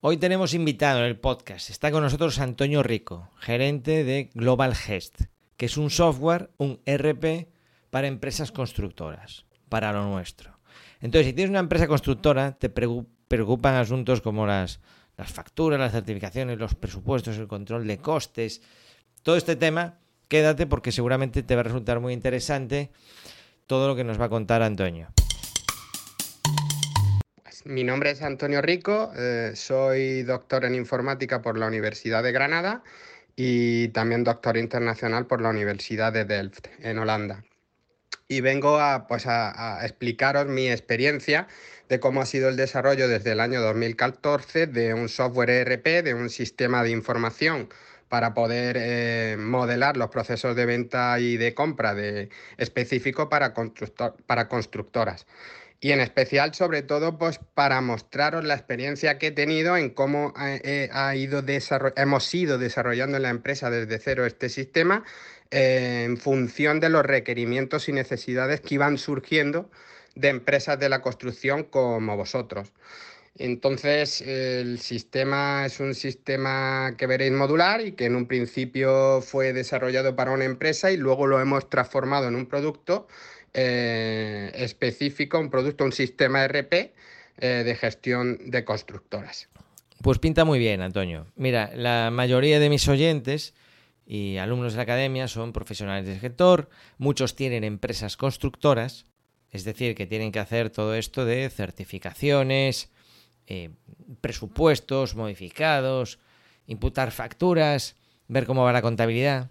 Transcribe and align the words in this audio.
Hoy 0.00 0.16
tenemos 0.16 0.54
invitado 0.54 1.00
en 1.00 1.06
el 1.06 1.18
podcast, 1.18 1.70
está 1.70 1.90
con 1.90 2.04
nosotros 2.04 2.38
Antonio 2.38 2.84
Rico, 2.84 3.32
gerente 3.40 4.04
de 4.04 4.30
Global 4.32 4.76
Gest, 4.76 5.22
que 5.56 5.66
es 5.66 5.76
un 5.76 5.90
software, 5.90 6.50
un 6.56 6.80
RP 6.86 7.48
para 7.90 8.06
empresas 8.06 8.52
constructoras, 8.52 9.44
para 9.68 9.92
lo 9.92 10.04
nuestro. 10.04 10.56
Entonces, 11.00 11.26
si 11.26 11.32
tienes 11.32 11.50
una 11.50 11.58
empresa 11.58 11.88
constructora, 11.88 12.52
te 12.52 12.68
preocupan 12.68 13.74
asuntos 13.74 14.20
como 14.20 14.46
las, 14.46 14.78
las 15.16 15.32
facturas, 15.32 15.80
las 15.80 15.90
certificaciones, 15.90 16.60
los 16.60 16.76
presupuestos, 16.76 17.36
el 17.36 17.48
control 17.48 17.84
de 17.84 17.98
costes, 17.98 18.62
todo 19.24 19.36
este 19.36 19.56
tema, 19.56 19.98
quédate 20.28 20.68
porque 20.68 20.92
seguramente 20.92 21.42
te 21.42 21.56
va 21.56 21.62
a 21.62 21.64
resultar 21.64 21.98
muy 21.98 22.12
interesante 22.12 22.92
todo 23.66 23.88
lo 23.88 23.96
que 23.96 24.04
nos 24.04 24.20
va 24.20 24.26
a 24.26 24.30
contar 24.30 24.62
Antonio. 24.62 25.08
Mi 27.68 27.84
nombre 27.84 28.12
es 28.12 28.22
Antonio 28.22 28.62
Rico, 28.62 29.12
eh, 29.14 29.52
soy 29.54 30.22
doctor 30.22 30.64
en 30.64 30.74
informática 30.74 31.42
por 31.42 31.58
la 31.58 31.66
Universidad 31.66 32.22
de 32.22 32.32
Granada 32.32 32.82
y 33.36 33.88
también 33.88 34.24
doctor 34.24 34.56
internacional 34.56 35.26
por 35.26 35.42
la 35.42 35.50
Universidad 35.50 36.10
de 36.10 36.24
Delft, 36.24 36.66
en 36.80 36.98
Holanda. 36.98 37.44
Y 38.26 38.40
vengo 38.40 38.78
a, 38.80 39.06
pues 39.06 39.26
a, 39.26 39.80
explicaros 39.82 40.46
mi 40.46 40.70
experiencia 40.70 41.46
de 41.90 42.00
cómo 42.00 42.22
ha 42.22 42.24
sido 42.24 42.48
el 42.48 42.56
desarrollo 42.56 43.06
desde 43.06 43.32
el 43.32 43.40
año 43.40 43.60
2014 43.60 44.66
de 44.66 44.94
un 44.94 45.10
software 45.10 45.50
ERP, 45.50 46.02
de 46.02 46.14
un 46.14 46.30
sistema 46.30 46.82
de 46.82 46.92
información 46.92 47.68
para 48.08 48.32
poder 48.32 48.78
eh, 48.80 49.36
modelar 49.38 49.98
los 49.98 50.08
procesos 50.08 50.56
de 50.56 50.64
venta 50.64 51.20
y 51.20 51.36
de 51.36 51.52
compra 51.52 51.94
de, 51.94 52.30
específico 52.56 53.28
para, 53.28 53.52
para 54.24 54.48
constructoras 54.48 55.26
y 55.80 55.92
en 55.92 56.00
especial 56.00 56.54
sobre 56.54 56.82
todo 56.82 57.18
pues 57.18 57.38
para 57.54 57.80
mostraros 57.80 58.44
la 58.44 58.54
experiencia 58.54 59.18
que 59.18 59.28
he 59.28 59.30
tenido 59.30 59.76
en 59.76 59.90
cómo 59.90 60.34
eh, 60.38 60.88
ha 60.92 61.14
ido 61.14 61.44
hemos 61.96 62.34
ido 62.34 62.58
desarrollando 62.58 63.16
en 63.16 63.22
la 63.22 63.30
empresa 63.30 63.70
desde 63.70 63.98
cero 63.98 64.26
este 64.26 64.48
sistema 64.48 65.04
eh, 65.50 66.02
en 66.04 66.16
función 66.16 66.80
de 66.80 66.90
los 66.90 67.04
requerimientos 67.06 67.88
y 67.88 67.92
necesidades 67.92 68.60
que 68.60 68.74
iban 68.74 68.98
surgiendo 68.98 69.70
de 70.14 70.28
empresas 70.28 70.78
de 70.78 70.88
la 70.88 71.00
construcción 71.00 71.64
como 71.64 72.16
vosotros. 72.16 72.72
Entonces, 73.36 74.20
el 74.20 74.80
sistema 74.80 75.64
es 75.64 75.78
un 75.78 75.94
sistema 75.94 76.96
que 76.98 77.06
veréis 77.06 77.30
modular 77.32 77.80
y 77.80 77.92
que 77.92 78.06
en 78.06 78.16
un 78.16 78.26
principio 78.26 79.20
fue 79.22 79.52
desarrollado 79.52 80.16
para 80.16 80.32
una 80.32 80.44
empresa 80.44 80.90
y 80.90 80.96
luego 80.96 81.28
lo 81.28 81.40
hemos 81.40 81.70
transformado 81.70 82.26
en 82.26 82.34
un 82.34 82.46
producto 82.46 83.06
eh, 83.54 84.50
específico, 84.54 85.38
un 85.38 85.50
producto, 85.50 85.84
un 85.84 85.92
sistema 85.92 86.46
RP 86.46 86.92
eh, 87.38 87.62
de 87.64 87.74
gestión 87.74 88.50
de 88.50 88.64
constructoras. 88.64 89.48
Pues 90.02 90.18
pinta 90.18 90.44
muy 90.44 90.58
bien, 90.58 90.80
Antonio. 90.80 91.26
Mira, 91.34 91.70
la 91.74 92.10
mayoría 92.10 92.60
de 92.60 92.68
mis 92.68 92.86
oyentes 92.88 93.54
y 94.06 94.38
alumnos 94.38 94.72
de 94.72 94.78
la 94.78 94.84
academia 94.84 95.28
son 95.28 95.52
profesionales 95.52 96.06
del 96.06 96.20
sector, 96.20 96.70
muchos 96.96 97.36
tienen 97.36 97.64
empresas 97.64 98.16
constructoras, 98.16 99.06
es 99.50 99.64
decir, 99.64 99.94
que 99.94 100.06
tienen 100.06 100.32
que 100.32 100.38
hacer 100.38 100.70
todo 100.70 100.94
esto 100.94 101.24
de 101.24 101.50
certificaciones, 101.50 102.90
eh, 103.46 103.70
presupuestos 104.20 105.14
modificados, 105.14 106.18
imputar 106.66 107.10
facturas, 107.10 107.96
ver 108.28 108.46
cómo 108.46 108.64
va 108.64 108.72
la 108.72 108.82
contabilidad. 108.82 109.50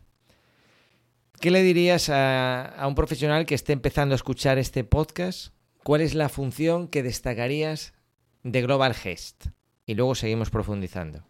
¿Qué 1.39 1.51
le 1.51 1.61
dirías 1.61 2.09
a, 2.09 2.83
un 2.87 2.95
profesional 2.95 3.45
que 3.45 3.53
esté 3.53 3.73
empezando 3.73 4.15
a 4.15 4.17
escuchar 4.17 4.57
este 4.57 4.83
podcast? 4.83 5.53
¿Cuál 5.83 6.01
es 6.01 6.15
la 6.15 6.29
función 6.29 6.87
que 6.87 7.03
destacarías 7.03 7.93
de 8.41 8.63
Global 8.63 8.95
Gest? 8.95 9.45
Y 9.85 9.93
luego 9.93 10.15
seguimos 10.15 10.49
profundizando. 10.49 11.23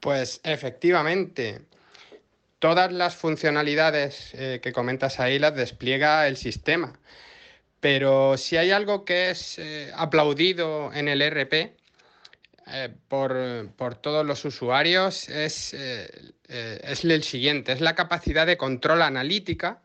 Pues 0.00 0.40
efectivamente, 0.42 1.60
todas 2.60 2.92
las 2.92 3.14
funcionalidades 3.14 4.30
eh, 4.32 4.60
que 4.62 4.72
comentas 4.72 5.20
ahí 5.20 5.38
las 5.38 5.54
despliega 5.54 6.26
el 6.26 6.38
sistema. 6.38 6.98
Pero 7.78 8.38
si 8.38 8.56
hay 8.56 8.70
algo 8.70 9.04
que 9.04 9.30
es 9.30 9.58
eh, 9.58 9.92
aplaudido 9.94 10.90
en 10.94 11.08
el 11.08 11.20
RP, 11.20 11.76
eh, 12.68 12.88
por, 13.06 13.96
todos 14.00 14.24
los 14.24 14.46
usuarios 14.46 15.28
es, 15.28 15.74
eh, 16.52 16.80
es 16.84 17.04
el 17.04 17.22
siguiente, 17.22 17.72
es 17.72 17.80
la 17.80 17.94
capacidad 17.94 18.46
de 18.46 18.56
control 18.56 19.02
analítica 19.02 19.80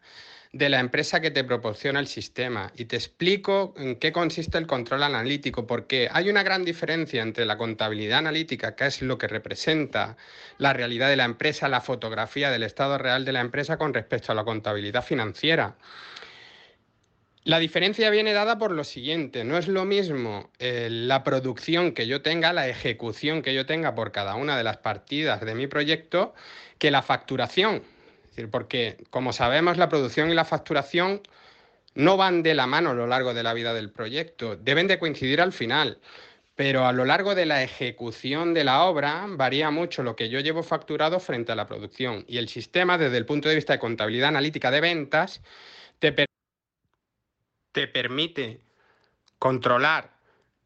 de 0.53 0.69
la 0.69 0.79
empresa 0.79 1.19
que 1.19 1.31
te 1.31 1.43
proporciona 1.43 1.99
el 1.99 2.07
sistema. 2.07 2.71
Y 2.75 2.85
te 2.85 2.95
explico 2.95 3.73
en 3.77 3.95
qué 3.97 4.11
consiste 4.11 4.57
el 4.57 4.67
control 4.67 5.03
analítico, 5.03 5.67
porque 5.67 6.09
hay 6.11 6.29
una 6.29 6.43
gran 6.43 6.65
diferencia 6.65 7.21
entre 7.21 7.45
la 7.45 7.57
contabilidad 7.57 8.19
analítica, 8.19 8.75
que 8.75 8.87
es 8.87 9.01
lo 9.01 9.17
que 9.17 9.27
representa 9.27 10.17
la 10.57 10.73
realidad 10.73 11.09
de 11.09 11.15
la 11.15 11.25
empresa, 11.25 11.67
la 11.67 11.81
fotografía 11.81 12.49
del 12.49 12.63
estado 12.63 12.97
real 12.97 13.25
de 13.25 13.33
la 13.33 13.41
empresa, 13.41 13.77
con 13.77 13.93
respecto 13.93 14.31
a 14.31 14.35
la 14.35 14.43
contabilidad 14.43 15.03
financiera. 15.03 15.75
La 17.47 17.59
diferencia 17.59 18.09
viene 18.09 18.33
dada 18.33 18.57
por 18.57 18.71
lo 18.71 18.83
siguiente, 18.83 19.45
no 19.45 19.57
es 19.57 19.69
lo 19.69 19.85
mismo 19.85 20.51
eh, 20.59 20.89
la 20.91 21.23
producción 21.23 21.93
que 21.93 22.05
yo 22.05 22.21
tenga, 22.21 22.51
la 22.51 22.67
ejecución 22.67 23.41
que 23.41 23.53
yo 23.53 23.65
tenga 23.65 23.95
por 23.95 24.11
cada 24.11 24.35
una 24.35 24.57
de 24.57 24.65
las 24.65 24.75
partidas 24.75 25.39
de 25.39 25.55
mi 25.55 25.65
proyecto, 25.65 26.33
que 26.77 26.91
la 26.91 27.01
facturación. 27.01 27.83
porque 28.51 28.97
como 29.11 29.31
sabemos, 29.31 29.77
la 29.77 29.87
producción 29.87 30.29
y 30.29 30.33
la 30.33 30.43
facturación 30.43 31.21
no 31.95 32.17
van 32.17 32.43
de 32.43 32.53
la 32.53 32.67
mano 32.67 32.89
a 32.89 32.93
lo 32.93 33.07
largo 33.07 33.33
de 33.33 33.43
la 33.43 33.53
vida 33.53 33.73
del 33.73 33.91
proyecto, 33.91 34.57
deben 34.57 34.87
de 34.87 34.99
coincidir 34.99 35.39
al 35.39 35.53
final. 35.53 35.99
Pero 36.57 36.85
a 36.85 36.91
lo 36.91 37.05
largo 37.05 37.33
de 37.33 37.45
la 37.45 37.63
ejecución 37.63 38.53
de 38.53 38.65
la 38.65 38.83
obra 38.83 39.25
varía 39.25 39.71
mucho 39.71 40.03
lo 40.03 40.17
que 40.17 40.27
yo 40.27 40.41
llevo 40.41 40.63
facturado 40.63 41.21
frente 41.21 41.53
a 41.53 41.55
la 41.55 41.65
producción. 41.65 42.25
Y 42.27 42.39
el 42.39 42.49
sistema, 42.49 42.97
desde 42.97 43.15
el 43.15 43.25
punto 43.25 43.47
de 43.47 43.55
vista 43.55 43.71
de 43.71 43.79
contabilidad 43.79 44.27
analítica 44.27 44.69
de 44.69 44.81
ventas, 44.81 45.41
te 45.99 46.11
permite 46.11 46.26
te 47.77 47.87
permite 47.87 48.59
controlar 49.37 50.09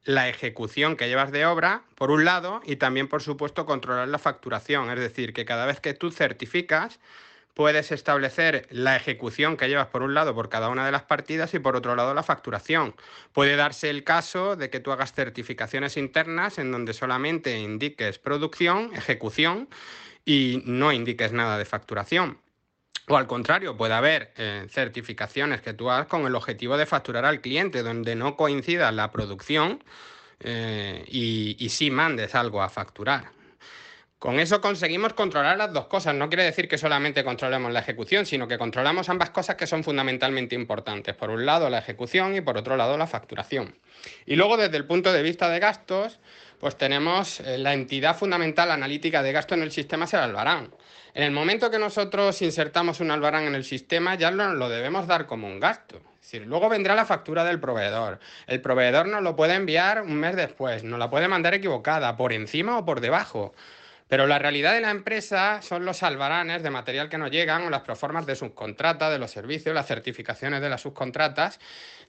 la 0.06 0.30
ejecución 0.30 0.96
que 0.96 1.10
llevas 1.10 1.34
de 1.34 1.46
obra, 1.46 1.84
por 1.96 2.10
un 2.10 2.24
lado, 2.24 2.62
y 2.66 2.78
también, 2.78 3.10
por 3.10 3.22
supuesto, 3.22 3.66
controlar 3.66 4.08
la 4.08 4.18
facturación. 4.18 4.90
Es 4.90 4.98
decir, 4.98 5.34
que 5.34 5.44
cada 5.44 5.66
vez 5.66 5.82
que 5.82 5.94
tú 5.94 6.10
certificas, 6.12 7.02
puedes 7.54 7.92
establecer 7.92 8.66
la 8.70 8.96
ejecución 8.96 9.58
que 9.58 9.68
llevas 9.68 9.88
por 9.88 10.04
un 10.04 10.14
lado 10.14 10.34
por 10.34 10.48
cada 10.48 10.70
una 10.70 10.86
de 10.86 10.94
las 10.94 11.04
partidas 11.04 11.54
y 11.54 11.60
por 11.60 11.76
otro 11.76 11.98
lado 11.98 12.14
la 12.14 12.24
facturación. 12.24 12.96
Puede 13.34 13.58
darse 13.58 13.90
el 13.90 14.06
caso 14.06 14.56
de 14.56 14.70
que 14.70 14.80
tú 14.80 14.94
hagas 14.94 15.12
certificaciones 15.12 15.98
internas 15.98 16.60
en 16.60 16.72
donde 16.72 16.94
solamente 16.94 17.60
indiques 17.60 18.20
producción, 18.20 18.90
ejecución 18.96 19.68
y 20.24 20.64
no 20.66 20.94
indiques 20.94 21.34
nada 21.34 21.58
de 21.58 21.66
facturación. 21.66 22.40
O 23.12 23.18
al 23.18 23.28
contrario, 23.28 23.76
puede 23.76 23.94
haber 23.94 24.32
eh, 24.38 24.68
certificaciones 24.70 25.60
que 25.60 25.74
tú 25.74 25.90
hagas 25.90 26.08
con 26.08 26.26
el 26.26 26.34
objetivo 26.34 26.78
de 26.78 26.86
facturar 26.86 27.26
al 27.26 27.42
cliente, 27.42 27.84
donde 27.84 28.16
no 28.16 28.38
coincida 28.38 28.90
la 28.94 29.12
producción 29.12 29.84
eh, 30.40 31.04
y, 31.10 31.58
y 31.60 31.68
sí 31.68 31.92
mandes 31.92 32.36
algo 32.36 32.62
a 32.62 32.70
facturar. 32.70 33.26
Con 34.18 34.40
eso 34.40 34.62
conseguimos 34.62 35.12
controlar 35.12 35.58
las 35.58 35.74
dos 35.74 35.88
cosas. 35.88 36.16
No 36.16 36.30
quiere 36.30 36.46
decir 36.46 36.70
que 36.70 36.78
solamente 36.78 37.26
controlemos 37.26 37.74
la 37.74 37.82
ejecución, 37.82 38.26
sino 38.26 38.48
que 38.48 38.58
controlamos 38.58 39.10
ambas 39.10 39.32
cosas 39.32 39.58
que 39.58 39.68
son 39.68 39.84
fundamentalmente 39.84 40.56
importantes. 40.56 41.14
Por 41.14 41.32
un 41.32 41.46
lado 41.46 41.70
la 41.70 41.80
ejecución 41.80 42.34
y 42.38 42.40
por 42.40 42.56
otro 42.56 42.78
lado 42.78 42.98
la 42.98 43.08
facturación. 43.08 43.76
Y 44.26 44.38
luego 44.38 44.56
desde 44.56 44.78
el 44.78 44.86
punto 44.86 45.12
de 45.12 45.22
vista 45.22 45.50
de 45.50 45.60
gastos, 45.60 46.20
pues 46.62 46.78
tenemos 46.78 47.42
eh, 47.42 47.58
la 47.58 47.74
entidad 47.74 48.16
fundamental 48.16 48.72
analítica 48.72 49.22
de 49.22 49.34
gasto 49.34 49.54
en 49.56 49.64
el 49.64 49.72
sistema 49.72 50.06
es 50.06 50.14
el 50.14 50.22
albarán. 50.22 50.72
En 51.14 51.24
el 51.24 51.32
momento 51.32 51.70
que 51.70 51.80
nosotros 51.80 52.42
insertamos 52.42 53.00
un 53.00 53.12
albarán 53.12 53.44
en 53.44 53.56
el 53.56 53.64
sistema, 53.64 54.16
ya 54.16 54.32
lo, 54.32 54.54
lo 54.54 54.70
debemos 54.70 55.08
dar 55.08 55.26
como 55.26 55.48
un 55.48 55.60
gasto. 55.60 55.98
Es 55.98 56.32
decir, 56.32 56.48
luego 56.48 56.70
vendrá 56.70 56.96
la 56.96 57.06
factura 57.06 57.44
del 57.44 57.60
proveedor. 57.60 58.20
El 58.48 58.62
proveedor 58.62 59.08
nos 59.08 59.22
lo 59.22 59.36
puede 59.36 59.56
enviar 59.56 60.02
un 60.04 60.16
mes 60.16 60.36
después, 60.36 60.84
nos 60.84 61.00
la 61.00 61.10
puede 61.10 61.28
mandar 61.28 61.54
equivocada, 61.54 62.16
por 62.16 62.32
encima 62.32 62.78
o 62.78 62.86
por 62.86 63.02
debajo. 63.02 63.54
Pero 64.12 64.28
la 64.28 64.40
realidad 64.40 64.74
de 64.74 64.82
la 64.82 64.92
empresa 64.92 65.62
son 65.62 65.86
los 65.86 66.04
albaranes 66.04 66.64
de 66.64 66.70
material 66.70 67.08
que 67.08 67.18
nos 67.18 67.32
llegan 67.32 67.64
o 67.64 67.70
las 67.70 67.84
proformas 67.84 68.26
de 68.26 68.36
subcontrata, 68.36 69.10
de 69.10 69.18
los 69.18 69.32
servicios, 69.32 69.74
las 69.74 69.88
certificaciones 69.88 70.62
de 70.62 70.70
las 70.70 70.82
subcontratas, 70.82 71.62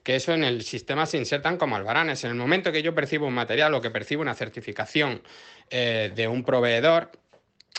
que 0.03 0.17
eso 0.17 0.33
en 0.33 0.43
el 0.43 0.63
sistema 0.63 1.05
se 1.05 1.17
insertan 1.17 1.55
como 1.55 1.77
albaranes. 1.77 2.25
En 2.25 2.31
el 2.31 2.35
momento 2.35 2.73
que 2.73 2.83
yo 2.83 2.93
percibo 2.93 3.25
un 3.25 3.33
material 3.33 3.73
o 3.73 3.79
que 3.79 3.89
percibo 3.89 4.21
una 4.21 4.35
certificación 4.35 5.21
eh, 5.69 6.11
de 6.13 6.27
un 6.27 6.43
proveedor, 6.43 7.09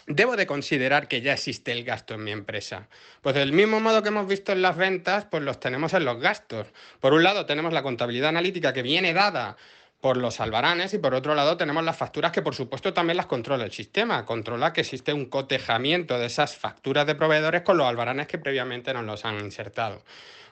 debo 0.06 0.37
de 0.37 0.46
considerar 0.46 1.08
que 1.08 1.20
ya 1.20 1.32
existe 1.32 1.73
el 1.73 1.85
gasto 1.85 2.14
en 2.14 2.25
mi 2.25 2.31
empresa. 2.31 2.88
Pues 3.23 3.35
del 3.35 3.52
mismo 3.52 3.81
modo 3.81 4.02
que 4.02 4.08
hemos 4.08 4.26
visto 4.26 4.52
en 4.52 4.62
las 4.62 4.76
ventas, 4.76 5.26
pues 5.31 5.43
los 5.43 5.61
tenemos 5.61 5.94
en 5.94 6.05
los 6.05 6.20
gastos. 6.20 6.67
Por 7.00 7.12
un 7.12 7.23
lado 7.23 7.46
tenemos 7.46 7.73
la 7.73 7.82
contabilidad 7.82 8.31
analítica 8.31 8.73
que 8.73 8.82
viene 8.82 9.12
dada 9.12 9.56
por 10.00 10.19
los 10.19 10.38
albaranes 10.38 10.93
y 10.93 10.99
por 10.99 11.14
otro 11.14 11.35
lado 11.35 11.56
tenemos 11.56 11.82
las 11.82 11.96
facturas 11.96 12.31
que 12.31 12.43
por 12.43 12.55
supuesto 12.55 12.93
también 12.93 13.17
las 13.17 13.25
controla 13.25 13.64
el 13.64 13.73
sistema, 13.73 14.26
controla 14.26 14.75
que 14.75 14.82
existe 14.82 15.14
un 15.14 15.25
cotejamiento 15.26 16.19
de 16.19 16.26
esas 16.26 16.55
facturas 16.56 17.06
de 17.06 17.14
proveedores 17.14 17.62
con 17.62 17.79
los 17.79 17.87
albaranes 17.87 18.26
que 18.26 18.37
previamente 18.37 18.93
nos 18.93 19.05
los 19.06 19.25
han 19.25 19.40
insertado. 19.40 20.02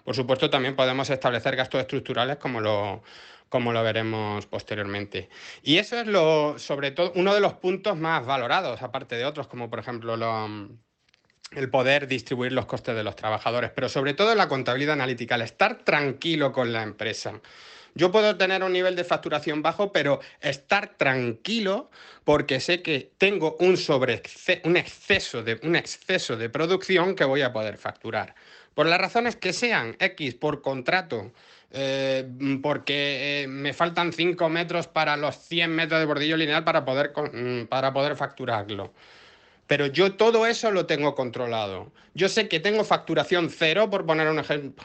Por 0.05 0.17
supuesto 0.17 0.49
también 0.49 0.75
podemos 0.75 1.11
establecer 1.11 1.55
gastos 1.55 1.83
estructurales 1.83 2.39
como 2.39 2.63
lo, 2.63 3.03
como 3.53 3.75
lo 3.75 3.83
veremos 3.83 4.47
posteriormente. 4.47 5.29
Y 5.63 5.77
eso 5.77 6.01
es 6.01 6.07
lo, 6.07 6.59
sobre 6.59 6.91
todo, 6.91 7.13
uno 7.17 7.35
de 7.35 7.41
los 7.41 7.53
puntos 7.53 7.99
más 7.99 8.25
valorados, 8.25 8.81
aparte 8.81 9.15
de 9.15 9.27
otros, 9.27 9.47
como 9.47 9.69
por 9.69 9.79
ejemplo 9.79 10.15
el 11.51 11.69
poder 11.69 12.09
distribuir 12.09 12.53
los 12.53 12.65
costes 12.65 12.97
de 12.97 13.05
los 13.05 13.15
trabajadores, 13.15 13.71
pero 13.75 13.91
sobre 13.91 14.15
todo 14.15 14.35
la 14.35 14.49
contabilidad 14.49 14.95
analítica, 14.95 15.35
el 15.35 15.43
estar 15.43 15.85
tranquilo 15.85 16.51
con 16.51 16.73
la 16.73 16.83
empresa. 16.83 17.43
Yo 17.95 18.11
puedo 18.11 18.39
tener 18.39 18.63
un 18.63 18.73
nivel 18.73 18.97
de 18.97 19.05
facturación 19.05 19.61
bajo, 19.61 19.93
pero 19.93 20.21
estar 20.41 20.97
tranquilo 20.97 21.91
porque 22.25 22.59
sé 22.59 22.81
que 22.81 23.13
tengo 23.19 23.59
un, 23.61 23.77
sobre 23.77 24.23
un, 24.65 24.79
exceso 24.79 25.43
de, 25.43 25.61
un 25.63 25.77
exceso 25.77 26.39
de 26.39 26.49
producción 26.49 27.15
que 27.15 27.25
voy 27.25 27.43
a 27.43 27.53
poder 27.53 27.77
facturar. 27.77 28.35
Por 28.73 28.87
las 28.87 28.99
razones 28.99 29.37
que 29.37 29.53
sean, 29.53 29.95
X 29.99 30.37
por 30.37 30.63
contrato, 30.63 31.33
eh, 31.73 32.29
porque 32.63 33.43
eh, 33.43 33.47
me 33.49 33.73
faltan 33.73 34.13
5 34.13 34.49
metros 34.51 34.89
para 34.89 35.17
los 35.17 35.37
100 35.37 35.75
metros 35.75 36.01
de 36.01 36.07
bordillo 36.07 36.37
lineal 36.37 36.65
para 36.65 36.85
poder, 36.85 37.13
mm, 37.17 37.65
para 37.67 37.93
poder 37.93 38.15
facturarlo. 38.17 38.93
Pero 39.67 39.87
yo 39.87 40.15
todo 40.17 40.47
eso 40.47 40.71
lo 40.71 40.85
tengo 40.85 41.15
controlado. 41.15 41.93
Yo 42.13 42.29
sé 42.29 42.47
que 42.47 42.61
tengo 42.61 42.85
facturación 42.85 43.49
cero, 43.49 43.89
por 43.89 44.05
poner 44.05 44.29
un, 44.29 44.43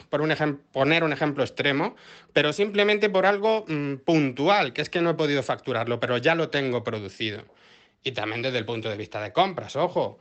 por 0.08 0.22
un, 0.22 0.62
poner 0.72 1.04
un 1.04 1.12
ejemplo 1.12 1.44
extremo, 1.44 1.94
pero 2.32 2.54
simplemente 2.54 3.10
por 3.10 3.26
algo 3.26 3.66
mm, 3.68 3.96
puntual, 3.96 4.72
que 4.72 4.80
es 4.80 4.88
que 4.88 5.02
no 5.02 5.10
he 5.10 5.14
podido 5.14 5.42
facturarlo, 5.42 6.00
pero 6.00 6.16
ya 6.16 6.34
lo 6.34 6.48
tengo 6.48 6.84
producido. 6.84 7.44
Y 8.02 8.12
también 8.12 8.40
desde 8.40 8.58
el 8.58 8.64
punto 8.64 8.88
de 8.88 8.96
vista 8.96 9.20
de 9.20 9.32
compras, 9.32 9.76
ojo. 9.76 10.18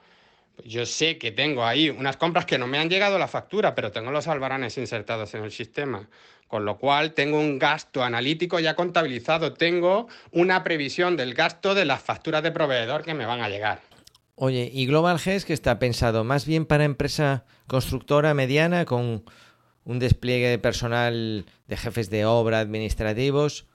Yo 0.66 0.88
sé 0.88 1.19
que 1.19 1.31
tengo 1.31 1.64
ahí 1.64 1.92
unas 1.92 2.18
compras 2.18 2.46
que 2.46 2.58
no 2.58 2.66
me 2.66 2.80
han 2.80 2.90
llegado 2.90 3.18
a 3.18 3.19
la 3.19 3.28
factura, 3.28 3.75
pero 3.75 3.92
tengo 3.92 4.10
los 4.12 4.28
albaranes 4.28 4.78
insertados 4.80 5.34
en 5.36 5.44
el 5.44 5.52
sistema. 5.52 6.10
Con 6.47 6.65
lo 6.65 6.77
cual 6.77 7.13
tengo 7.13 7.39
un 7.39 7.59
gasto 7.59 8.03
analítico 8.03 8.59
ya 8.59 8.75
contabilizado, 8.75 9.53
tengo 9.53 10.07
una 10.31 10.63
previsión 10.63 11.17
del 11.17 11.33
gasto 11.33 11.75
de 11.75 11.85
las 11.85 12.01
facturas 12.01 12.41
de 12.44 12.51
proveedor 12.51 13.03
que 13.03 13.13
me 13.13 13.25
van 13.25 13.41
a 13.41 13.49
llegar. 13.49 13.81
Oye, 14.35 14.69
¿y 14.71 14.85
Global 14.85 15.17
GES 15.17 15.45
que 15.45 15.53
está 15.53 15.79
pensado 15.79 16.23
más 16.23 16.45
bien 16.45 16.67
para 16.67 16.83
empresa 16.83 17.44
constructora 17.65 18.35
mediana 18.35 18.85
con 18.85 19.23
un 19.83 19.99
despliegue 19.99 20.47
de 20.47 20.59
personal 20.59 21.45
de 21.67 21.77
jefes 21.77 22.11
de 22.11 22.25
obra 22.25 22.59
administrativos? 22.59 23.65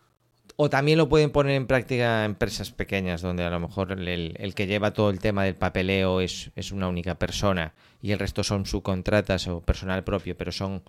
O 0.55 0.71
también 0.71 0.99
lo 0.99 1.09
pueden 1.09 1.31
poner 1.31 1.57
en 1.57 1.67
práctica 1.67 2.25
empresas 2.25 2.71
pequeñas, 2.71 3.23
donde 3.23 3.43
a 3.43 3.51
lo 3.51 3.59
mejor 3.59 3.91
el, 3.91 4.55
que 4.55 4.67
lleva 4.69 4.93
todo 4.93 5.11
el 5.11 5.19
tema 5.19 5.43
del 5.43 5.57
papeleo 5.57 6.21
es, 6.21 6.53
una 6.71 6.87
única 6.87 7.17
persona 7.17 7.75
y 8.01 8.13
el 8.13 8.21
resto 8.21 8.45
son 8.45 8.65
subcontratas 8.65 9.49
o 9.49 9.63
personal 9.63 10.05
propio, 10.05 10.37
pero 10.37 10.53
son 10.53 10.85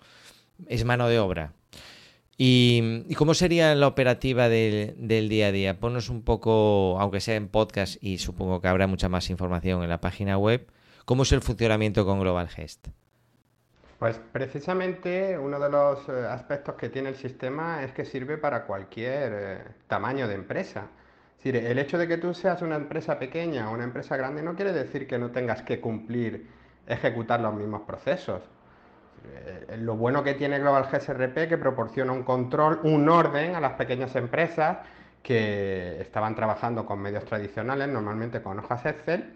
es 0.68 0.84
mano 0.84 1.08
de 1.08 1.18
obra. 1.18 1.52
¿Y, 2.36 3.14
cómo 3.14 3.34
sería 3.34 3.74
la 3.74 3.86
operativa 3.86 4.48
del 4.48 5.28
día 5.28 5.48
a 5.48 5.52
día? 5.52 5.78
Ponos 5.78 6.08
un 6.08 6.22
poco, 6.22 6.98
aunque 6.98 7.20
sea 7.20 7.36
en 7.36 7.48
podcast 7.48 8.02
y 8.02 8.18
supongo 8.18 8.60
que 8.60 8.68
habrá 8.68 8.86
mucha 8.86 9.08
más 9.08 9.30
información 9.30 9.82
en 9.82 9.88
la 9.88 10.00
página 10.00 10.36
web, 10.36 10.66
¿cómo 11.04 11.22
es 11.22 11.32
el 11.32 11.42
funcionamiento 11.42 12.04
con 12.04 12.20
Global 12.20 12.48
Gest? 12.48 12.88
Pues 13.98 14.20
precisamente 14.32 15.38
uno 15.38 15.60
de 15.60 15.70
los 15.70 16.08
eh, 16.08 16.26
aspectos 16.28 16.74
que 16.74 16.88
tiene 16.88 17.10
el 17.10 17.16
sistema 17.16 17.84
es 17.84 17.92
que 17.92 18.04
sirve 18.04 18.36
para 18.36 18.66
cualquier 18.66 19.32
eh, 19.34 19.58
tamaño 19.86 20.26
de 20.26 20.34
empresa. 20.34 20.88
Es 21.38 21.44
decir, 21.44 21.56
el 21.64 21.78
hecho 21.78 21.98
de 21.98 22.08
que 22.08 22.18
tú 22.18 22.34
seas 22.34 22.62
una 22.62 22.76
empresa 22.76 23.18
pequeña 23.18 23.70
o 23.70 23.74
una 23.74 23.84
empresa 23.84 24.16
grande 24.16 24.42
no 24.42 24.56
quiere 24.56 24.72
decir 24.72 25.06
que 25.06 25.18
no 25.18 25.30
tengas 25.30 25.62
que 25.62 25.80
cumplir, 25.80 26.48
ejecutar 26.86 27.40
los 27.40 27.54
mismos 27.54 27.82
procesos. 27.82 28.42
Eh, 29.24 29.76
lo 29.78 29.96
bueno 29.96 30.22
que 30.22 30.34
tiene 30.34 30.58
Global 30.58 30.88
GSRP 30.90 31.48
que 31.48 31.58
proporciona 31.58 32.12
un 32.12 32.22
control, 32.22 32.80
un 32.82 33.08
orden 33.08 33.54
a 33.54 33.60
las 33.60 33.72
pequeñas 33.72 34.14
empresas 34.16 34.78
que 35.22 36.00
estaban 36.00 36.34
trabajando 36.34 36.84
con 36.84 37.00
medios 37.00 37.24
tradicionales, 37.24 37.88
normalmente 37.88 38.42
con 38.42 38.58
hojas 38.58 38.84
Excel, 38.84 39.32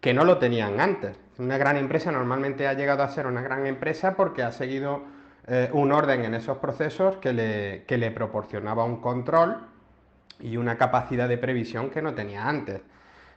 que 0.00 0.14
no 0.14 0.24
lo 0.24 0.38
tenían 0.38 0.80
antes. 0.80 1.16
Una 1.38 1.58
gran 1.58 1.76
empresa 1.76 2.12
normalmente 2.12 2.68
ha 2.68 2.74
llegado 2.74 3.02
a 3.02 3.08
ser 3.08 3.26
una 3.26 3.42
gran 3.42 3.66
empresa 3.66 4.14
porque 4.14 4.42
ha 4.42 4.52
seguido 4.52 5.02
eh, 5.46 5.68
un 5.72 5.90
orden 5.92 6.24
en 6.24 6.34
esos 6.34 6.58
procesos 6.58 7.16
que 7.16 7.32
le, 7.32 7.84
que 7.86 7.98
le 7.98 8.10
proporcionaba 8.12 8.84
un 8.84 9.00
control 9.00 9.66
y 10.40 10.56
una 10.56 10.76
capacidad 10.78 11.28
de 11.28 11.38
previsión 11.38 11.90
que 11.90 12.02
no 12.02 12.14
tenía 12.14 12.48
antes. 12.48 12.82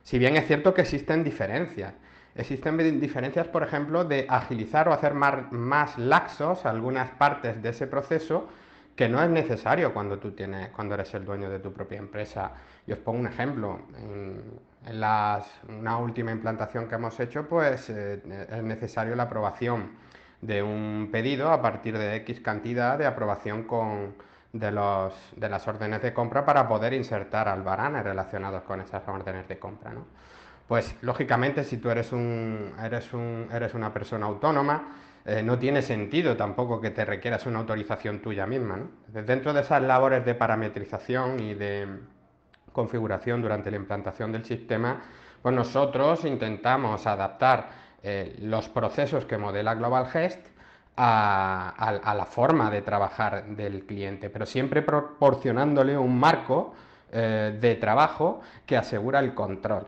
Si 0.03 0.19
bien 0.19 0.37
es 0.37 0.45
cierto 0.45 0.73
que 0.73 0.81
existen 0.81 1.23
diferencias. 1.23 1.93
Existen 2.37 2.99
diferencias, 2.99 3.47
por 3.47 3.63
ejemplo, 3.63 4.05
de 4.05 4.27
agilizar 4.29 4.87
o 4.87 4.93
hacer 4.93 5.13
más, 5.13 5.51
más, 5.51 5.97
laxos 5.97 6.65
algunas 6.65 7.09
partes 7.11 7.61
de 7.61 7.69
ese 7.69 7.87
proceso 7.87 8.47
que 8.95 9.09
no 9.09 9.21
es 9.21 9.29
necesario 9.29 9.93
cuando 9.93 10.19
tú 10.19 10.31
tienes, 10.31 10.69
cuando 10.69 10.95
eres 10.95 11.13
el 11.15 11.25
dueño 11.25 11.49
de 11.49 11.59
tu 11.59 11.73
propia 11.73 11.97
empresa. 11.97 12.51
Y 12.85 12.91
os 12.91 12.99
pongo 12.99 13.19
un 13.19 13.27
ejemplo. 13.27 13.79
En, 13.99 14.59
en 14.85 15.79
una 15.79 15.97
última 15.97 16.31
implantación 16.31 16.87
que 16.87 16.95
hemos 16.95 17.19
hecho, 17.19 17.47
pues 17.47 17.89
eh, 17.89 18.21
es 18.49 18.63
necesario 18.63 19.15
la 19.15 19.23
aprobación 19.23 19.91
de 20.41 20.61
un 20.63 21.09
pedido 21.11 21.51
a 21.51 21.61
partir 21.61 21.97
de 21.97 22.15
X 22.17 22.41
cantidad 22.41 22.97
de 22.97 23.05
aprobación 23.05 23.63
con, 23.63 24.15
de, 24.53 24.71
los, 24.71 25.13
de 25.35 25.49
las 25.49 25.67
órdenes 25.67 26.01
de 26.01 26.13
compra 26.13 26.45
para 26.45 26.67
poder 26.67 26.93
insertar 26.93 27.47
albaranes 27.47 28.03
relacionados 28.03 28.63
con 28.63 28.81
esas 28.81 29.07
órdenes 29.07 29.47
de 29.47 29.59
compra. 29.59 29.91
¿no? 29.93 30.05
Pues 30.67 30.95
lógicamente 31.01 31.63
si 31.63 31.77
tú 31.77 31.89
eres, 31.89 32.11
un, 32.11 32.73
eres, 32.83 33.13
un, 33.13 33.47
eres 33.51 33.73
una 33.73 33.93
persona 33.93 34.25
autónoma, 34.25 34.95
eh, 35.25 35.41
no 35.41 35.57
tiene 35.57 35.81
sentido 35.81 36.35
tampoco 36.35 36.81
que 36.81 36.91
te 36.91 37.05
requieras 37.05 37.45
una 37.45 37.59
autorización 37.59 38.21
tuya 38.21 38.45
misma. 38.45 38.79
Dentro 39.07 39.53
de 39.53 39.61
esas 39.61 39.81
labores 39.81 40.25
de 40.25 40.35
parametrización 40.35 41.39
y 41.39 41.53
de, 41.53 41.87
configuración 42.77 43.41
durante 43.41 43.71
la 43.71 43.77
implantación 43.77 44.31
del 44.31 44.45
sistema, 44.45 45.01
pues 45.41 45.55
nosotros 45.55 46.23
intentamos 46.25 47.07
adaptar 47.07 47.69
eh, 48.03 48.35
los 48.41 48.69
procesos 48.69 49.25
que 49.25 49.35
modela 49.35 49.73
Global 49.73 50.05
Gest 50.11 50.45
a, 50.95 52.13
la 52.15 52.25
forma 52.25 52.69
de 52.69 52.83
trabajar 52.83 53.45
del 53.47 53.87
cliente, 53.87 54.29
pero 54.29 54.45
siempre 54.45 54.83
proporcionándole 54.83 55.97
un 55.97 56.19
marco 56.19 56.75
eh, 57.11 57.57
de 57.59 57.75
trabajo 57.75 58.41
que 58.63 58.77
asegura 58.77 59.19
el 59.21 59.33
control. 59.33 59.87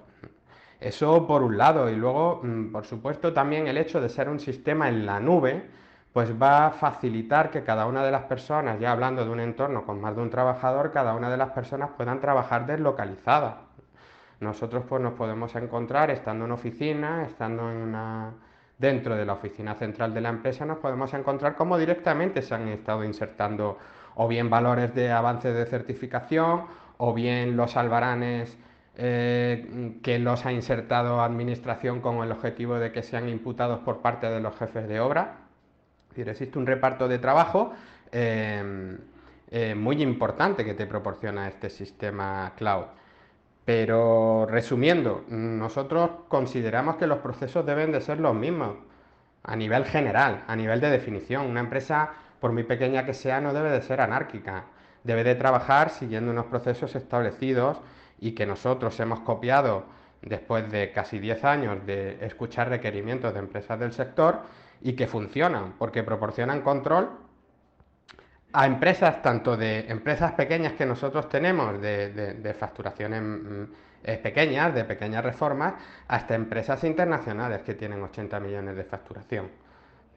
Eso 0.80 1.28
por 1.28 1.44
un 1.44 1.58
lado, 1.58 1.90
y 1.90 1.96
luego, 1.96 2.42
mm, 2.44 2.72
por 2.72 2.86
supuesto, 2.86 3.34
también 3.34 3.68
el 3.68 3.78
hecho 3.78 4.00
de 4.00 4.10
ser 4.10 4.30
un 4.30 4.40
sistema 4.40 4.88
en 4.90 5.06
la 5.06 5.20
nube, 5.20 5.70
pues 6.14 6.42
va 6.42 6.68
a 6.68 6.72
facilitar 6.72 7.52
que 7.52 7.64
cada 7.64 7.86
una 7.86 8.04
de 8.04 8.12
las 8.12 8.24
personas, 8.24 8.80
ya 8.80 8.92
hablando 8.92 9.24
de 9.26 9.31
un 9.31 9.40
entorno 9.40 9.86
con 9.86 10.02
más 10.02 10.16
de 10.16 10.22
un 10.22 10.30
trabajador, 10.30 10.92
cada 10.92 11.14
una 11.14 11.30
de 11.30 11.38
las 11.38 11.52
personas 11.52 11.92
puedan 11.98 12.20
trabajar 12.20 12.66
deslocalizada. 12.66 13.62
Nosotros 14.40 14.84
pues 14.88 15.02
nos 15.02 15.14
podemos 15.14 15.54
encontrar 15.56 16.12
estando 16.12 16.45
en 16.45 16.52
oficina, 16.52 17.26
estando 17.26 17.69
en 17.69 17.78
una 17.78 18.33
dentro 18.78 19.16
de 19.16 19.26
la 19.26 19.33
oficina 19.33 19.76
central 19.76 20.14
de 20.14 20.21
la 20.21 20.30
empresa, 20.30 20.66
nos 20.66 20.78
podemos 20.78 21.14
encontrar 21.14 21.56
cómo 21.56 21.78
directamente 21.78 22.42
se 22.42 22.56
han 22.56 22.69
estado 22.69 23.04
insertando 23.04 23.78
o 24.16 24.28
bien 24.28 24.50
valores 24.50 24.95
de 24.95 25.12
avance 25.12 25.52
de 25.52 25.66
certificación 25.66 26.64
o 26.98 27.14
bien 27.14 27.57
los 27.57 27.76
albaranes 27.76 28.57
eh, 29.02 29.98
que 30.04 30.20
los 30.20 30.46
ha 30.46 30.52
insertado 30.52 31.22
administración 31.22 32.02
con 32.02 32.24
el 32.24 32.32
objetivo 32.32 32.76
de 32.76 32.92
que 32.92 33.02
sean 33.02 33.30
imputados 33.30 33.80
por 33.80 34.02
parte 34.02 34.30
de 34.30 34.42
los 34.42 34.56
jefes 34.58 34.88
de 34.88 35.00
obra 35.00 35.50
decir, 36.10 36.30
existe 36.30 36.60
un 36.60 36.66
reparto 36.66 37.08
de 37.08 37.20
trabajo 37.20 37.72
eh, 38.12 38.98
eh, 39.52 39.76
muy 39.76 40.02
importante 40.02 40.66
que 40.66 40.74
te 40.74 40.86
proporciona 40.86 41.48
este 41.48 41.70
sistema 41.70 42.54
cloud. 42.56 42.86
Pero 43.66 44.48
resumiendo, 44.50 45.26
nosotros 45.30 46.10
consideramos 46.28 46.96
que 46.96 47.08
los 47.08 47.20
procesos 47.20 47.66
deben 47.66 47.92
de 47.92 48.02
ser 48.02 48.20
los 48.20 48.34
mismos 48.34 48.78
a 49.44 49.56
nivel 49.56 49.86
general, 49.86 50.44
a 50.48 50.56
nivel 50.56 50.82
de 50.82 50.90
definición. 50.90 51.46
Una 51.46 51.60
empresa, 51.60 52.14
por 52.40 52.52
muy 52.52 52.64
pequeña 52.64 53.06
que 53.06 53.14
sea, 53.14 53.40
no 53.42 53.54
debe 53.54 53.70
de 53.70 53.82
ser 53.82 54.02
anárquica. 54.02 54.66
Debe 55.04 55.24
de 55.24 55.36
trabajar 55.36 55.92
siguiendo 55.92 56.32
unos 56.32 56.48
procesos 56.48 56.96
establecidos 56.96 57.80
y 58.19 58.33
que 58.33 58.45
nosotros 58.45 58.99
hemos 58.99 59.21
copiado 59.21 59.85
después 60.21 60.69
de 60.71 60.92
casi 60.92 61.19
10 61.19 61.44
años 61.45 61.85
de 61.85 62.26
escuchar 62.26 62.69
requerimientos 62.69 63.33
de 63.33 63.40
empresas 63.40 63.80
del 63.80 63.94
sector 63.94 64.42
y 64.81 64.94
que 64.94 65.07
funcionan, 65.07 65.73
porque 65.78 66.04
proporcionan 66.04 66.61
control 66.61 67.09
a 68.52 68.66
empresas, 68.66 69.21
tanto 69.21 69.56
de 69.56 69.85
empresas 69.90 70.33
pequeñas 70.33 70.73
que 70.73 70.85
nosotros 70.85 71.30
tenemos, 71.30 71.80
de, 71.80 72.56
facturaciones 72.57 73.21
mm, 73.21 73.64
eh, 74.04 74.18
pequeñas, 74.18 74.73
de 74.73 74.85
pequeñas 74.85 75.23
reformas, 75.23 75.76
hasta 76.07 76.35
empresas 76.35 76.83
internacionales 76.83 77.61
que 77.61 77.76
tienen 77.76 78.02
80 78.02 78.40
millones 78.40 78.76
de 78.76 78.83
facturación. 78.83 79.49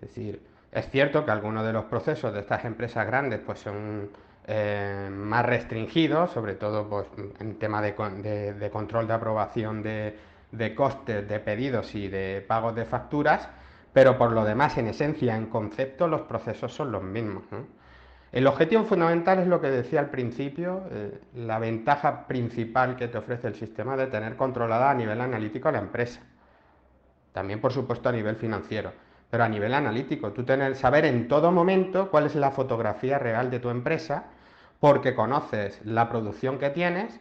Es 0.00 0.08
decir, 0.08 0.42
es 0.72 0.88
cierto 0.88 1.24
que 1.24 1.30
algunos 1.30 1.66
de 1.66 1.72
los 1.72 1.84
procesos 1.84 2.32
de 2.32 2.40
estas 2.40 2.64
empresas 2.64 3.06
grandes 3.06 3.40
pues 3.40 3.60
son 3.60 4.10
eh, 4.46 5.08
más 5.10 5.46
restringidos, 5.46 6.32
sobre 6.32 6.54
todo 6.54 6.88
pues, 6.88 7.06
en 7.38 7.58
tema 7.58 7.80
de, 7.80 7.94
control 7.94 9.06
de 9.06 9.12
aprobación 9.12 9.82
de, 9.82 10.74
costes 10.74 11.28
de 11.28 11.40
pedidos 11.40 11.94
y 11.94 12.08
de 12.08 12.44
pagos 12.46 12.74
de 12.74 12.84
facturas, 12.84 13.48
pero 13.92 14.18
por 14.18 14.32
lo 14.32 14.44
demás, 14.44 14.76
en 14.78 14.88
esencia, 14.88 15.36
en 15.36 15.46
concepto, 15.46 16.08
los 16.08 16.22
procesos 16.22 16.74
son 16.74 16.90
los 16.90 17.02
mismos. 17.02 17.44
El 18.32 18.46
objetivo 18.46 18.84
fundamental 18.84 19.38
es 19.38 19.46
lo 19.46 19.60
que 19.60 19.70
decía 19.70 20.00
al 20.00 20.10
principio, 20.10 20.84
eh, 20.90 21.20
la 21.34 21.58
ventaja 21.58 22.26
principal 22.26 22.96
que 22.96 23.08
te 23.08 23.18
ofrece 23.18 23.46
el 23.46 23.54
sistema 23.54 23.96
de 23.96 24.06
tener 24.06 24.36
controlada 24.36 24.90
a 24.90 24.94
nivel 24.94 25.20
analítico 25.20 25.70
la 25.70 25.78
empresa. 25.78 26.20
También, 27.32 27.60
por 27.60 27.72
supuesto, 27.72 28.08
a 28.08 28.12
nivel 28.12 28.36
financiero, 28.36 28.92
pero 29.32 29.44
a 29.44 29.48
nivel 29.48 29.72
analítico. 29.72 30.30
Tú 30.32 30.44
tener, 30.44 30.76
saber 30.76 31.06
en 31.06 31.26
todo 31.26 31.50
momento 31.52 32.10
cuál 32.10 32.26
es 32.26 32.34
la 32.34 32.50
fotografía 32.50 33.18
real 33.18 33.50
de 33.50 33.60
tu 33.60 33.70
empresa, 33.70 34.24
porque 34.78 35.14
conoces 35.14 35.80
la 35.86 36.10
producción 36.10 36.58
que 36.58 36.68
tienes, 36.68 37.18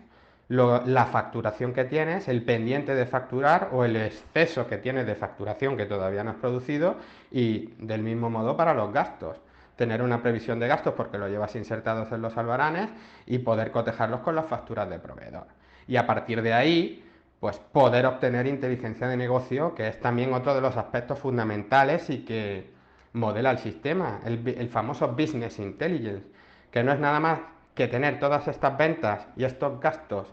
la 0.49 1.05
facturación 1.09 1.71
que 1.71 1.85
tienes, 1.85 2.27
el 2.27 2.43
pendiente 2.43 2.95
de 2.95 3.05
facturar 3.05 3.69
o 3.71 3.85
el 3.85 3.95
exceso 3.95 4.67
que 4.67 4.77
tienes 4.77 5.05
de 5.07 5.15
facturación 5.15 5.77
que 5.77 5.85
todavía 5.85 6.25
no 6.25 6.31
has 6.31 6.35
producido 6.35 6.97
y 7.31 7.67
del 7.77 8.03
mismo 8.03 8.29
modo 8.29 8.57
para 8.57 8.73
los 8.73 8.91
gastos 8.91 9.37
tener 9.77 10.01
una 10.01 10.21
previsión 10.21 10.59
de 10.59 10.67
gastos 10.67 10.93
porque 10.95 11.17
lo 11.17 11.29
llevas 11.29 11.55
insertados 11.55 12.11
en 12.11 12.21
los 12.21 12.35
albaranes 12.35 12.89
y 13.25 13.37
poder 13.37 13.71
cotejarlos 13.71 14.19
con 14.19 14.35
las 14.35 14.47
facturas 14.47 14.89
de 14.89 14.99
proveedor. 14.99 15.47
Y 15.87 15.95
a 15.95 16.05
partir 16.05 16.41
de 16.41 16.51
ahí, 16.51 17.05
pues 17.41 17.57
poder 17.57 18.05
obtener 18.05 18.45
inteligencia 18.45 19.07
de 19.07 19.17
negocio, 19.17 19.73
que 19.73 19.87
es 19.87 19.99
también 19.99 20.31
otro 20.31 20.53
de 20.53 20.61
los 20.61 20.77
aspectos 20.77 21.17
fundamentales 21.17 22.07
y 22.11 22.23
que 22.23 22.69
modela 23.13 23.49
el 23.49 23.57
sistema, 23.57 24.19
el, 24.23 24.69
famoso 24.69 25.07
business 25.07 25.57
intelligence, 25.57 26.27
que 26.69 26.83
no 26.83 26.93
es 26.93 26.99
nada 26.99 27.19
más 27.19 27.39
que 27.73 27.87
tener 27.87 28.19
todas 28.19 28.47
estas 28.47 28.77
ventas 28.77 29.27
y 29.35 29.43
estos 29.43 29.79
gastos 29.79 30.27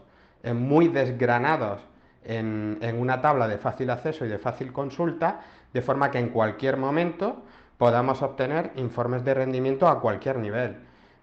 muy 0.53 0.87
desgranados 0.87 1.81
en, 2.23 2.77
en, 2.79 3.01
una 3.01 3.19
tabla 3.21 3.47
de 3.47 3.57
fácil 3.57 3.89
acceso 3.89 4.23
y 4.23 4.29
de 4.29 4.37
fácil 4.37 4.71
consulta, 4.71 5.41
de 5.73 5.81
forma 5.81 6.11
que 6.11 6.19
en 6.19 6.29
cualquier 6.29 6.77
momento 6.77 7.41
podamos 7.79 8.21
obtener 8.21 8.71
informes 8.75 9.25
de 9.25 9.33
rendimiento 9.33 9.87
a 9.87 9.99
cualquier 9.99 10.37
nivel. 10.37 10.77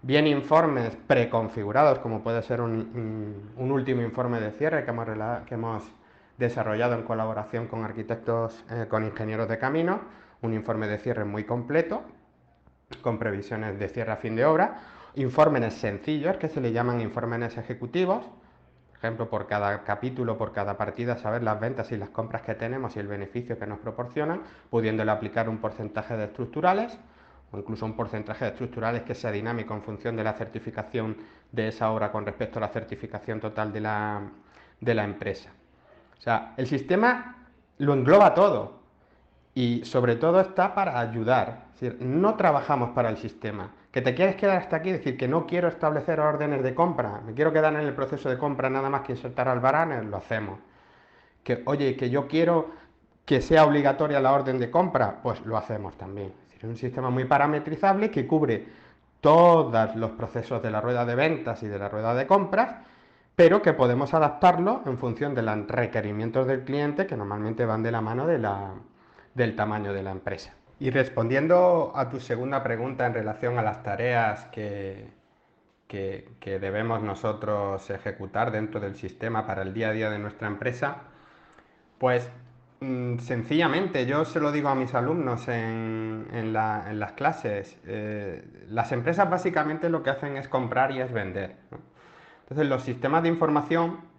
Bien 0.07 0.25
informes 0.25 0.95
preconfigurados, 1.05 1.99
como 1.99 2.23
puede 2.23 2.41
ser 2.41 2.61
un, 2.61 3.51
último 3.57 4.01
informe 4.03 4.39
de 4.39 4.51
cierre 4.51 4.85
que 4.85 5.53
hemos, 5.53 5.83
desarrollado 6.37 6.95
en 6.95 7.03
colaboración 7.03 7.67
con 7.67 7.83
arquitectos, 7.83 8.63
eh, 8.71 8.85
con 8.87 9.03
ingenieros 9.03 9.49
de 9.49 9.59
camino, 9.59 9.99
un 10.41 10.53
informe 10.53 10.87
de 10.87 10.97
cierre 10.99 11.25
muy 11.25 11.43
completo, 11.43 12.03
con 13.01 13.19
previsiones 13.19 13.77
de 13.79 13.89
cierre 13.89 14.13
a 14.13 14.15
fin 14.15 14.37
de 14.37 14.45
obra, 14.45 14.79
informes 15.15 15.73
sencillos 15.73 16.37
que 16.37 16.47
se 16.47 16.61
le 16.61 16.71
llaman 16.71 17.01
informes 17.01 17.57
ejecutivos, 17.57 18.23
ejemplo, 18.95 19.29
por 19.29 19.45
cada 19.45 19.83
capítulo, 19.83 20.37
por 20.37 20.53
cada 20.53 20.77
partida, 20.77 21.17
saber 21.17 21.43
las 21.43 21.59
ventas 21.59 21.91
y 21.91 21.97
las 21.97 22.11
compras 22.11 22.43
que 22.43 22.55
tenemos 22.55 22.95
y 22.95 22.99
el 22.99 23.07
beneficio 23.07 23.59
que 23.59 23.67
nos 23.67 23.79
proporcionan, 23.79 24.43
pudiéndole 24.69 25.11
aplicar 25.11 25.49
un 25.49 25.57
porcentaje 25.57 26.15
de 26.15 26.23
estructurales 26.23 26.97
o 27.51 27.57
incluso 27.57 27.85
un 27.85 27.95
porcentaje 27.95 28.45
de 28.45 28.51
estructurales 28.51 29.03
que 29.03 29.15
sea 29.15 29.31
dinámico 29.31 29.73
en 29.73 29.81
función 29.81 30.15
de 30.15 30.23
la 30.23 30.33
certificación 30.33 31.17
de 31.51 31.69
esa 31.69 31.91
obra 31.91 32.11
con 32.11 32.25
respecto 32.25 32.59
a 32.59 32.61
la 32.61 32.69
certificación 32.69 33.39
total 33.39 33.71
de 33.71 33.81
la, 33.81 34.21
de 34.81 34.93
la 34.93 35.03
empresa. 35.03 35.51
O 36.17 36.21
sea, 36.21 36.53
el 36.57 36.67
sistema 36.67 37.47
lo 37.77 37.93
engloba 37.93 38.33
todo 38.33 38.79
y 39.53 39.83
sobre 39.85 40.15
todo 40.15 40.41
está 40.41 40.75
para 40.75 40.99
ayudar. 40.99 41.67
Es 41.75 41.81
decir, 41.81 42.01
no 42.01 42.35
trabajamos 42.35 42.91
para 42.91 43.09
el 43.09 43.17
sistema, 43.17 43.71
que 43.91 44.01
te 44.01 44.13
quieres 44.13 44.35
quedar 44.35 44.57
hasta 44.57 44.77
aquí, 44.77 44.91
decir 44.91 45.17
que 45.17 45.27
no 45.27 45.47
quiero 45.47 45.67
establecer 45.67 46.19
órdenes 46.19 46.61
de 46.61 46.75
compra, 46.75 47.21
me 47.25 47.33
quiero 47.33 47.53
quedar 47.53 47.73
en 47.73 47.79
el 47.79 47.93
proceso 47.93 48.29
de 48.29 48.37
compra 48.37 48.69
nada 48.69 48.89
más 48.89 49.01
que 49.01 49.13
insertar 49.13 49.47
albaranes, 49.47 50.05
lo 50.05 50.17
hacemos. 50.17 50.59
Que, 51.43 51.63
oye, 51.65 51.95
que 51.95 52.09
yo 52.09 52.27
quiero 52.27 52.71
que 53.25 53.41
sea 53.41 53.65
obligatoria 53.65 54.19
la 54.19 54.33
orden 54.33 54.59
de 54.59 54.69
compra, 54.69 55.19
pues 55.23 55.43
lo 55.45 55.57
hacemos 55.57 55.97
también. 55.97 56.31
Es 56.57 56.63
un 56.63 56.75
sistema 56.75 57.09
muy 57.09 57.25
parametrizable 57.25 58.09
que 58.09 58.25
cubre 58.25 58.65
todos 59.21 59.95
los 59.95 60.11
procesos 60.11 60.61
de 60.61 60.71
la 60.71 60.81
rueda 60.81 61.05
de 61.05 61.15
ventas 61.15 61.61
y 61.63 61.67
de 61.67 61.77
la 61.77 61.89
rueda 61.89 62.15
de 62.15 62.25
compras, 62.25 62.75
pero 63.35 63.61
que 63.61 63.73
podemos 63.73 64.13
adaptarlo 64.13 64.81
en 64.85 64.97
función 64.97 65.35
de 65.35 65.43
los 65.43 65.67
requerimientos 65.67 66.47
del 66.47 66.63
cliente, 66.63 67.05
que 67.05 67.15
normalmente 67.15 67.65
van 67.65 67.83
de 67.83 67.91
la 67.91 68.01
mano 68.01 68.25
del 68.25 69.55
tamaño 69.55 69.93
de 69.93 70.03
la 70.03 70.11
empresa. 70.11 70.53
Y 70.79 70.89
respondiendo 70.89 71.91
a 71.95 72.09
tu 72.09 72.19
segunda 72.19 72.63
pregunta 72.63 73.05
en 73.05 73.13
relación 73.13 73.59
a 73.59 73.61
las 73.61 73.83
tareas 73.83 74.45
que, 74.45 75.07
que, 75.87 76.59
debemos 76.59 77.01
nosotros 77.01 77.89
ejecutar 77.89 78.51
dentro 78.51 78.79
del 78.79 78.95
sistema 78.95 79.45
para 79.45 79.61
el 79.61 79.73
día 79.73 79.89
a 79.89 79.91
día 79.91 80.09
de 80.09 80.19
nuestra 80.19 80.47
empresa, 80.47 80.97
pues 81.97 82.29
sencillamente 82.79 84.05
yo 84.05 84.23
se 84.25 84.39
lo 84.39 84.51
digo 84.51 84.69
a 84.69 84.75
mis 84.75 84.93
alumnos 84.93 85.47
en, 85.47 86.53
las 86.53 87.11
clases, 87.13 87.77
eh, 87.85 88.43
las 88.69 88.91
empresas 88.91 89.29
básicamente 89.29 89.89
lo 89.89 90.03
que 90.03 90.11
hacen 90.11 90.37
es 90.37 90.47
comprar 90.47 90.91
y 90.91 91.01
es 91.01 91.11
vender. 91.11 91.55
Entonces 92.43 92.67
los 92.67 92.83
sistemas 92.83 93.23
de 93.23 93.29
información 93.29 94.17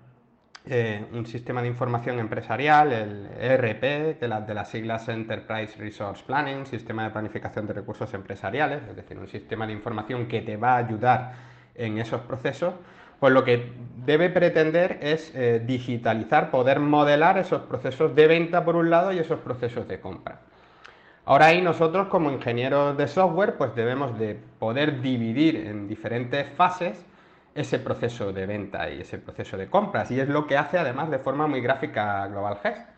eh, 0.70 1.02
un 1.12 1.24
sistema 1.24 1.62
de 1.62 1.68
información 1.68 2.18
empresarial, 2.18 2.92
el 2.92 3.28
ERP, 3.40 3.80
de, 3.80 4.28
de, 4.46 4.54
las 4.54 4.68
siglas 4.68 5.08
Enterprise 5.08 5.78
Resource 5.78 6.22
Planning, 6.26 6.66
sistema 6.66 7.04
de 7.04 7.10
planificación 7.10 7.66
de 7.66 7.72
recursos 7.72 8.12
empresariales, 8.12 8.82
es 8.86 8.94
decir, 8.94 9.18
un 9.18 9.28
sistema 9.28 9.66
de 9.66 9.72
información 9.72 10.28
que 10.28 10.42
te 10.42 10.58
va 10.58 10.74
a 10.74 10.76
ayudar 10.76 11.32
en 11.74 11.96
esos 11.96 12.20
procesos, 12.20 12.74
pues 13.20 13.32
lo 13.32 13.44
que 13.44 13.72
debe 14.04 14.30
pretender 14.30 14.98
es 15.02 15.32
eh, 15.34 15.62
digitalizar, 15.64 16.50
poder 16.50 16.80
modelar 16.80 17.38
esos 17.38 17.62
procesos 17.62 18.14
de 18.14 18.26
venta 18.26 18.64
por 18.64 18.76
un 18.76 18.90
lado 18.90 19.12
y 19.12 19.18
esos 19.18 19.40
procesos 19.40 19.86
de 19.88 20.00
compra. 20.00 20.40
Ahora 21.24 21.46
ahí 21.46 21.60
nosotros 21.60 22.08
como 22.08 22.30
ingenieros 22.30 22.96
de 22.96 23.06
software 23.06 23.56
pues 23.58 23.74
debemos 23.74 24.18
de 24.18 24.38
poder 24.58 25.02
dividir 25.02 25.56
en 25.56 25.86
diferentes 25.86 26.48
fases 26.54 27.04
ese 27.54 27.78
proceso 27.78 28.32
de 28.32 28.46
venta 28.46 28.88
y 28.88 29.00
ese 29.00 29.18
proceso 29.18 29.56
de 29.56 29.68
compras. 29.68 30.10
Y 30.10 30.20
es 30.20 30.28
lo 30.28 30.46
que 30.46 30.56
hace 30.56 30.78
además 30.78 31.10
de 31.10 31.18
forma 31.18 31.46
muy 31.46 31.60
gráfica 31.60 32.26
Global 32.28 32.58
Gest. 32.62 32.88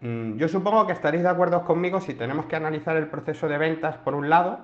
Mm, 0.00 0.36
yo 0.36 0.46
supongo 0.48 0.86
que 0.86 0.92
estaréis 0.92 1.22
de 1.22 1.30
acuerdo 1.30 1.64
conmigo 1.64 2.00
si 2.00 2.14
tenemos 2.14 2.46
que 2.46 2.56
analizar 2.56 2.96
el 2.96 3.08
proceso 3.08 3.48
de 3.48 3.58
ventas 3.58 3.96
por 3.96 4.14
un 4.14 4.28
lado, 4.28 4.60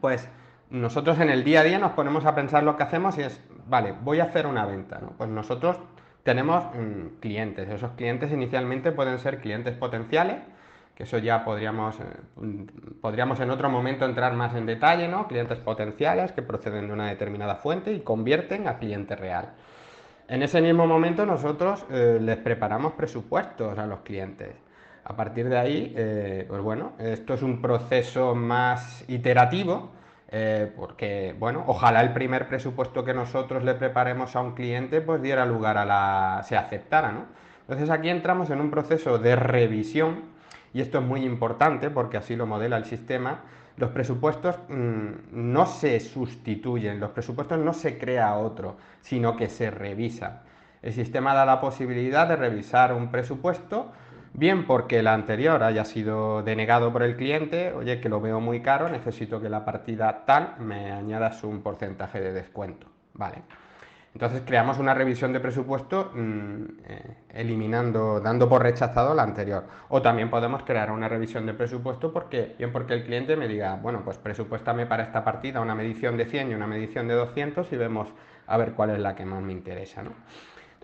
pues 0.00 0.28
nosotros 0.70 1.18
en 1.20 1.30
el 1.30 1.44
día 1.44 1.60
a 1.60 1.64
día 1.64 1.78
nos 1.78 1.92
ponemos 1.92 2.26
a 2.26 2.34
pensar 2.34 2.62
lo 2.62 2.76
que 2.76 2.82
hacemos 2.82 3.16
y 3.18 3.22
es, 3.22 3.40
vale, 3.66 3.94
voy 4.02 4.20
a 4.20 4.24
hacer 4.24 4.46
una 4.46 4.66
venta. 4.66 5.00
Pues 5.16 5.30
nosotros 5.30 5.78
tenemos 6.22 6.64
mm, 6.74 7.20
clientes. 7.20 7.68
Esos 7.68 7.92
clientes 7.92 8.32
inicialmente 8.32 8.92
pueden 8.92 9.18
ser 9.18 9.40
clientes 9.40 9.76
potenciales 9.76 10.38
que 10.94 11.02
eso 11.02 11.18
ya 11.18 11.44
podríamos, 11.44 11.98
eh, 11.98 12.66
podríamos 13.00 13.40
en 13.40 13.50
otro 13.50 13.68
momento 13.68 14.04
entrar 14.04 14.32
más 14.34 14.54
en 14.54 14.66
detalle, 14.66 15.08
¿no? 15.08 15.26
Clientes 15.26 15.58
potenciales 15.58 16.32
que 16.32 16.42
proceden 16.42 16.86
de 16.86 16.92
una 16.92 17.08
determinada 17.08 17.56
fuente 17.56 17.92
y 17.92 18.00
convierten 18.00 18.68
a 18.68 18.78
cliente 18.78 19.16
real. 19.16 19.54
En 20.28 20.42
ese 20.42 20.60
mismo 20.62 20.86
momento 20.86 21.26
nosotros 21.26 21.84
eh, 21.90 22.18
les 22.20 22.36
preparamos 22.38 22.92
presupuestos 22.92 23.76
a 23.78 23.86
los 23.86 24.00
clientes. 24.00 24.54
A 25.04 25.16
partir 25.16 25.48
de 25.48 25.58
ahí, 25.58 25.92
eh, 25.96 26.46
pues 26.48 26.62
bueno, 26.62 26.92
esto 26.98 27.34
es 27.34 27.42
un 27.42 27.60
proceso 27.60 28.34
más 28.34 29.04
iterativo, 29.08 29.90
porque, 30.76 31.34
bueno, 31.38 31.64
ojalá 31.66 32.00
el 32.00 32.12
primer 32.12 32.48
presupuesto 32.48 33.04
que 33.04 33.14
nosotros 33.14 33.62
le 33.62 33.74
preparemos 33.74 34.34
a 34.34 34.40
un 34.40 34.54
cliente 34.54 35.00
pues 35.00 35.22
diera 35.22 35.46
lugar 35.46 35.78
a 35.78 35.84
la... 35.84 36.42
se 36.44 36.56
aceptara, 36.56 37.12
¿no? 37.12 37.26
Entonces 37.60 37.88
aquí 37.90 38.08
entramos 38.08 38.50
en 38.50 38.60
un 38.60 38.70
proceso 38.70 39.18
de 39.18 39.36
revisión 39.36 40.22
y 40.72 40.80
esto 40.80 40.98
es 40.98 41.04
muy 41.04 41.24
importante 41.24 41.88
porque 41.88 42.16
así 42.16 42.36
lo 42.36 42.46
modela 42.46 42.76
el 42.76 42.84
sistema, 42.84 43.42
los 43.76 43.90
presupuestos 43.90 44.56
mm, 44.68 45.10
no 45.32 45.66
se 45.66 46.00
sustituyen, 46.00 47.00
los 47.00 47.10
presupuestos 47.10 47.58
no 47.58 47.72
se 47.72 47.96
crea 47.98 48.34
otro, 48.34 48.76
sino 49.00 49.36
que 49.36 49.48
se 49.48 49.70
revisa. 49.70 50.42
El 50.82 50.92
sistema 50.92 51.32
da 51.32 51.46
la 51.46 51.60
posibilidad 51.60 52.28
de 52.28 52.36
revisar 52.36 52.92
un 52.92 53.10
presupuesto, 53.10 53.92
bien 54.34 54.66
porque 54.66 54.98
el 54.98 55.06
anterior 55.06 55.62
haya 55.62 55.84
sido 55.84 56.42
denegado 56.42 56.92
por 56.92 57.02
el 57.02 57.16
cliente, 57.16 57.72
oye, 57.72 58.00
que 58.00 58.08
lo 58.08 58.20
veo 58.20 58.40
muy 58.40 58.60
caro, 58.60 58.88
necesito 58.88 59.40
que 59.40 59.48
la 59.48 59.64
partida 59.64 60.24
tal 60.26 60.56
me 60.58 60.92
añadas 60.92 61.42
un 61.44 61.62
porcentaje 61.62 62.20
de 62.20 62.32
descuento. 62.32 62.86
Vale. 63.14 63.42
Entonces 64.12 64.42
creamos 64.46 64.78
una 64.78 64.94
revisión 64.94 65.32
de 65.32 65.40
presupuesto 65.40 66.12
mm, 66.14 66.64
eh, 66.86 67.16
eliminando, 67.30 68.20
dando 68.20 68.48
por 68.48 68.62
rechazado 68.62 69.12
la 69.12 69.24
anterior. 69.24 69.64
O 69.88 70.02
también 70.02 70.30
podemos 70.30 70.62
crear 70.62 70.92
una 70.92 71.08
revisión 71.08 71.46
de 71.46 71.54
presupuesto 71.54 72.12
porque, 72.12 72.54
bien 72.56 72.70
porque 72.70 72.94
el 72.94 73.04
cliente 73.04 73.36
me 73.36 73.48
diga, 73.48 73.74
bueno, 73.74 74.02
pues 74.04 74.18
presupuéstame 74.18 74.86
para 74.86 75.02
esta 75.02 75.24
partida 75.24 75.60
una 75.60 75.74
medición 75.74 76.16
de 76.16 76.26
100 76.26 76.52
y 76.52 76.54
una 76.54 76.68
medición 76.68 77.08
de 77.08 77.14
200 77.14 77.72
y 77.72 77.76
vemos 77.76 78.08
a 78.46 78.56
ver 78.56 78.72
cuál 78.74 78.90
es 78.90 79.00
la 79.00 79.16
que 79.16 79.24
más 79.24 79.42
me 79.42 79.52
interesa. 79.52 80.02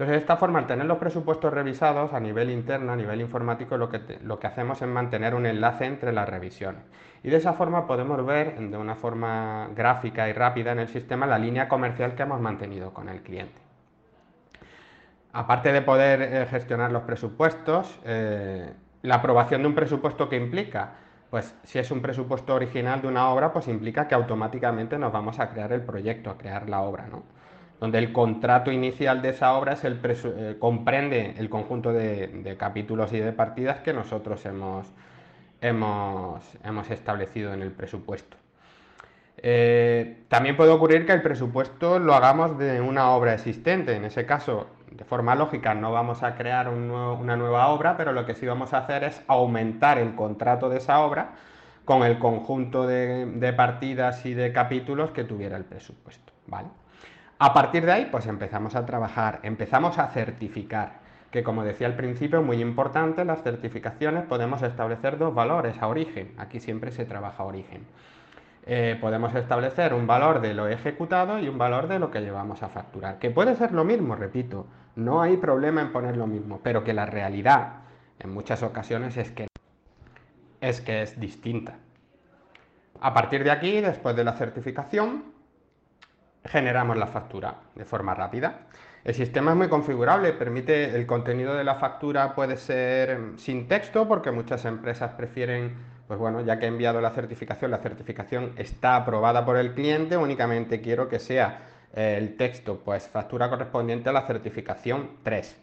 Entonces, 0.01 0.17
de 0.17 0.21
esta 0.23 0.39
forma, 0.39 0.61
al 0.61 0.67
tener 0.67 0.87
los 0.87 0.97
presupuestos 0.97 1.53
revisados 1.53 2.15
a 2.15 2.21
nivel 2.21 2.49
interno, 2.49 2.91
a 2.93 2.97
nivel 2.97 3.21
informático, 3.21 3.77
lo 3.77 3.91
que, 3.91 4.01
lo 4.23 4.39
que 4.39 4.47
hacemos 4.47 4.81
es 4.81 4.89
mantener 4.89 5.35
un 5.35 5.45
enlace 5.45 5.85
entre 5.85 6.11
las 6.11 6.27
revisiones. 6.27 6.81
Y 7.23 7.29
de 7.29 7.37
esa 7.37 7.53
forma 7.53 7.87
podemos 7.87 8.25
ver 8.25 8.59
de 8.59 8.79
una 8.79 8.95
forma 8.95 9.69
gráfica 9.77 10.27
y 10.27 10.33
rápida 10.33 10.73
en 10.73 10.79
el 10.79 10.89
sistema 10.89 11.27
la 11.27 11.39
línea 11.39 11.69
comercial 11.69 12.15
que 12.15 12.23
hemos 12.23 12.41
mantenido 12.41 12.95
con 12.95 13.11
el 13.11 13.21
cliente. 13.21 13.61
Aparte 15.35 15.71
de 15.71 15.83
poder 15.83 16.23
eh, 16.23 16.47
gestionar 16.47 16.91
los 16.93 17.03
presupuestos, 17.03 18.01
eh, 18.07 18.73
la 19.03 19.17
aprobación 19.17 19.61
de 19.61 19.69
un 19.69 19.75
presupuesto 19.75 20.31
que 20.31 20.37
implica 20.37 20.95
pues 21.29 21.55
si 21.65 21.79
es 21.79 21.91
un 21.91 22.01
presupuesto 22.01 22.55
original 22.55 23.03
de 23.03 23.09
una 23.09 23.29
obra, 23.29 23.53
pues 23.53 23.69
implica 23.69 24.09
que 24.09 24.15
automáticamente 24.15 24.99
nos 24.99 25.13
vamos 25.13 25.39
a 25.39 25.51
crear 25.51 25.73
el 25.75 25.83
proyecto, 25.83 26.31
a 26.31 26.39
crear 26.39 26.71
la 26.71 26.81
obra, 26.81 27.07
¿no? 27.07 27.23
Donde 27.81 27.99
el 27.99 28.13
contrato 28.13 28.71
inicial 28.71 29.23
de 29.23 29.31
esa 29.31 29.55
obra 29.55 29.77
eh, 29.83 30.57
comprende 30.59 31.35
el 31.39 31.49
conjunto 31.49 31.93
de, 31.93 32.57
capítulos 32.59 33.13
y 33.13 33.19
de 33.19 33.33
partidas 33.33 33.81
que 33.81 33.93
nosotros 33.93 34.45
hemos, 34.45 34.93
establecido 36.91 37.53
en 37.55 37.63
el 37.63 37.73
presupuesto. 37.73 38.37
Eh, 39.39 40.25
también 40.29 40.57
puede 40.57 40.71
ocurrir 40.71 41.07
que 41.07 41.13
el 41.13 41.23
presupuesto 41.23 41.99
lo 41.99 42.15
hagamos 42.15 42.59
de 42.59 42.83
una 42.83 43.11
obra 43.11 43.33
existente. 43.33 43.97
En 43.97 44.05
ese 44.05 44.27
caso, 44.27 44.67
de 44.91 45.05
forma 45.05 45.35
lógica, 45.35 45.75
no 45.75 45.91
vamos 45.93 46.23
a 46.23 46.35
crear 46.35 46.69
una 46.69 47.37
nueva 47.37 47.69
obra, 47.69 47.97
pero 47.97 48.13
lo 48.13 48.27
que 48.27 48.35
sí 48.35 48.47
vamos 48.47 48.75
a 48.75 48.79
hacer 48.79 49.05
es 49.05 49.23
aumentar 49.27 49.99
el 49.99 50.15
contrato 50.15 50.69
de 50.69 50.79
esa 50.79 51.01
obra 51.01 51.31
con 51.85 52.03
el 52.03 52.19
conjunto 52.19 52.87
de, 52.87 53.53
partidas 53.57 54.25
y 54.27 54.35
de 54.35 54.53
capítulos 54.53 55.11
que 55.11 55.25
tuviera 55.25 55.57
el 55.57 55.65
presupuesto. 55.65 56.33
¿vale? 56.47 56.69
A 57.43 57.55
partir 57.55 57.87
de 57.87 57.93
ahí, 57.93 58.09
pues 58.11 58.27
empezamos 58.27 58.77
a 58.77 58.85
trabajar, 58.85 59.41
empezamos 59.45 59.99
a 59.99 60.09
certificar, 60.09 60.99
que 61.31 61.43
como 61.43 61.65
decía 61.65 61.87
al 61.87 61.97
principio, 61.97 62.43
muy 62.43 62.61
importante, 62.61 63.25
las 63.25 63.43
certificaciones 63.43 64.25
podemos 64.25 64.61
establecer 64.61 65.17
dos 65.17 65.35
valores 65.35 65.81
a 65.81 65.89
origen. 65.89 66.35
Aquí 66.37 66.61
siempre 66.61 66.91
se 66.91 67.07
trabaja 67.07 67.43
origen. 67.45 67.87
Eh, 68.67 68.99
podemos 69.01 69.35
establecer 69.35 69.95
un 69.95 70.07
valor 70.07 70.43
de 70.43 70.53
lo 70.53 70.69
ejecutado 70.69 71.39
y 71.39 71.49
un 71.49 71.57
valor 71.57 71.89
de 71.89 71.99
lo 71.99 72.11
que 72.11 72.21
llevamos 72.21 72.63
a 72.63 72.69
facturar. 72.69 73.19
Que 73.19 73.31
puede 73.31 73.57
ser 73.57 73.73
lo 73.73 73.85
mismo, 73.85 74.17
repito, 74.17 74.67
no 74.95 75.23
hay 75.23 75.39
problema 75.39 75.81
en 75.81 75.93
poner 75.93 76.19
lo 76.19 76.27
mismo, 76.27 76.61
pero 76.63 76.85
que 76.85 76.93
la 76.93 77.07
realidad 77.07 77.85
en 78.19 78.35
muchas 78.35 78.63
ocasiones 78.63 79.17
es 79.17 79.31
que 79.31 79.47
es, 80.61 80.83
que 80.83 81.01
es 81.01 81.19
distinta. 81.19 81.79
A 83.01 83.15
partir 83.15 83.45
de 83.45 83.51
aquí, 83.51 83.81
después 83.81 84.15
de 84.15 84.25
la 84.25 84.35
certificación, 84.35 85.30
generamos 86.45 86.97
la 86.97 87.07
factura 87.07 87.57
de 87.75 87.85
forma 87.85 88.15
rápida. 88.15 88.67
El 89.05 89.15
sistema 89.15 89.53
es 89.53 89.57
muy 89.57 89.69
configurable, 89.69 90.33
permite 90.33 90.95
el 90.95 91.07
contenido 91.07 91.55
de 91.55 91.65
la 91.65 91.77
factura 91.77 92.35
puede 92.35 92.57
ser 92.57 93.19
sin 93.37 93.67
texto 93.67 94.07
porque 94.07 94.31
muchas 94.31 94.65
empresas 94.67 95.13
prefieren 95.13 95.75
pues 96.11 96.19
bueno, 96.19 96.41
ya 96.41 96.59
que 96.59 96.65
he 96.65 96.69
enviado 96.69 97.01
la 97.01 97.11
certificación, 97.11 97.71
la 97.71 97.79
certificación 97.79 98.53
está 98.57 98.97
aprobada 98.97 99.45
por 99.45 99.57
el 99.57 99.75
cliente, 99.75 100.17
únicamente 100.17 100.81
quiero 100.81 101.09
que 101.09 101.21
sea 101.21 101.61
eh, 101.95 102.17
el 102.19 102.37
texto, 102.37 102.81
pues 102.85 103.09
factura 103.09 103.49
correspondiente 103.49 104.09
a 104.09 104.13
la 104.13 104.27
certificación 104.27 105.19
3. 105.23 105.57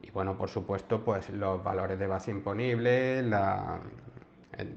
Y 0.00 0.10
bueno, 0.10 0.34
por 0.38 0.48
supuesto, 0.48 1.04
pues 1.04 1.28
los 1.28 1.62
valores 1.62 1.98
de 1.98 2.06
base 2.06 2.30
imponible, 2.30 3.22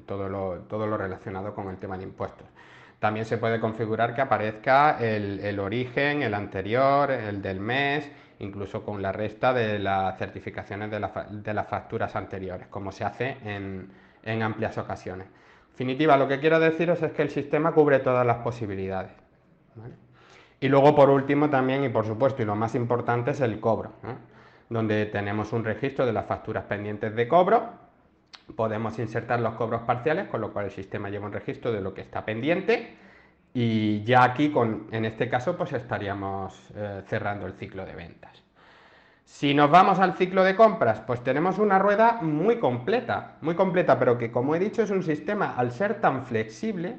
todo, 0.05 0.27
lo, 0.27 0.63
todo 0.67 0.85
lo 0.85 0.97
relacionado 0.97 1.55
con 1.55 1.69
el 1.69 1.77
tema 1.77 1.97
de 1.97 2.03
impuestos. 2.03 2.47
También 3.05 3.27
se 3.27 3.37
puede 3.37 3.59
configurar 3.59 4.15
que 4.15 4.21
aparezca 4.21 4.97
el, 4.99 5.59
origen, 5.59 6.23
el 6.23 6.33
anterior, 6.33 7.11
el 7.11 7.39
del 7.39 7.59
mes, 7.59 8.09
incluso 8.39 8.83
con 8.83 8.99
la 8.99 9.11
resta 9.11 9.53
de 9.53 9.77
las 9.77 10.17
certificaciones 10.17 10.89
de, 10.89 11.07
de 11.29 11.53
las 11.53 11.67
facturas 11.67 12.15
anteriores, 12.15 12.65
como 12.65 12.91
se 12.91 13.03
hace 13.03 13.37
en, 13.45 13.91
en 14.23 14.41
amplias 14.41 14.79
ocasiones. 14.79 15.27
En 15.27 15.71
definitiva, 15.73 16.17
lo 16.17 16.27
que 16.27 16.39
quiero 16.39 16.59
deciros 16.59 16.99
es 17.03 17.11
que 17.11 17.21
el 17.21 17.29
sistema 17.29 17.73
cubre 17.73 17.99
todas 17.99 18.25
las 18.25 18.37
posibilidades. 18.37 19.11
Y 20.59 20.67
luego, 20.67 20.95
por 20.95 21.11
último, 21.11 21.51
también, 21.51 21.83
y 21.83 21.89
por 21.89 22.07
supuesto, 22.07 22.41
y 22.41 22.45
lo 22.45 22.55
más 22.55 22.73
importante, 22.73 23.29
es 23.29 23.41
el 23.41 23.59
cobro, 23.59 23.91
donde 24.67 25.05
tenemos 25.05 25.53
un 25.53 25.63
registro 25.63 26.07
de 26.07 26.13
las 26.13 26.25
facturas 26.25 26.63
pendientes 26.63 27.15
de 27.15 27.27
cobro, 27.27 27.69
podemos 28.55 28.99
insertar 28.99 29.39
los 29.39 29.55
cobros 29.55 29.81
parciales, 29.81 30.27
con 30.27 30.41
lo 30.41 30.51
cual 30.51 30.65
el 30.65 30.71
sistema 30.71 31.09
lleva 31.09 31.25
un 31.25 31.33
registro 31.33 31.71
de 31.71 31.81
lo 31.81 31.93
que 31.93 32.01
está 32.01 32.25
pendiente, 32.25 32.95
y 33.53 34.03
ya 34.03 34.23
aquí, 34.23 34.51
con, 34.51 34.87
en 34.91 35.05
este 35.05 35.29
caso, 35.29 35.55
pues 35.55 35.71
estaríamos 35.73 36.71
eh, 36.75 37.03
cerrando 37.07 37.45
el 37.45 37.53
ciclo 37.53 37.85
de 37.85 37.95
ventas. 37.95 38.43
Si 39.23 39.53
nos 39.53 39.71
vamos 39.71 39.99
al 39.99 40.15
ciclo 40.15 40.43
de 40.43 40.55
compras, 40.55 41.01
pues 41.07 41.23
tenemos 41.23 41.57
una 41.57 41.79
rueda 41.79 42.19
muy 42.21 42.59
completa, 42.59 43.37
muy 43.41 43.55
completa, 43.55 43.97
pero 43.97 44.17
que 44.17 44.29
como 44.29 44.55
he 44.55 44.59
dicho 44.59 44.83
es 44.83 44.91
un 44.91 45.03
sistema, 45.03 45.55
al 45.55 45.71
ser 45.71 46.01
tan 46.01 46.25
flexible, 46.25 46.97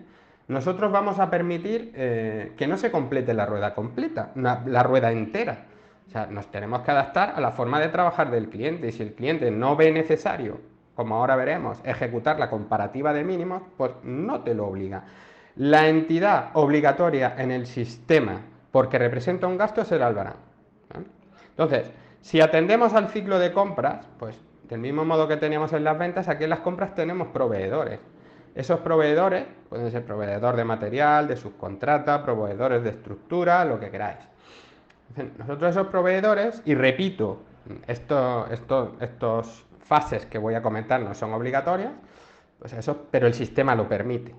nosotros 0.48 0.90
vamos 0.90 1.18
a 1.18 1.28
permitir 1.30 1.92
eh, 1.94 2.54
que 2.56 2.66
no 2.66 2.76
se 2.78 2.90
complete 2.90 3.34
la 3.34 3.46
rueda 3.46 3.74
completa, 3.74 4.32
la 4.34 4.82
rueda 4.82 5.12
entera. 5.12 5.66
O 6.06 6.10
sea, 6.10 6.26
nos 6.26 6.50
tenemos 6.50 6.80
que 6.82 6.90
adaptar 6.90 7.34
a 7.36 7.40
la 7.40 7.52
forma 7.52 7.80
de 7.80 7.88
trabajar 7.88 8.30
del 8.30 8.48
cliente 8.48 8.88
y 8.88 8.92
si 8.92 9.02
el 9.02 9.14
cliente 9.14 9.50
no 9.50 9.76
ve 9.76 9.90
necesario, 9.90 10.60
como 10.96 11.14
ahora 11.14 11.36
veremos, 11.36 11.78
ejecutar 11.84 12.38
la 12.40 12.50
comparativa 12.50 13.12
de 13.12 13.22
mínimos, 13.22 13.62
pues 13.76 13.92
no 14.02 14.40
te 14.40 14.54
lo 14.54 14.66
obliga. 14.66 15.04
La 15.54 15.88
entidad 15.88 16.50
obligatoria 16.54 17.34
en 17.38 17.50
el 17.50 17.66
sistema 17.66 18.40
porque 18.72 18.98
representa 18.98 19.46
un 19.46 19.56
gasto 19.56 19.82
es 19.82 19.92
el 19.92 20.02
albarán. 20.02 20.36
Entonces, 21.50 21.90
si 22.20 22.40
atendemos 22.40 22.92
al 22.94 23.08
ciclo 23.08 23.38
de 23.38 23.52
compras, 23.52 24.06
pues 24.18 24.38
del 24.68 24.80
mismo 24.80 25.04
modo 25.04 25.28
que 25.28 25.36
teníamos 25.36 25.72
en 25.72 25.84
las 25.84 25.98
ventas, 25.98 26.28
aquí 26.28 26.44
en 26.44 26.50
las 26.50 26.60
compras 26.60 26.94
tenemos 26.94 27.28
proveedores. 27.28 28.00
Esos 28.54 28.80
proveedores 28.80 29.44
pueden 29.68 29.90
ser 29.90 30.04
proveedor 30.04 30.56
de 30.56 30.64
material, 30.64 31.28
de 31.28 31.36
subcontrata, 31.36 32.24
proveedores 32.24 32.82
de 32.82 32.90
estructura, 32.90 33.64
lo 33.64 33.78
que 33.78 33.90
queráis. 33.90 34.18
Nosotros 35.38 35.70
esos 35.70 35.86
proveedores, 35.88 36.62
y 36.64 36.74
repito, 36.74 37.42
estos 37.86 38.50
estos 39.00 39.65
fases 39.86 40.26
que 40.26 40.38
voy 40.38 40.54
a 40.54 40.62
comentar 40.62 41.00
no 41.00 41.14
son 41.14 41.32
obligatorias, 41.32 41.92
pues 42.58 42.72
eso, 42.72 43.06
pero 43.10 43.26
el 43.26 43.34
sistema 43.34 43.74
lo 43.74 43.88
permite. 43.88 44.34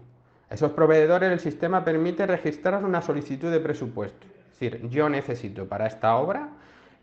Esos 0.49 0.71
proveedores, 0.71 1.31
el 1.31 1.39
sistema 1.39 1.83
permite 1.83 2.25
registrar 2.25 2.83
una 2.83 3.01
solicitud 3.01 3.51
de 3.51 3.59
presupuesto. 3.59 4.25
Es 4.25 4.59
decir, 4.59 4.89
yo 4.89 5.09
necesito 5.09 5.67
para 5.67 5.87
esta 5.87 6.15
obra 6.15 6.49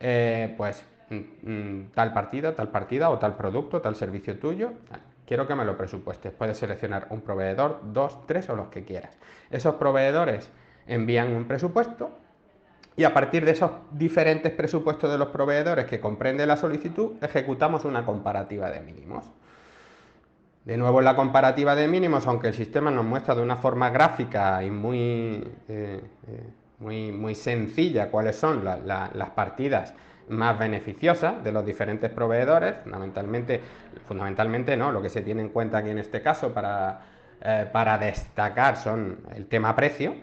eh, 0.00 0.54
pues 0.57 0.83
mm, 1.11 1.50
mm, 1.50 1.90
tal 1.94 2.12
partida, 2.12 2.54
tal 2.54 2.68
partida 2.68 3.11
o 3.11 3.18
tal 3.18 3.37
producto, 3.37 3.80
tal 3.80 3.96
servicio 3.96 4.38
tuyo, 4.38 4.72
quiero 5.26 5.46
que 5.46 5.54
me 5.54 5.64
lo 5.64 5.76
presupuestes. 5.76 6.33
Puedes 6.33 6.59
seleccionar 6.59 7.07
un 7.11 7.20
proveedor, 7.20 7.80
dos, 7.92 8.26
tres 8.26 8.48
o 8.48 8.57
los 8.57 8.68
que 8.68 8.85
quieras. 8.85 9.16
Esos 9.50 9.74
proveedores 9.76 10.50
envían 10.87 11.35
un 11.35 11.44
presupuesto 11.44 12.11
y 12.96 13.04
a 13.04 13.12
partir 13.12 13.44
de 13.44 13.52
esos 13.52 13.70
diferentes 13.90 14.52
presupuestos 14.52 15.11
de 15.11 15.18
los 15.18 15.28
proveedores 15.28 15.87
que 15.87 16.00
comprende 16.00 16.46
la 16.46 16.57
solicitud, 16.57 17.12
ejecutamos 17.22 17.85
una 17.85 18.04
comparativa 18.04 18.70
de 18.70 18.80
mínimos. 18.80 19.24
De 20.64 20.76
nuevo 20.76 21.00
en 21.00 21.04
la 21.04 21.16
comparativa 21.16 21.74
de 21.74 21.88
mínimos, 21.88 22.26
aunque 22.26 22.48
el 22.48 22.54
sistema 22.54 22.90
nos 22.90 23.04
muestra 23.04 23.35
de 23.35 23.42
una 23.42 23.57
forma 23.57 23.90
gráfica 23.90 24.62
y 24.62 24.70
muy... 24.70 25.46
Eh, 25.68 26.00
eh, 26.28 26.50
muy, 26.78 27.12
muy 27.12 27.35
sencilla 27.35 28.11
cuáles 28.11 28.37
son 28.37 28.64
las 28.64 29.30
partidas 29.30 29.94
más 30.28 30.59
beneficiosas 30.59 31.42
de 31.44 31.52
los 31.52 31.64
diferentes 31.64 32.11
proveedores, 32.11 32.76
fundamentalmente, 32.83 33.61
fundamentalmente 34.07 34.76
no, 34.76 34.90
lo 34.90 35.02
que 35.02 35.09
se 35.09 35.22
tiene 35.22 35.42
en 35.42 35.50
cuenta 35.50 35.78
aquí 35.78 35.90
en 35.90 35.98
este 35.98 36.22
caso 36.22 36.52
para, 36.52 37.00
eh, 37.40 37.68
para 37.72 37.98
destacar 37.98 38.76
son 38.76 39.18
el 39.35 39.46
tema 39.46 39.76
precio, 39.76 40.14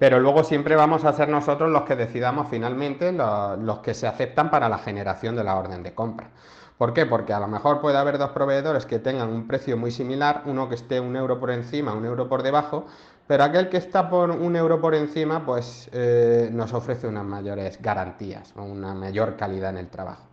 pero 0.00 0.18
luego 0.18 0.44
siempre 0.44 0.76
vamos 0.76 1.04
a 1.04 1.12
ser 1.12 1.28
nosotros 1.28 1.70
los 1.70 1.82
que 1.82 1.94
decidamos 1.94 2.48
finalmente 2.48 3.12
los 3.12 3.80
que 3.80 3.92
se 3.92 4.06
aceptan 4.06 4.50
para 4.50 4.66
la 4.70 4.78
generación 4.78 5.36
de 5.36 5.44
la 5.44 5.56
orden 5.56 5.82
de 5.82 5.92
compra. 5.92 6.30
¿Por 6.78 6.94
qué? 6.94 7.04
Porque 7.04 7.34
a 7.34 7.38
lo 7.38 7.46
mejor 7.48 7.82
puede 7.82 7.98
haber 7.98 8.16
dos 8.16 8.30
proveedores 8.30 8.86
que 8.86 8.98
tengan 8.98 9.28
un 9.28 9.46
precio 9.46 9.76
muy 9.76 9.90
similar, 9.90 10.44
uno 10.46 10.70
que 10.70 10.76
esté 10.76 10.98
un 11.00 11.16
euro 11.16 11.38
por 11.38 11.50
encima, 11.50 11.92
un 11.92 12.06
euro 12.06 12.30
por 12.30 12.42
debajo, 12.42 12.86
pero 13.26 13.44
aquel 13.44 13.68
que 13.68 13.76
está 13.76 14.08
por 14.08 14.30
un 14.30 14.56
euro 14.56 14.80
por 14.80 14.94
encima, 14.94 15.44
pues 15.44 15.90
eh, 15.92 16.48
nos 16.50 16.72
ofrece 16.72 17.06
unas 17.06 17.26
mayores 17.26 17.78
garantías 17.82 18.54
o 18.56 18.62
una 18.62 18.94
mayor 18.94 19.36
calidad 19.36 19.68
en 19.68 19.76
el 19.76 19.88
trabajo. 19.88 20.24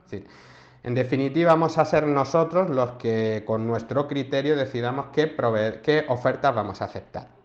en 0.84 0.96
definitiva, 0.96 1.52
vamos 1.52 1.78
a 1.78 1.84
ser 1.84 2.08
nosotros 2.08 2.70
los 2.70 2.92
que 2.92 3.44
con 3.46 3.68
nuestro 3.68 4.08
criterio 4.08 4.56
decidamos 4.56 5.08
qué 5.12 6.06
ofertas 6.08 6.56
vamos 6.56 6.82
a 6.82 6.86
aceptar. 6.86 7.37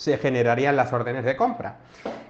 Se 0.00 0.16
generarían 0.16 0.76
las 0.76 0.94
órdenes 0.94 1.26
de 1.26 1.36
compra. 1.36 1.76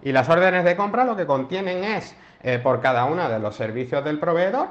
Y 0.02 0.10
las 0.10 0.28
órdenes 0.28 0.64
de 0.64 0.74
compra 0.74 1.04
lo 1.04 1.14
que 1.14 1.24
contienen 1.24 1.84
es, 1.84 2.16
eh, 2.42 2.58
por 2.58 2.80
cada 2.80 3.04
uno 3.04 3.28
de 3.28 3.38
los 3.38 3.54
servicios 3.54 4.04
del 4.04 4.18
proveedor, 4.18 4.70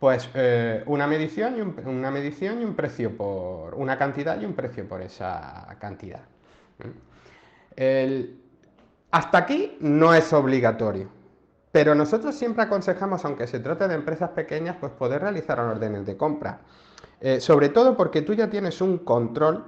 pues 0.00 0.28
eh, 0.34 0.82
una, 0.86 1.06
medición 1.06 1.56
y 1.56 1.60
un, 1.60 1.80
una 1.86 2.10
medición 2.10 2.60
y 2.60 2.64
un 2.64 2.74
precio 2.74 3.16
por 3.16 3.76
una 3.76 3.96
cantidad 3.96 4.40
y 4.40 4.46
un 4.46 4.54
precio 4.54 4.84
por 4.88 5.00
esa 5.00 5.76
cantidad 5.78 6.22
hasta 9.10 9.38
aquí 9.38 9.76
no 9.80 10.12
es 10.12 10.32
obligatorio, 10.32 11.08
pero 11.70 11.94
nosotros 11.94 12.34
siempre 12.34 12.64
aconsejamos, 12.64 13.24
aunque 13.24 13.46
se 13.46 13.60
trate 13.60 13.86
de 13.86 13.94
empresas 13.94 14.30
pequeñas, 14.30 14.76
pues 14.80 14.92
poder 14.92 15.22
realizar 15.22 15.60
órdenes 15.60 16.04
de 16.04 16.16
compra. 16.16 16.60
Eh, 17.20 17.40
sobre 17.40 17.68
todo 17.68 17.96
porque 17.96 18.22
tú 18.22 18.34
ya 18.34 18.50
tienes 18.50 18.80
un 18.80 18.98
control 18.98 19.66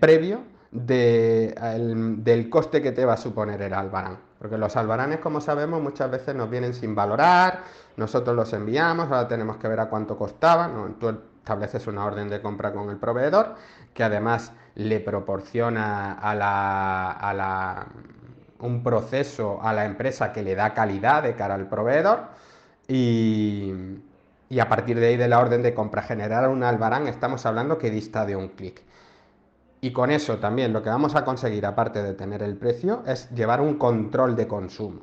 previo 0.00 0.42
del 0.72 2.48
coste 2.50 2.80
que 2.80 2.92
te 2.92 3.04
va 3.04 3.14
a 3.14 3.16
suponer 3.18 3.60
el 3.62 3.74
albarán. 3.74 4.18
Porque 4.38 4.58
los 4.58 4.74
albaranes, 4.76 5.20
como 5.20 5.40
sabemos, 5.40 5.80
muchas 5.80 6.10
veces 6.10 6.34
nos 6.34 6.50
vienen 6.50 6.74
sin 6.74 6.94
valorar, 6.94 7.62
nosotros 7.96 8.34
los 8.34 8.52
enviamos, 8.52 9.06
ahora 9.06 9.28
tenemos 9.28 9.58
que 9.58 9.68
ver 9.68 9.80
a 9.80 9.88
cuánto 9.88 10.16
costaban. 10.16 10.96
estableces 11.38 11.86
una 11.86 12.04
orden 12.04 12.28
de 12.28 12.40
compra 12.40 12.72
con 12.72 12.90
el 12.90 12.96
proveedor, 12.96 13.54
que 13.94 14.02
además 14.02 14.52
le 14.74 15.00
proporciona 15.00 16.14
a 16.14 16.34
la, 16.34 17.86
un 18.58 18.82
proceso 18.82 19.60
a 19.62 19.72
la 19.72 19.84
empresa 19.84 20.32
que 20.32 20.42
le 20.42 20.54
da 20.54 20.72
calidad 20.74 21.22
de 21.22 21.34
cara 21.34 21.54
al 21.54 21.68
proveedor 21.68 22.20
y, 22.88 23.72
y 24.48 24.60
a 24.60 24.68
partir 24.68 24.98
de 24.98 25.08
ahí 25.08 25.16
de 25.16 25.28
la 25.28 25.40
orden 25.40 25.62
de 25.62 25.74
compra 25.74 26.02
generar 26.02 26.48
un 26.48 26.62
albarán 26.64 27.06
estamos 27.08 27.44
hablando 27.46 27.78
que 27.78 27.90
dista 27.90 28.24
de 28.24 28.36
un 28.36 28.48
clic. 28.48 28.82
Y 29.84 29.92
con 29.92 30.12
eso 30.12 30.38
también 30.38 30.72
lo 30.72 30.80
que 30.80 30.90
vamos 30.90 31.16
a 31.16 31.24
conseguir, 31.24 31.66
aparte 31.66 32.04
de 32.04 32.14
tener 32.14 32.40
el 32.44 32.56
precio, 32.56 33.02
es 33.04 33.28
llevar 33.30 33.60
un 33.60 33.78
control 33.78 34.36
de 34.36 34.46
consumo. 34.46 35.00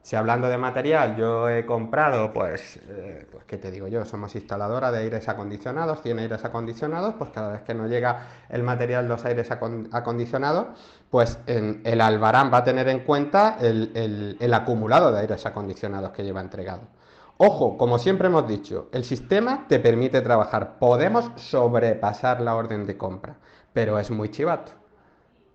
Si 0.00 0.16
hablando 0.16 0.48
de 0.48 0.56
material, 0.56 1.16
yo 1.16 1.50
he 1.50 1.66
comprado, 1.66 2.32
pues, 2.32 2.80
eh, 2.88 3.26
pues, 3.30 3.44
¿qué 3.44 3.58
te 3.58 3.70
digo 3.70 3.88
yo? 3.88 4.06
Somos 4.06 4.34
instaladora 4.34 4.90
de 4.90 5.00
aires 5.00 5.28
acondicionados, 5.28 6.00
100 6.00 6.20
aires 6.20 6.42
acondicionados, 6.46 7.14
pues 7.18 7.28
cada 7.28 7.52
vez 7.52 7.60
que 7.60 7.74
no 7.74 7.88
llega 7.88 8.28
el 8.48 8.62
material, 8.62 9.06
los 9.06 9.22
aires 9.26 9.50
acondicionados, 9.50 10.68
pues 11.10 11.38
el 11.46 12.00
albarán 12.00 12.50
va 12.50 12.58
a 12.58 12.64
tener 12.64 12.88
en 12.88 13.00
cuenta 13.00 13.58
el 13.60 14.54
acumulado 14.54 15.12
de 15.12 15.20
aires 15.20 15.44
acondicionados 15.44 16.12
que 16.12 16.24
lleva 16.24 16.40
entregado. 16.40 16.88
Ojo, 17.36 17.76
como 17.76 17.98
siempre 17.98 18.28
hemos 18.28 18.48
dicho, 18.48 18.88
el 18.92 19.04
sistema 19.04 19.66
te 19.68 19.78
permite 19.78 20.22
trabajar. 20.22 20.78
Podemos 20.78 21.30
sobrepasar 21.36 22.40
la 22.40 22.54
orden 22.54 22.86
de 22.86 22.96
compra 22.96 23.36
pero 23.76 23.98
es 23.98 24.10
muy 24.10 24.30
chivato. 24.30 24.72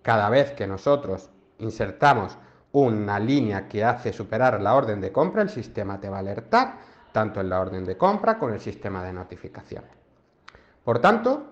Cada 0.00 0.30
vez 0.30 0.52
que 0.52 0.68
nosotros 0.68 1.28
insertamos 1.58 2.38
una 2.70 3.18
línea 3.18 3.66
que 3.66 3.84
hace 3.84 4.12
superar 4.12 4.60
la 4.60 4.76
orden 4.76 5.00
de 5.00 5.10
compra, 5.10 5.42
el 5.42 5.48
sistema 5.48 5.98
te 5.98 6.08
va 6.08 6.18
a 6.18 6.20
alertar, 6.20 6.78
tanto 7.10 7.40
en 7.40 7.48
la 7.48 7.58
orden 7.58 7.84
de 7.84 7.96
compra 7.96 8.38
como 8.38 8.50
en 8.50 8.54
el 8.54 8.60
sistema 8.60 9.02
de 9.02 9.12
notificación. 9.12 9.82
Por 10.84 11.00
tanto, 11.00 11.48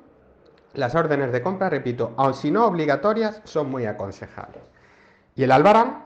las 0.74 0.94
órdenes 0.94 1.32
de 1.32 1.42
compra, 1.42 1.68
repito, 1.68 2.14
aun 2.16 2.34
si 2.34 2.52
no 2.52 2.66
obligatorias, 2.66 3.42
son 3.42 3.68
muy 3.68 3.86
aconsejables. 3.86 4.62
Y 5.34 5.42
el 5.42 5.50
albarán 5.50 6.04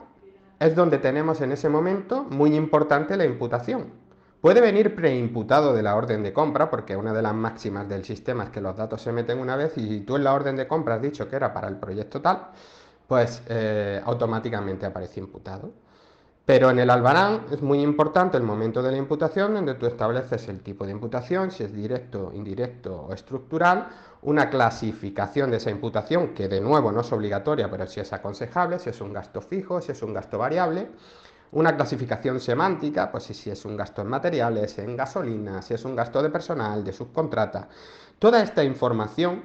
es 0.59 0.75
donde 0.75 0.97
tenemos 0.97 1.41
en 1.41 1.51
ese 1.51 1.69
momento 1.69 2.23
muy 2.23 2.55
importante 2.55 3.17
la 3.17 3.25
imputación. 3.25 3.91
Puede 4.45 4.61
venir 4.61 4.93
preimputado 4.93 5.73
de 5.73 5.81
la 5.81 5.95
orden 5.95 6.21
de 6.21 6.31
compra, 6.31 6.69
porque 6.69 6.95
una 6.95 7.13
de 7.13 7.23
las 7.23 7.33
máximas 7.33 7.89
del 7.89 8.05
sistema 8.05 8.43
es 8.43 8.51
que 8.51 8.61
los 8.61 8.77
datos 8.77 9.01
se 9.01 9.11
meten 9.11 9.39
una 9.39 9.55
vez 9.55 9.73
y 9.75 10.01
tú 10.01 10.17
en 10.17 10.23
la 10.23 10.35
orden 10.35 10.55
de 10.55 10.67
compra 10.67 10.93
has 10.93 11.01
dicho 11.01 11.27
que 11.27 11.35
era 11.35 11.51
para 11.51 11.67
el 11.67 11.77
proyecto 11.77 12.21
tal, 12.21 12.49
pues 13.07 13.41
eh, 13.47 13.99
automáticamente 14.05 14.85
aparece 14.85 15.19
imputado. 15.19 15.71
Pero 16.45 16.69
en 16.69 16.77
el 16.77 16.91
albarán 16.91 17.45
es 17.51 17.63
muy 17.63 17.81
importante 17.81 18.37
el 18.37 18.43
momento 18.43 18.83
de 18.83 18.91
la 18.91 18.97
imputación, 18.97 19.55
donde 19.55 19.73
tú 19.73 19.87
estableces 19.87 20.47
el 20.47 20.61
tipo 20.61 20.85
de 20.85 20.91
imputación, 20.91 21.49
si 21.49 21.63
es 21.63 21.73
directo, 21.73 22.31
indirecto 22.31 23.07
o 23.09 23.13
estructural, 23.13 23.87
una 24.21 24.51
clasificación 24.51 25.49
de 25.49 25.57
esa 25.57 25.71
imputación, 25.71 26.35
que 26.35 26.47
de 26.47 26.61
nuevo 26.61 26.91
no 26.91 27.01
es 27.01 27.11
obligatoria, 27.11 27.67
pero 27.71 27.87
sí 27.87 27.99
es 27.99 28.13
aconsejable, 28.13 28.77
si 28.77 28.91
es 28.91 29.01
un 29.01 29.11
gasto 29.11 29.41
fijo, 29.41 29.81
si 29.81 29.91
es 29.91 30.03
un 30.03 30.13
gasto 30.13 30.37
variable, 30.37 30.89
una 31.55 31.75
clasificación 31.75 32.39
semántica, 32.41 33.09
pues 33.09 33.23
si 33.23 33.49
es 33.49 33.63
un 33.63 33.77
gasto 33.77 34.01
en 34.01 34.09
materiales, 34.09 34.77
en 34.77 34.95
gasolina, 34.97 35.61
si 35.61 35.73
es 35.73 35.85
un 35.85 35.95
gasto 35.95 36.21
de 36.21 36.29
personal, 36.29 36.83
de 36.83 36.91
subcontrata. 36.91 37.69
Toda 38.19 38.43
esta 38.43 38.61
información 38.61 39.41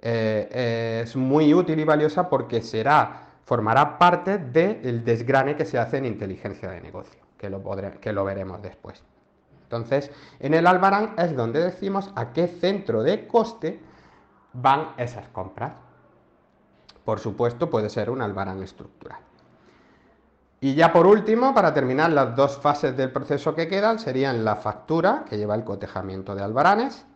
eh, 0.00 1.02
es 1.02 1.16
muy 1.16 1.52
útil 1.52 1.80
y 1.80 1.84
valiosa 1.84 2.28
porque 2.28 2.62
será, 2.62 3.30
formará 3.44 3.98
parte 3.98 4.38
del 4.38 5.04
desgrane 5.04 5.56
que 5.56 5.64
se 5.64 5.78
hace 5.78 5.98
en 5.98 6.06
inteligencia 6.06 6.70
de 6.70 6.80
negocio, 6.80 7.20
que 7.36 7.50
lo, 7.50 7.60
que 8.00 8.12
lo 8.12 8.24
veremos 8.24 8.62
después. 8.62 9.02
Entonces, 9.64 10.12
en 10.38 10.54
el 10.54 10.64
Albarán 10.64 11.14
es 11.18 11.34
donde 11.34 11.58
decimos 11.58 12.12
a 12.14 12.32
qué 12.32 12.46
centro 12.46 13.02
de 13.02 13.26
coste 13.26 13.80
van 14.52 14.90
esas 14.96 15.26
compras. 15.28 15.72
Por 17.04 17.18
supuesto, 17.18 17.68
puede 17.68 17.90
ser 17.90 18.10
un 18.10 18.22
Albarán 18.22 18.62
estructural. 18.62 19.27
Y 20.60 20.74
ya 20.74 20.92
por 20.92 21.06
último, 21.06 21.54
para 21.54 21.72
terminar, 21.72 22.10
las 22.10 22.34
dos 22.34 22.58
fases 22.58 22.96
del 22.96 23.12
proceso 23.12 23.54
que 23.54 23.68
quedan 23.68 23.98
serían 23.98 24.44
la 24.44 24.56
factura, 24.56 25.24
que 25.28 25.36
lleva 25.36 25.54
el 25.54 25.64
cotejamiento 25.64 26.34
de 26.34 26.42
albaranes, 26.42 27.06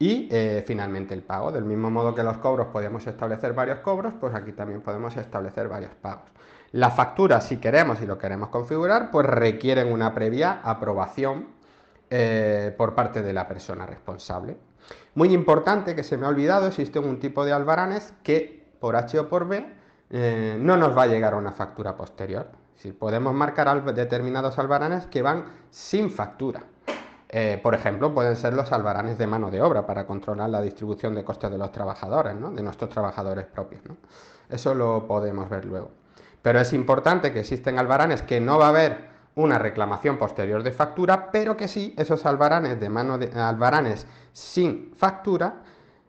y 0.00 0.28
eh, 0.32 0.64
finalmente 0.66 1.14
el 1.14 1.22
pago. 1.22 1.52
Del 1.52 1.64
mismo 1.64 1.88
modo 1.88 2.12
que 2.12 2.24
los 2.24 2.38
cobros 2.38 2.66
podemos 2.68 3.06
establecer 3.06 3.52
varios 3.52 3.78
cobros, 3.80 4.12
pues 4.20 4.34
aquí 4.34 4.52
también 4.52 4.80
podemos 4.80 5.16
establecer 5.16 5.68
varios 5.68 5.94
pagos. 5.94 6.24
La 6.72 6.90
factura, 6.90 7.40
si 7.40 7.58
queremos 7.58 8.02
y 8.02 8.06
lo 8.06 8.18
queremos 8.18 8.48
configurar, 8.48 9.12
pues 9.12 9.26
requieren 9.26 9.92
una 9.92 10.12
previa 10.12 10.60
aprobación 10.64 11.48
eh, 12.10 12.74
por 12.76 12.96
parte 12.96 13.22
de 13.22 13.32
la 13.32 13.46
persona 13.46 13.86
responsable. 13.86 14.56
Muy 15.14 15.32
importante 15.32 15.94
que 15.94 16.02
se 16.02 16.16
me 16.16 16.26
ha 16.26 16.30
olvidado, 16.30 16.66
existe 16.66 16.98
un 16.98 17.20
tipo 17.20 17.44
de 17.44 17.52
albaranes 17.52 18.12
que 18.24 18.72
por 18.80 18.96
H 18.96 19.20
o 19.20 19.28
por 19.28 19.46
B 19.46 19.64
eh, 20.10 20.56
no 20.58 20.76
nos 20.76 20.96
va 20.96 21.04
a 21.04 21.06
llegar 21.06 21.34
a 21.34 21.36
una 21.36 21.52
factura 21.52 21.96
posterior. 21.96 22.61
Si 22.82 22.90
podemos 22.90 23.32
marcar 23.32 23.94
determinados 23.94 24.58
albaranes 24.58 25.06
que 25.06 25.22
van 25.22 25.44
sin 25.70 26.10
factura. 26.10 26.64
Eh, 27.28 27.60
por 27.62 27.76
ejemplo, 27.76 28.12
pueden 28.12 28.34
ser 28.34 28.54
los 28.54 28.72
albaranes 28.72 29.16
de 29.18 29.28
mano 29.28 29.52
de 29.52 29.62
obra 29.62 29.86
para 29.86 30.04
controlar 30.04 30.50
la 30.50 30.60
distribución 30.60 31.14
de 31.14 31.22
costes 31.22 31.48
de 31.52 31.58
los 31.58 31.70
trabajadores, 31.70 32.34
de 32.34 32.62
nuestros 32.64 32.90
trabajadores 32.90 33.46
propios. 33.46 33.82
Eso 34.48 34.74
lo 34.74 35.06
podemos 35.06 35.48
ver 35.48 35.64
luego. 35.64 35.92
Pero 36.42 36.58
es 36.58 36.72
importante 36.72 37.32
que 37.32 37.38
existen 37.38 37.78
albaranes 37.78 38.22
que 38.22 38.40
no 38.40 38.58
va 38.58 38.66
a 38.66 38.70
haber 38.70 39.10
una 39.36 39.60
reclamación 39.60 40.18
posterior 40.18 40.64
de 40.64 40.72
factura, 40.72 41.30
pero 41.30 41.56
que 41.56 41.68
sí 41.68 41.94
esos 41.96 42.26
albaranes 42.26 42.80
de 42.80 42.88
mano 42.88 43.16
de 43.16 43.30
albaranes 43.40 44.08
sin 44.32 44.92
factura, 44.96 45.54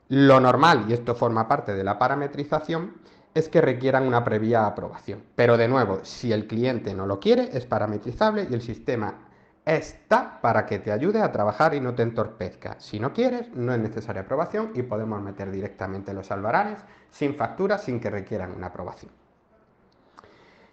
lo 0.08 0.40
normal, 0.40 0.86
y 0.88 0.94
esto 0.94 1.14
forma 1.14 1.46
parte 1.46 1.72
de 1.72 1.84
la 1.84 2.00
parametrización, 2.00 2.94
es 3.34 3.48
que 3.48 3.60
requieran 3.60 4.06
una 4.06 4.22
previa 4.22 4.66
aprobación. 4.66 5.22
Pero 5.34 5.56
de 5.56 5.68
nuevo, 5.68 6.00
si 6.04 6.32
el 6.32 6.46
cliente 6.46 6.94
no 6.94 7.06
lo 7.06 7.18
quiere, 7.18 7.50
es 7.52 7.66
parametrizable 7.66 8.46
y 8.48 8.54
el 8.54 8.62
sistema 8.62 9.18
está 9.64 10.40
para 10.40 10.66
que 10.66 10.78
te 10.78 10.92
ayude 10.92 11.20
a 11.20 11.32
trabajar 11.32 11.74
y 11.74 11.80
no 11.80 11.94
te 11.94 12.02
entorpezca. 12.02 12.76
Si 12.78 13.00
no 13.00 13.12
quieres, 13.12 13.52
no 13.54 13.72
es 13.72 13.80
necesaria 13.80 14.22
aprobación 14.22 14.70
y 14.74 14.82
podemos 14.82 15.20
meter 15.20 15.50
directamente 15.50 16.14
los 16.14 16.30
albaranes 16.30 16.78
sin 17.10 17.34
factura, 17.34 17.78
sin 17.78 17.98
que 17.98 18.10
requieran 18.10 18.52
una 18.52 18.68
aprobación. 18.68 19.10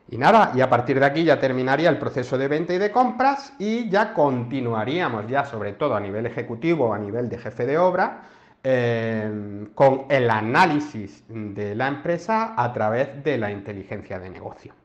Y 0.09 0.17
nada, 0.17 0.51
y 0.53 0.61
a 0.61 0.69
partir 0.69 0.99
de 0.99 1.05
aquí 1.05 1.23
ya 1.23 1.39
terminaría 1.39 1.89
el 1.89 1.97
proceso 1.97 2.37
de 2.37 2.49
venta 2.49 2.73
y 2.73 2.77
de 2.77 2.91
compras 2.91 3.53
y 3.59 3.89
ya 3.89 4.13
continuaríamos 4.13 5.25
ya 5.27 5.45
sobre 5.45 5.73
todo 5.73 5.95
a 5.95 6.01
nivel 6.01 6.25
ejecutivo 6.25 6.89
o 6.89 6.93
a 6.93 6.99
nivel 6.99 7.29
de 7.29 7.37
jefe 7.37 7.65
de 7.65 7.77
obra 7.77 8.23
Em, 8.63 9.73
con 9.73 10.05
el 10.09 10.29
análisis 10.29 11.23
de 11.27 11.73
la 11.73 11.87
empresa 11.87 12.53
a 12.55 12.71
través 12.71 13.23
de 13.23 13.39
la 13.39 13.51
inteligencia 13.51 14.19
de 14.19 14.29
negocio. 14.29 14.75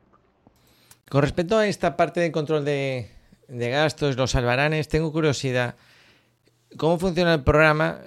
Con 1.07 1.21
respecto 1.21 1.59
a 1.59 1.67
esta 1.67 1.95
parte 1.95 2.19
de 2.19 2.31
control 2.31 2.65
de, 2.65 3.11
gastos, 3.47 4.17
los 4.17 4.33
albaranes, 4.33 4.87
tengo 4.87 5.11
curiosidad. 5.11 5.75
¿Cómo 6.75 6.97
funciona 6.97 7.35
el 7.35 7.43
programa 7.43 7.99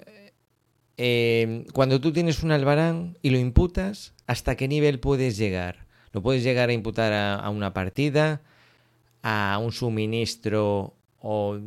em, 0.97 1.65
cuando 1.73 2.01
tú 2.01 2.13
tienes 2.13 2.43
un 2.43 2.51
albarán 2.51 3.17
y 3.23 3.31
lo 3.31 3.39
imputas? 3.39 4.13
¿Hasta 4.27 4.57
qué 4.57 4.67
nivel 4.67 4.99
puedes 4.99 5.37
llegar? 5.37 5.87
¿Lo 6.11 6.21
puedes 6.21 6.43
llegar 6.43 6.71
a 6.71 6.73
imputar 6.73 7.13
a, 7.13 7.49
una 7.49 7.73
partida, 7.73 8.41
a 9.23 9.61
un 9.63 9.71
suministro 9.71 10.95
o 11.21 11.59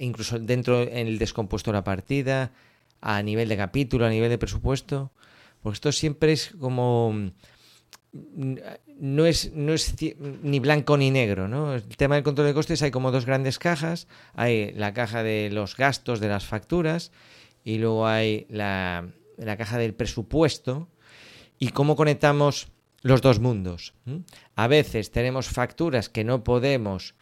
incluso 0.00 0.38
dentro 0.38 0.82
en 0.82 1.06
el 1.06 1.18
descompuesto 1.18 1.70
de 1.70 1.78
la 1.78 1.84
partida? 1.84 2.52
A 3.00 3.22
nivel 3.22 3.48
de 3.48 3.56
capítulo, 3.56 4.06
a 4.06 4.10
nivel 4.10 4.30
de 4.30 4.38
presupuesto, 4.38 5.12
porque 5.62 5.76
esto 5.76 5.92
siempre 5.92 6.32
es 6.32 6.54
como 6.58 7.12
mm, 7.12 8.54
no 9.00 9.26
es, 9.26 9.52
no 9.52 9.72
es 9.74 9.94
ni 10.42 10.60
blanco 10.60 10.96
ni 10.96 11.10
negro, 11.10 11.46
¿no? 11.46 11.74
El 11.74 11.82
tema 11.96 12.16
del 12.16 12.24
control 12.24 12.48
de 12.48 12.54
costes 12.54 12.82
hay 12.82 12.90
como 12.90 13.10
dos 13.10 13.26
grandes 13.26 13.58
cajas, 13.58 14.08
hay 14.34 14.72
la 14.72 14.92
caja 14.92 15.22
de 15.22 15.50
los 15.52 15.76
gastos 15.76 16.20
de 16.20 16.28
las 16.28 16.44
facturas 16.44 17.12
y 17.64 17.78
luego 17.78 18.06
hay 18.06 18.46
la, 18.48 19.08
la 19.36 19.56
caja 19.56 19.78
del 19.78 19.94
presupuesto 19.94 20.88
y 21.58 21.68
cómo 21.68 21.96
conectamos 21.96 22.68
los 23.02 23.20
dos 23.22 23.40
mundos. 23.40 23.94
A 24.56 24.66
veces 24.66 25.10
tenemos 25.10 25.48
facturas 25.48 26.08
que 26.08 26.24
no 26.24 26.42
podemos 26.44 27.14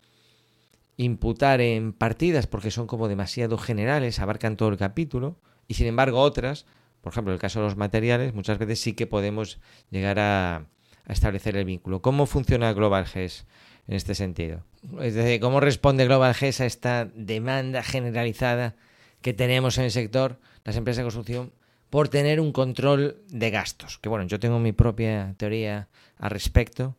imputar 0.96 1.60
en 1.60 1.92
partidas 1.92 2.46
porque 2.46 2.70
son 2.70 2.86
como 2.86 3.08
demasiado 3.08 3.58
generales, 3.58 4.18
abarcan 4.18 4.56
todo 4.56 4.70
el 4.70 4.78
capítulo, 4.78 5.38
y 5.68 5.74
sin 5.74 5.86
embargo 5.86 6.20
otras, 6.20 6.66
por 7.06 7.12
ejemplo, 7.12 7.32
el 7.32 7.38
caso 7.38 7.60
de 7.60 7.66
los 7.66 7.76
materiales, 7.76 8.34
muchas 8.34 8.58
veces 8.58 8.80
sí 8.80 8.94
que 8.94 9.06
podemos 9.06 9.60
llegar 9.90 10.18
a, 10.18 10.66
establecer 11.06 11.56
el 11.56 11.64
vínculo. 11.64 12.02
¿Cómo 12.02 12.26
funciona 12.26 12.72
Global 12.72 13.06
GES 13.06 13.46
en 13.86 13.94
este 13.94 14.16
sentido? 14.16 14.64
Es 15.00 15.14
decir, 15.14 15.38
¿cómo 15.40 15.60
responde 15.60 16.04
Global 16.04 16.34
GES 16.34 16.62
a 16.62 16.66
esta 16.66 17.04
demanda 17.14 17.84
generalizada 17.84 18.74
que 19.22 19.32
tenemos 19.32 19.78
en 19.78 19.84
el 19.84 19.92
sector, 19.92 20.40
las 20.64 20.76
empresas 20.76 20.98
de 20.98 21.04
construcción, 21.04 21.52
por 21.90 22.08
tener 22.08 22.40
un 22.40 22.50
control 22.50 23.22
de 23.28 23.50
gastos? 23.50 23.98
Que 23.98 24.08
bueno, 24.08 24.26
yo 24.26 24.40
tengo 24.40 24.58
mi 24.58 24.72
propia 24.72 25.34
teoría 25.36 25.88
al 26.18 26.30
respecto, 26.30 26.96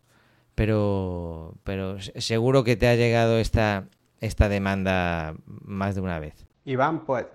pero, 0.55 1.55
pero 1.65 1.99
seguro 1.99 2.63
que 2.63 2.77
te 2.77 2.87
ha 2.87 2.95
llegado 2.95 3.39
esta, 3.39 3.89
esta 4.21 4.47
demanda 4.47 5.35
más 5.45 5.95
de 5.95 6.01
una 6.01 6.19
vez. 6.19 6.47
Iván, 6.63 7.05
pues 7.05 7.25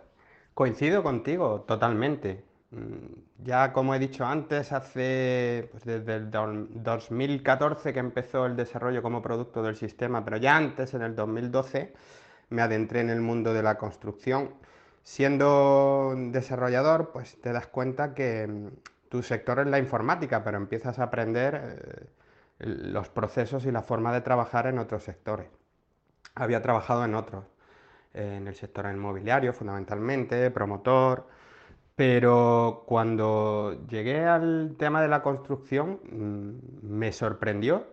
Coincido 0.55 1.03
contigo 1.03 1.63
totalmente. 1.63 2.45
Mm, 2.71 3.45
ya 3.45 3.73
como 3.73 3.95
he 3.95 3.99
dicho 3.99 4.25
antes, 4.25 4.73
hace 4.73 5.69
pues, 5.71 5.85
desde 5.85 6.15
el 6.17 6.31
2014 6.31 7.93
que 7.93 7.99
empezó 8.01 8.47
el 8.47 8.57
desarrollo 8.57 9.03
como 9.03 9.23
producto 9.23 9.63
del 9.63 9.77
sistema, 9.77 10.25
pero 10.25 10.37
ya 10.39 10.57
antes, 10.57 10.95
en 10.95 11.03
el 11.03 11.15
2012, 11.15 11.93
me 12.51 12.63
adentré 12.63 13.01
en 13.01 13.11
el 13.11 13.21
mundo 13.21 13.53
de 13.55 13.63
la 13.63 13.79
construcción. 13.79 14.51
Siendo 15.03 16.15
desarrollador, 16.17 17.11
pues 17.13 17.41
te 17.41 17.53
das 17.53 17.67
cuenta 17.67 18.15
que 18.15 18.47
mm, 18.47 18.69
tu 19.09 19.23
sector 19.23 19.61
es 19.61 19.67
la 19.67 19.79
informática, 19.79 20.45
pero 20.45 20.57
empiezas 20.59 20.99
a 20.99 21.05
aprender 21.05 21.79
eh, 21.81 22.07
los 22.59 23.09
procesos 23.11 23.67
y 23.67 23.73
la 23.73 23.83
forma 23.83 24.13
de 24.13 24.21
trabajar 24.23 24.67
en 24.67 24.79
otros 24.79 25.05
sectores. 25.05 25.49
Había 26.35 26.63
trabajado 26.63 27.05
en 27.05 27.15
otros, 27.15 27.45
en 28.15 28.49
el 28.49 28.55
sector 28.55 28.87
inmobiliario 28.93 29.53
fundamentalmente, 29.53 30.51
promotor, 30.51 31.27
pero 31.97 32.85
cuando 32.87 33.87
llegué 33.89 34.25
al 34.25 34.77
tema 34.79 35.03
de 35.03 35.09
la 35.09 35.23
construcción 35.23 36.01
mm, 36.11 36.87
me 36.87 37.13
sorprendió 37.13 37.87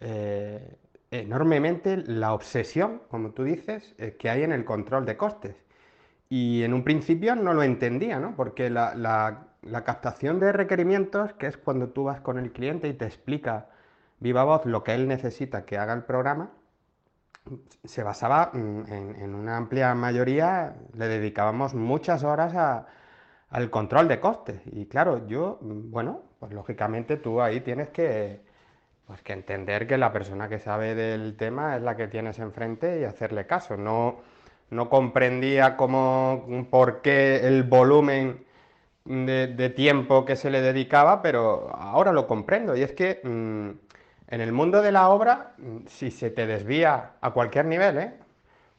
eh, 0.00 0.76
enormemente 1.10 1.96
la 1.98 2.34
obsesión, 2.34 3.02
como 3.08 3.32
tú 3.32 3.44
dices, 3.44 3.94
eh, 3.98 4.16
que 4.18 4.30
hay 4.30 4.42
en 4.42 4.52
el 4.52 4.64
control 4.64 5.04
de 5.06 5.16
costes. 5.16 5.56
Y 6.28 6.62
en 6.62 6.74
un 6.74 6.84
principio 6.84 7.36
no 7.36 7.54
lo 7.54 7.62
entendía, 7.62 8.18
¿no? 8.18 8.34
Porque 8.36 8.70
la, 8.70 8.94
la 9.62 9.84
captación 9.84 10.40
de 10.40 10.52
requerimientos, 10.52 11.32
que 11.34 11.46
es 11.46 11.56
cuando 11.58 11.90
tú 11.90 12.04
vas 12.04 12.20
con 12.20 12.38
el 12.38 12.52
cliente 12.52 12.88
y 12.88 12.94
te 12.94 13.04
explica 13.06 13.68
viva 14.20 14.44
voz 14.44 14.64
lo 14.66 14.84
que 14.84 14.94
él 14.94 15.08
necesita 15.08 15.64
que 15.66 15.78
haga 15.78 15.92
el 15.94 16.04
programa, 16.04 16.52
se 17.84 18.02
basaba 18.02 18.50
mm, 18.52 18.92
en, 18.92 19.34
una 19.34 19.56
amplia 19.56 19.94
mayoría, 19.94 20.76
le 20.94 21.08
dedicábamos 21.08 21.74
muchas 21.74 22.24
horas 22.24 22.54
al 23.50 23.70
control 23.70 24.08
de 24.08 24.20
costes. 24.20 24.60
Y 24.66 24.86
claro, 24.86 25.26
yo, 25.26 25.58
mm, 25.60 25.90
bueno, 25.90 26.22
pues 26.38 26.52
lógicamente 26.52 27.16
tú 27.16 27.40
ahí 27.40 27.60
tienes 27.60 27.90
que, 27.90 28.40
pues 29.06 29.22
que 29.22 29.32
entender 29.32 29.86
que 29.86 29.98
la 29.98 30.12
persona 30.12 30.48
que 30.48 30.58
sabe 30.58 30.94
del 30.94 31.36
tema 31.36 31.76
es 31.76 31.82
la 31.82 31.96
que 31.96 32.08
tienes 32.08 32.38
enfrente 32.38 33.00
y 33.00 33.04
hacerle 33.04 33.46
caso. 33.46 33.76
No, 33.76 34.20
no 34.70 34.88
comprendía 34.90 35.76
cómo, 35.76 36.66
por 36.70 37.02
qué 37.02 37.46
el 37.46 37.64
volumen 37.64 38.44
de, 39.04 39.72
tiempo 39.76 40.24
que 40.24 40.36
se 40.36 40.50
le 40.50 40.62
dedicaba, 40.62 41.22
pero 41.22 41.70
ahora 41.74 42.12
lo 42.12 42.26
comprendo. 42.26 42.76
Y 42.76 42.82
es 42.82 42.92
que 42.92 43.20
mm, 43.24 43.70
en 44.32 44.40
el 44.40 44.50
mundo 44.50 44.80
de 44.80 44.92
la 44.92 45.10
obra, 45.10 45.52
si 45.88 46.10
se 46.10 46.30
te 46.30 46.46
desvía 46.46 47.10
a 47.20 47.32
cualquier 47.32 47.66
nivel, 47.66 47.98
¿eh? 47.98 48.14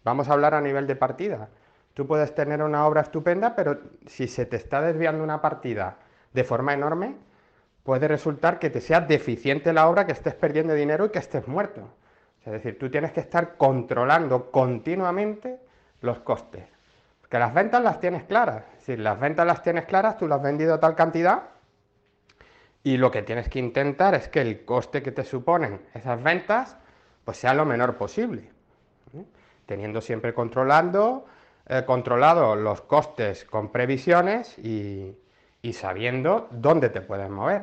vamos 0.03 0.27
a 0.27 0.33
hablar 0.33 0.55
a 0.55 0.61
nivel 0.61 0.87
de 0.87 0.95
partida, 0.95 1.47
tú 1.93 2.07
puedes 2.07 2.33
tener 2.33 2.63
una 2.63 2.87
obra 2.87 3.01
estupenda, 3.01 3.55
pero 3.55 3.79
si 4.07 4.27
se 4.27 4.47
te 4.47 4.55
está 4.55 4.81
desviando 4.81 5.23
una 5.23 5.43
partida 5.43 5.97
de 6.33 6.43
forma 6.43 6.73
enorme, 6.73 7.17
puede 7.83 8.07
resultar 8.07 8.57
que 8.57 8.71
te 8.71 8.81
sea 8.81 9.01
deficiente 9.01 9.73
la 9.73 9.87
obra, 9.87 10.07
que 10.07 10.13
estés 10.13 10.33
perdiendo 10.33 10.73
dinero 10.73 11.05
y 11.05 11.09
que 11.09 11.19
estés 11.19 11.47
muerto. 11.47 11.87
Es 12.43 12.51
decir, 12.51 12.79
tú 12.79 12.89
tienes 12.89 13.11
que 13.11 13.19
estar 13.19 13.55
controlando 13.55 14.49
continuamente 14.49 15.59
los 16.01 16.17
costes. 16.21 16.63
Que 17.29 17.37
las 17.37 17.53
ventas 17.53 17.83
las 17.83 17.99
tienes 17.99 18.23
claras. 18.23 18.63
Si 18.79 18.97
las 18.97 19.19
ventas 19.19 19.45
las 19.45 19.61
tienes 19.61 19.85
claras, 19.85 20.17
tú 20.17 20.27
las 20.27 20.39
has 20.39 20.43
vendido 20.45 20.73
a 20.73 20.79
tal 20.79 20.95
cantidad, 20.95 21.43
y 22.83 22.97
lo 22.97 23.11
que 23.11 23.21
tienes 23.21 23.47
que 23.47 23.59
intentar 23.59 24.13
es 24.13 24.27
que 24.27 24.41
el 24.41 24.65
coste 24.65 25.01
que 25.01 25.11
te 25.11 25.23
suponen 25.23 25.81
esas 25.93 26.21
ventas 26.21 26.77
pues 27.23 27.37
sea 27.37 27.53
lo 27.53 27.65
menor 27.65 27.95
posible, 27.95 28.49
teniendo 29.65 30.01
siempre 30.01 30.33
controlando, 30.33 31.25
eh, 31.67 31.83
controlado 31.85 32.57
los 32.57 32.81
costes 32.81 33.45
con 33.45 33.71
previsiones 33.71 34.57
y, 34.59 35.17
sabiendo 35.71 36.49
dónde 36.51 36.89
te 36.89 36.99
puedes 36.99 37.29
mover. 37.29 37.61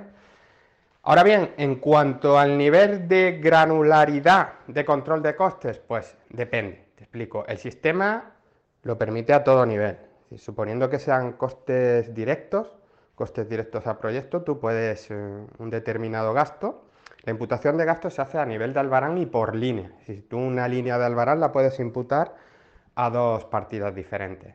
Ahora 1.03 1.23
bien, 1.23 1.53
en 1.59 1.77
cuanto 1.77 2.39
al 2.39 2.57
nivel 2.57 3.07
de 3.07 3.39
granularidad 3.43 4.55
de 4.67 4.85
control 4.87 5.23
de 5.23 5.37
costes, 5.37 5.79
pues 5.79 6.17
depende, 6.31 6.87
te 6.95 7.05
explico. 7.05 7.45
El 7.47 7.59
sistema 7.59 8.33
lo 8.83 8.97
permite 8.97 9.35
a 9.35 9.45
todo 9.45 9.67
nivel, 9.67 9.99
suponiendo 10.39 10.89
que 10.89 10.99
sean 10.99 11.33
costes 11.33 12.15
directos, 12.15 12.80
costes 13.21 13.51
directos 13.51 13.87
a 13.87 13.99
proyecto, 13.99 14.41
tú 14.41 14.59
puedes 14.59 15.11
eh, 15.11 15.15
un 15.59 15.69
determinado 15.69 16.33
gasto. 16.33 16.87
La 17.25 17.33
imputación 17.33 17.77
de 17.77 17.85
gastos 17.85 18.15
se 18.15 18.23
hace 18.23 18.39
a 18.39 18.47
nivel 18.47 18.73
de 18.73 18.81
albarán 18.81 19.19
y 19.19 19.27
por 19.27 19.55
línea. 19.55 19.93
Si 20.07 20.23
tú 20.23 20.39
una 20.39 20.67
línea 20.67 20.97
de 20.97 21.05
albarán 21.05 21.39
la 21.39 21.53
puedes 21.53 21.79
imputar 21.81 22.35
a 22.95 23.11
dos 23.11 23.45
partidas 23.45 23.95
diferentes. 23.95 24.55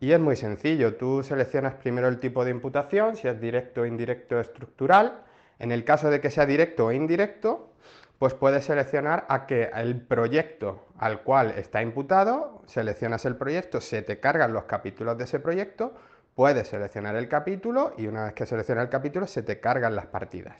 Y 0.00 0.10
es 0.10 0.18
muy 0.18 0.34
sencillo, 0.34 0.96
tú 0.96 1.22
seleccionas 1.22 1.74
primero 1.74 2.08
el 2.08 2.18
tipo 2.18 2.44
de 2.44 2.50
imputación, 2.50 3.14
si 3.14 3.28
es 3.28 3.40
directo, 3.40 3.86
indirecto, 3.86 4.40
estructural. 4.40 5.22
En 5.60 5.70
el 5.70 5.84
caso 5.84 6.10
de 6.10 6.20
que 6.20 6.32
sea 6.32 6.44
directo 6.44 6.86
o 6.86 6.92
indirecto, 6.92 7.70
pues 8.18 8.34
puedes 8.34 8.64
seleccionar 8.64 9.26
a 9.28 9.46
que 9.46 9.70
el 9.76 10.00
proyecto 10.00 10.86
al 10.98 11.22
cual 11.22 11.54
está 11.56 11.82
imputado, 11.82 12.62
seleccionas 12.66 13.24
el 13.26 13.36
proyecto, 13.36 13.80
se 13.80 14.02
te 14.02 14.18
cargan 14.18 14.52
los 14.52 14.64
capítulos 14.64 15.16
de 15.18 15.24
ese 15.24 15.38
proyecto, 15.38 15.94
puedes 16.34 16.68
seleccionar 16.68 17.16
el 17.16 17.28
capítulo 17.28 17.94
y 17.96 18.06
una 18.06 18.24
vez 18.24 18.32
que 18.34 18.46
selecciona 18.46 18.82
el 18.82 18.88
capítulo 18.88 19.26
se 19.26 19.42
te 19.42 19.60
cargan 19.60 19.94
las 19.94 20.06
partidas. 20.06 20.56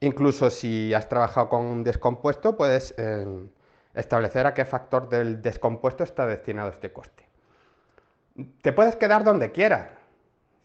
Incluso 0.00 0.50
si 0.50 0.92
has 0.94 1.08
trabajado 1.08 1.48
con 1.48 1.64
un 1.64 1.84
descompuesto, 1.84 2.56
puedes 2.56 2.94
eh, 2.98 3.24
establecer 3.94 4.46
a 4.46 4.54
qué 4.54 4.64
factor 4.64 5.08
del 5.08 5.40
descompuesto 5.40 6.02
está 6.02 6.26
destinado 6.26 6.70
este 6.70 6.92
coste. 6.92 7.24
Te 8.62 8.72
puedes 8.72 8.96
quedar 8.96 9.24
donde 9.24 9.52
quieras. 9.52 9.90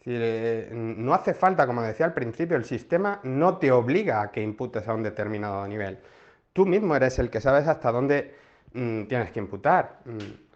Eh, 0.04 0.70
no 0.72 1.12
hace 1.12 1.34
falta, 1.34 1.66
como 1.66 1.82
decía 1.82 2.06
al 2.06 2.14
principio, 2.14 2.56
el 2.56 2.64
sistema 2.64 3.20
no 3.24 3.58
te 3.58 3.70
obliga 3.70 4.22
a 4.22 4.30
que 4.30 4.42
imputes 4.42 4.88
a 4.88 4.94
un 4.94 5.02
determinado 5.02 5.66
nivel. 5.68 5.98
Tú 6.52 6.64
mismo 6.66 6.96
eres 6.96 7.18
el 7.18 7.30
que 7.30 7.40
sabes 7.40 7.68
hasta 7.68 7.92
dónde 7.92 8.34
mm, 8.72 9.04
tienes 9.04 9.30
que 9.30 9.38
imputar. 9.38 10.00
Mm, 10.06 10.47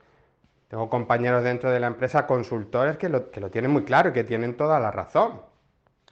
tengo 0.73 0.89
compañeros 0.89 1.45
dentro 1.45 1.71
de 1.71 1.79
la 1.79 1.87
empresa, 1.87 2.27
consultores, 2.27 2.97
que 2.97 3.11
lo, 3.11 3.31
que 3.31 3.43
lo 3.43 3.51
tienen 3.51 3.71
muy 3.71 3.85
claro 3.85 4.09
y 4.09 4.13
que 4.15 4.25
tienen 4.25 4.57
toda 4.57 4.81
la 4.81 4.91
razón. 4.91 5.43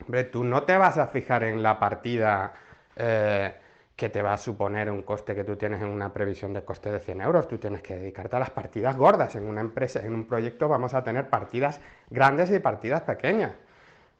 Hombre, 0.02 0.24
tú 0.24 0.44
no 0.44 0.64
te 0.64 0.76
vas 0.76 0.98
a 0.98 1.06
fijar 1.06 1.44
en 1.44 1.62
la 1.62 1.78
partida 1.78 2.52
eh, 2.94 3.54
que 3.96 4.10
te 4.10 4.20
va 4.20 4.34
a 4.34 4.36
suponer 4.36 4.90
un 4.90 5.00
coste 5.00 5.34
que 5.34 5.44
tú 5.44 5.56
tienes 5.56 5.80
en 5.80 5.88
una 5.88 6.12
previsión 6.12 6.52
de 6.52 6.62
coste 6.62 6.92
de 6.92 7.00
100 7.00 7.22
euros. 7.22 7.48
Tú 7.48 7.56
tienes 7.56 7.80
que 7.80 7.96
dedicarte 7.96 8.36
a 8.36 8.38
las 8.38 8.50
partidas 8.50 8.98
gordas. 8.98 9.34
En 9.34 9.44
una 9.44 9.62
empresa, 9.62 10.00
en 10.00 10.12
un 10.12 10.26
proyecto 10.26 10.68
vamos 10.68 10.92
a 10.92 11.02
tener 11.02 11.30
partidas 11.30 11.80
grandes 12.10 12.50
y 12.50 12.58
partidas 12.58 13.00
pequeñas. 13.00 13.52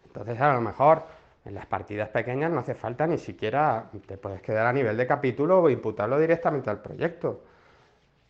Entonces, 0.07 0.41
a 0.41 0.55
lo 0.55 0.63
mejor 0.63 1.03
en 1.45 1.55
las 1.55 1.67
partidas 1.67 2.09
pequeñas 2.09 2.51
no 2.51 2.61
hace 2.61 2.75
falta 2.75 3.07
ni 3.07 3.19
siquiera, 3.19 3.91
te 4.07 4.17
puedes 4.17 4.41
quedar 4.41 4.67
a 4.67 4.73
nivel 4.73 4.97
de 4.97 5.07
capítulo 5.07 5.61
o 5.61 5.69
imputarlo 5.69 6.19
directamente 6.19 6.71
al 6.71 6.81
proyecto 6.81 7.43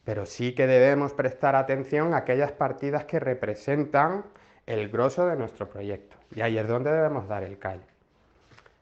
pero 0.05 0.27
sí 0.27 0.55
que 0.55 0.67
debemos 0.67 1.13
prestar 1.13 1.57
atención 1.57 2.15
a 2.15 2.19
aquellas 2.19 2.53
partidas 2.53 3.05
que 3.05 3.21
representan 3.21 4.25
el 4.67 4.89
grosso 4.89 5.27
de 5.27 5.37
nuestro 5.37 5.69
proyecto. 5.69 6.17
Y 6.35 6.41
ahí 6.41 6.59
es 6.59 6.67
donde 6.67 6.93
debemos 6.93 7.29
dar 7.29 7.43
el 7.43 7.59
callo. 7.59 7.83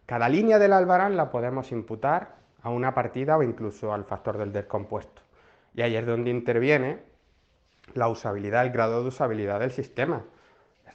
Cada 0.07 0.29
línea 0.29 0.59
del 0.59 0.73
albarán 0.73 1.17
la 1.17 1.31
podemos 1.31 1.73
imputar 1.73 2.37
a 2.63 2.71
una 2.71 2.95
partida 2.95 3.37
o 3.37 3.43
incluso 3.43 3.93
al 3.93 4.05
factor 4.05 4.39
del 4.39 4.53
descompuesto. 4.53 5.23
Y 5.75 5.83
ahí 5.83 5.97
es 5.97 6.07
donde 6.07 6.31
interviene 6.31 7.01
la 7.95 8.09
usabilidad, 8.09 8.65
el 8.65 8.73
grado 8.73 9.03
de 9.03 9.09
usabilidad 9.09 9.61
del 9.61 9.73
sistema. 9.73 10.25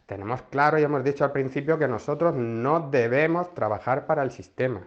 Tenemos 0.05 0.41
claro 0.43 0.77
y 0.77 0.83
hemos 0.83 1.03
dicho 1.03 1.23
al 1.23 1.31
principio 1.31 1.79
que 1.79 1.87
nosotros 1.87 2.35
no 2.35 2.89
debemos 2.89 3.53
trabajar 3.53 4.05
para 4.05 4.21
el 4.21 4.31
sistema. 4.31 4.81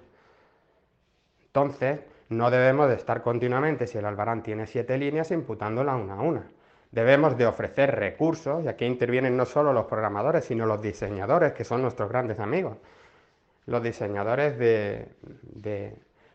Entonces, 1.47 2.01
no 2.29 2.51
debemos 2.51 2.89
de 2.89 2.95
estar 2.95 3.23
continuamente, 3.23 3.87
si 3.87 3.99
el 3.99 4.05
albarán 4.05 4.43
tiene 4.43 4.67
siete 4.67 4.99
líneas, 4.99 5.31
imputándola 5.31 5.95
una 5.97 6.15
a 6.15 6.23
una. 6.23 6.51
Debemos 6.91 7.37
de 7.37 7.47
ofrecer 7.47 7.95
recursos, 7.95 8.65
y 8.65 8.69
aquí 8.69 8.85
intervienen 8.85 9.37
no 9.37 9.45
solo 9.45 9.73
los 9.73 9.87
programadores, 9.87 10.45
sino 10.45 10.67
los 10.67 10.81
diseñadores, 10.81 11.53
que 11.53 11.65
son 11.65 11.83
nuestros 11.83 12.09
grandes 12.09 12.41
amigos. 12.41 12.79
Los 13.67 13.83
diseñadores 13.83 14.59
de, 14.59 15.09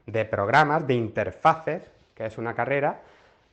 de 0.06 0.25
programas, 0.25 0.86
de 0.88 0.93
interfaces, 0.93 1.82
que 2.15 2.25
es 2.25 2.38
una 2.38 2.54
carrera, 2.54 3.01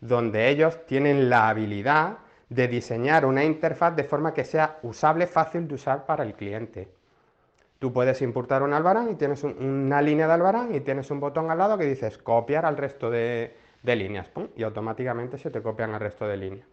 donde 0.01 0.49
ellos 0.49 0.87
tienen 0.87 1.29
la 1.29 1.49
habilidad 1.49 2.19
de 2.49 2.69
diseñar 2.69 3.27
una 3.27 3.45
interfaz 3.45 3.95
de 3.95 4.05
forma 4.05 4.33
que 4.33 4.45
sea 4.45 4.79
usable, 4.83 5.27
fácil 5.27 5.69
de 5.69 5.75
usar 5.75 6.07
para 6.07 6.25
el 6.25 6.35
cliente. 6.35 6.89
Tú 7.79 7.93
puedes 7.93 8.23
importar 8.23 8.63
un 8.63 8.73
albarán 8.73 9.11
y 9.11 9.15
tienes 9.15 9.45
una 9.45 10.03
línea 10.03 10.27
de 10.27 10.33
albarán 10.33 10.75
y 10.75 10.81
tienes 10.81 11.11
un 11.13 11.21
botón 11.21 11.51
al 11.51 11.59
lado 11.59 11.79
que 11.79 11.85
dices 11.85 12.19
copiar 12.19 12.67
al 12.67 12.77
resto 12.77 13.09
de, 13.09 13.55
líneas 13.85 14.29
y 14.57 14.65
automáticamente 14.65 15.39
se 15.39 15.51
te 15.51 15.63
copian 15.63 15.95
al 15.95 16.01
resto 16.01 16.27
de 16.27 16.37
líneas. 16.37 16.67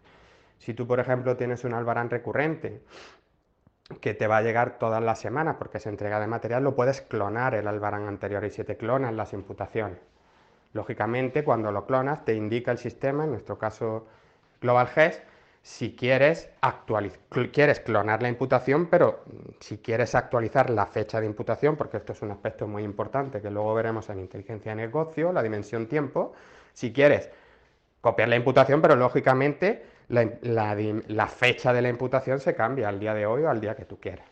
Si 0.57 0.73
tú, 0.73 0.87
por 0.87 0.99
ejemplo, 0.99 1.37
tienes 1.37 1.63
un 1.63 1.73
albarán 1.73 2.09
recurrente 2.09 2.81
que 4.01 4.15
te 4.15 4.25
va 4.25 4.37
a 4.37 4.41
llegar 4.41 4.79
todas 4.79 5.03
las 5.03 5.19
semanas 5.19 5.57
porque 5.59 5.77
es 5.77 5.85
entrega 5.85 6.19
de 6.19 6.25
material, 6.25 6.63
lo 6.63 6.75
puedes 6.75 7.01
clonar 7.01 7.53
el 7.53 7.67
albarán 7.67 8.07
anterior 8.07 8.43
y 8.43 8.49
se 8.49 8.63
te 8.63 8.75
clonan 8.75 9.15
las 9.15 9.33
imputaciones. 9.33 9.99
Lógicamente, 10.73 11.43
cuando 11.43 11.71
lo 11.71 11.85
clonas, 11.85 12.25
te 12.25 12.33
indica 12.33 12.71
el 12.71 12.79
sistema, 12.79 13.25
en 13.25 13.31
nuestro 13.31 13.59
caso 13.59 14.07
Global 14.59 14.87
si 15.65 15.95
quieres, 15.95 16.47
quieres 17.51 17.79
clonar 17.79 18.21
la 18.21 18.29
imputación, 18.29 18.85
pero 18.85 19.23
si 19.59 19.79
quieres 19.79 20.13
actualizar 20.13 20.69
la 20.69 20.85
fecha 20.85 21.19
de 21.19 21.25
imputación, 21.25 21.75
porque 21.75 21.97
esto 21.97 22.13
es 22.13 22.21
un 22.21 22.29
aspecto 22.29 22.67
muy 22.67 22.83
importante 22.83 23.41
que 23.41 23.49
luego 23.49 23.73
veremos 23.73 24.07
en 24.11 24.19
inteligencia 24.19 24.73
de 24.73 24.75
negocio, 24.75 25.33
la 25.33 25.41
dimensión 25.41 25.87
tiempo, 25.87 26.33
si 26.71 26.93
quieres 26.93 27.31
copiar 27.99 28.29
la 28.29 28.35
imputación, 28.35 28.79
pero 28.79 28.95
lógicamente 28.95 29.83
la, 30.09 31.27
fecha 31.27 31.73
de 31.73 31.81
la 31.81 31.89
imputación 31.89 32.39
se 32.39 32.53
cambia 32.53 32.87
al 32.87 32.99
día 32.99 33.15
de 33.15 33.25
hoy 33.25 33.41
o 33.41 33.49
al 33.49 33.59
día 33.59 33.75
que 33.75 33.85
tú 33.85 33.99
quieras. 33.99 34.27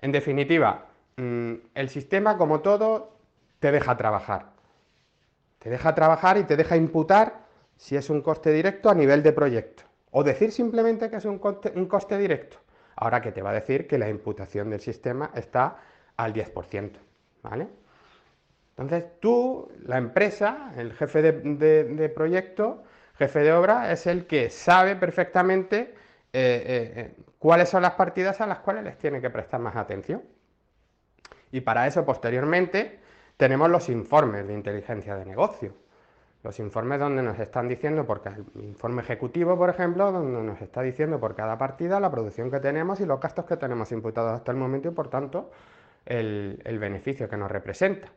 En 0.00 0.10
definitiva, 0.10 0.86
mm, 1.16 1.52
el 1.76 1.88
sistema, 1.88 2.36
como 2.36 2.58
todo, 2.58 3.12
te 3.60 3.70
deja 3.70 3.96
trabajar. 3.96 4.46
Te 5.60 5.70
deja 5.70 5.94
trabajar 5.94 6.38
y 6.38 6.42
te 6.42 6.56
deja 6.56 6.76
imputar 6.76 7.46
si 7.76 7.94
es 7.94 8.10
un 8.10 8.20
coste 8.20 8.50
directo 8.50 8.90
a 8.90 8.94
nivel 8.96 9.22
de 9.22 9.32
proyecto. 9.32 9.86
O 10.18 10.24
decir 10.24 10.50
simplemente 10.50 11.10
que 11.10 11.16
es 11.16 11.26
un 11.26 11.38
coste, 11.38 12.16
directo. 12.16 12.56
Ahora 12.96 13.20
que 13.20 13.32
te 13.32 13.42
va 13.42 13.50
a 13.50 13.52
decir 13.52 13.86
que 13.86 13.98
la 13.98 14.08
imputación 14.08 14.70
del 14.70 14.80
sistema 14.80 15.30
está 15.34 15.76
al 16.16 16.32
10%. 16.32 16.92
¿Vale? 17.42 17.68
Entonces 18.70 19.20
tú, 19.20 19.70
la 19.84 19.98
empresa, 19.98 20.72
el 20.78 20.94
jefe 20.94 21.20
de, 21.20 22.08
proyecto, 22.08 22.82
jefe 23.18 23.40
de 23.40 23.52
obra, 23.52 23.92
es 23.92 24.06
el 24.06 24.26
que 24.26 24.48
sabe 24.48 24.96
perfectamente 24.96 25.76
eh, 25.76 25.92
eh, 26.32 26.92
eh, 26.96 27.16
cuáles 27.38 27.68
son 27.68 27.82
las 27.82 27.92
partidas 27.92 28.40
a 28.40 28.46
las 28.46 28.60
cuales 28.60 28.84
les 28.84 28.96
tiene 28.96 29.20
que 29.20 29.28
prestar 29.28 29.60
más 29.60 29.76
atención. 29.76 30.22
Y 31.52 31.60
para 31.60 31.86
eso, 31.86 32.06
posteriormente, 32.06 33.00
tenemos 33.36 33.68
los 33.68 33.90
informes 33.90 34.48
de 34.48 34.54
inteligencia 34.54 35.14
de 35.14 35.26
negocio. 35.26 35.74
Los 36.46 36.60
informes 36.60 37.00
donde 37.00 37.24
nos 37.24 37.40
están 37.40 37.66
diciendo, 37.66 38.06
porque 38.06 38.28
el 38.28 38.62
informe 38.62 39.02
ejecutivo, 39.02 39.58
por 39.58 39.68
ejemplo, 39.68 40.12
donde 40.12 40.44
nos 40.44 40.62
está 40.62 40.80
diciendo 40.80 41.18
por 41.18 41.34
cada 41.34 41.58
partida 41.58 41.98
la 41.98 42.08
producción 42.08 42.52
que 42.52 42.60
tenemos 42.60 43.00
y 43.00 43.04
los 43.04 43.18
gastos 43.18 43.46
que 43.46 43.56
tenemos 43.56 43.90
imputados 43.90 44.30
hasta 44.30 44.52
el 44.52 44.56
momento 44.56 44.86
y, 44.86 44.92
por 44.92 45.10
tanto, 45.10 45.50
el, 46.04 46.78
beneficio 46.78 47.28
que 47.28 47.36
nos 47.36 47.50
representa. 47.50 48.12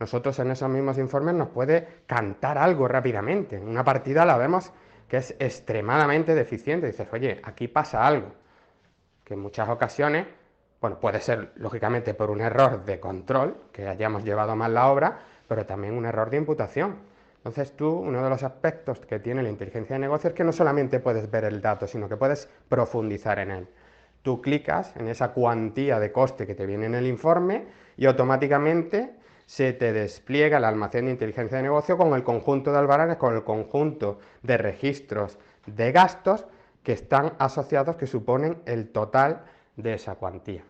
Nosotros 0.00 0.36
en 0.40 0.50
esos 0.50 0.68
mismos 0.68 0.98
informes 0.98 1.36
nos 1.36 1.50
puede 1.50 1.86
cantar 2.04 2.58
algo 2.58 2.88
rápidamente. 2.88 3.60
Una 3.60 3.84
partida 3.84 4.26
la 4.26 4.36
vemos 4.36 4.72
que 5.06 5.18
es 5.18 5.36
extremadamente 5.38 6.34
deficiente. 6.34 6.88
Dices, 6.88 7.06
oye, 7.12 7.40
aquí 7.44 7.68
pasa 7.68 8.04
algo. 8.04 8.32
Que 9.22 9.34
en 9.34 9.40
muchas 9.40 9.68
ocasiones, 9.68 10.26
bueno, 10.80 10.98
puede 10.98 11.20
ser 11.20 11.52
lógicamente 11.54 12.12
por 12.12 12.28
un 12.28 12.40
error 12.40 12.84
de 12.84 12.98
control, 12.98 13.56
que 13.70 13.86
hayamos 13.86 14.24
llevado 14.24 14.56
mal 14.56 14.74
la 14.74 14.88
obra, 14.88 15.18
pero 15.46 15.64
también 15.64 15.96
un 15.96 16.06
error 16.06 16.28
de 16.28 16.38
imputación. 16.38 17.07
Entonces 17.48 17.74
tú, 17.74 17.88
uno 17.88 18.22
de 18.22 18.28
los 18.28 18.42
aspectos 18.42 19.00
que 19.00 19.20
tiene 19.20 19.42
la 19.42 19.48
inteligencia 19.48 19.94
de 19.94 20.00
negocio 20.00 20.28
es 20.28 20.34
que 20.34 20.44
no 20.44 20.52
solamente 20.52 21.00
puedes 21.00 21.30
ver 21.30 21.44
el 21.44 21.62
dato, 21.62 21.86
sino 21.86 22.06
que 22.06 22.18
puedes 22.18 22.46
profundizar 22.68 23.38
en 23.38 23.50
él. 23.50 23.68
Tú 24.20 24.42
clicas 24.42 24.94
en 24.96 25.08
esa 25.08 25.32
cuantía 25.32 25.98
de 25.98 26.12
coste 26.12 26.46
que 26.46 26.54
te 26.54 26.66
viene 26.66 26.84
en 26.84 26.94
el 26.94 27.06
informe 27.06 27.64
y 27.96 28.04
automáticamente 28.04 29.14
se 29.46 29.72
te 29.72 29.94
despliega 29.94 30.58
el 30.58 30.64
almacén 30.66 31.06
de 31.06 31.12
inteligencia 31.12 31.56
de 31.56 31.62
negocio 31.62 31.96
con 31.96 32.12
el 32.12 32.22
conjunto 32.22 32.70
de 32.70 32.80
albaranes, 32.80 33.16
con 33.16 33.34
el 33.34 33.44
conjunto 33.44 34.18
de 34.42 34.58
registros 34.58 35.38
de 35.64 35.90
gastos 35.90 36.44
que 36.82 36.92
están 36.92 37.32
asociados, 37.38 37.96
que 37.96 38.06
suponen 38.06 38.58
el 38.66 38.90
total 38.90 39.44
de 39.74 39.94
esa 39.94 40.16
cuantía. 40.16 40.64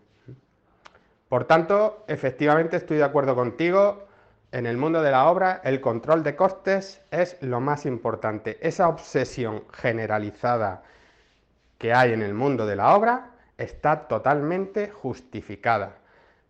Por 1.27 1.43
tanto, 1.43 2.05
efectivamente 2.07 2.77
estoy 2.77 2.95
de 2.95 3.03
acuerdo 3.03 3.35
contigo, 3.35 4.07
en 4.51 4.65
el 4.65 4.77
mundo 4.77 5.03
de 5.03 5.11
la 5.11 5.29
obra, 5.29 5.61
el 5.63 5.79
control 5.79 6.23
de 6.23 6.35
costes 6.35 7.01
es 7.11 7.37
lo 7.41 7.59
más 7.59 7.85
importante. 7.85 8.57
Esa 8.61 8.87
obsesión 8.87 9.63
generalizada 9.71 10.81
que 11.77 11.93
hay 11.93 12.13
en 12.13 12.23
el 12.23 12.33
mundo 12.33 12.65
de 12.65 12.75
la 12.75 12.95
obra 12.95 13.31
está 13.57 14.07
totalmente 14.07 14.89
justificada. 14.89 15.97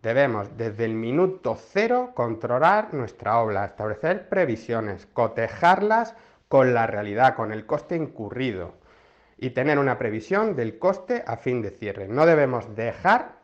Debemos 0.02 0.56
desde 0.56 0.86
el 0.86 0.94
minuto 0.94 1.58
cero 1.60 2.12
controlar 2.16 2.94
nuestra 2.94 3.40
obra, 3.40 3.66
establecer 3.66 4.30
previsiones, 4.30 5.06
cotejarlas 5.08 6.16
con 6.48 6.74
la 6.74 6.88
realidad, 6.88 7.36
con 7.36 7.52
el 7.52 7.66
coste 7.66 7.98
incurrido 7.98 8.76
y 9.38 9.50
tener 9.50 9.78
una 9.78 9.98
previsión 9.98 10.56
del 10.56 10.80
coste 10.80 11.24
a 11.28 11.36
fin 11.36 11.62
de 11.62 11.72
cierre. 11.72 12.08
No 12.08 12.26
debemos 12.26 12.76
dejar 12.78 13.40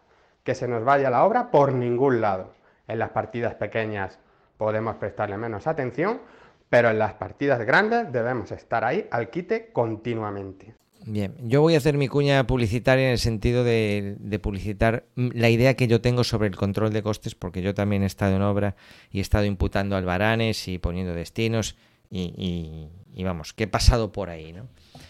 que 0.45 0.55
se 0.55 0.69
nos 0.69 0.85
vaya 0.85 1.09
la 1.09 1.25
obra 1.25 1.51
por 1.51 1.73
ningún 1.73 2.21
lado. 2.21 2.53
En 2.87 2.99
las 2.99 3.09
partidas 3.09 3.55
pequeñas 3.55 4.19
podemos 4.57 4.95
prestarle 4.95 5.37
menos 5.37 5.67
atención, 5.67 6.21
pero 6.69 6.89
en 6.89 6.99
las 6.99 7.13
partidas 7.13 7.59
grandes 7.65 8.11
debemos 8.11 8.51
estar 8.51 8.83
ahí 8.83 9.07
al 9.11 9.29
quite 9.29 9.71
continuamente. 9.71 10.75
Bien, 11.07 11.35
yo 11.43 11.61
voy 11.61 11.75
a 11.75 11.77
hacer 11.77 11.97
mi 11.97 12.07
cuña 12.07 12.47
publicitaria 12.47 13.05
en 13.05 13.11
el 13.11 13.19
sentido 13.19 13.63
de, 13.63 14.39
publicitar 14.41 15.05
la 15.15 15.51
idea 15.51 15.75
que 15.75 15.87
yo 15.87 16.01
tengo 16.01 16.23
sobre 16.23 16.47
el 16.47 16.55
control 16.55 16.91
de 16.93 17.03
costes, 17.03 17.35
porque 17.35 17.61
yo 17.61 17.75
también 17.75 18.01
he 18.01 18.07
estado 18.07 18.35
en 18.35 18.41
obra 18.41 18.75
y 19.11 19.19
he 19.19 19.21
estado 19.21 19.45
imputando 19.45 19.95
albaranes 19.95 20.67
y 20.67 20.79
poniendo 20.79 21.13
destinos 21.13 21.75
y, 22.09 22.89
vamos, 23.23 23.53
que 23.53 23.65
he 23.65 23.67
pasado 23.67 24.11
por 24.11 24.31
ahí, 24.31 24.51
¿no? 24.51 24.67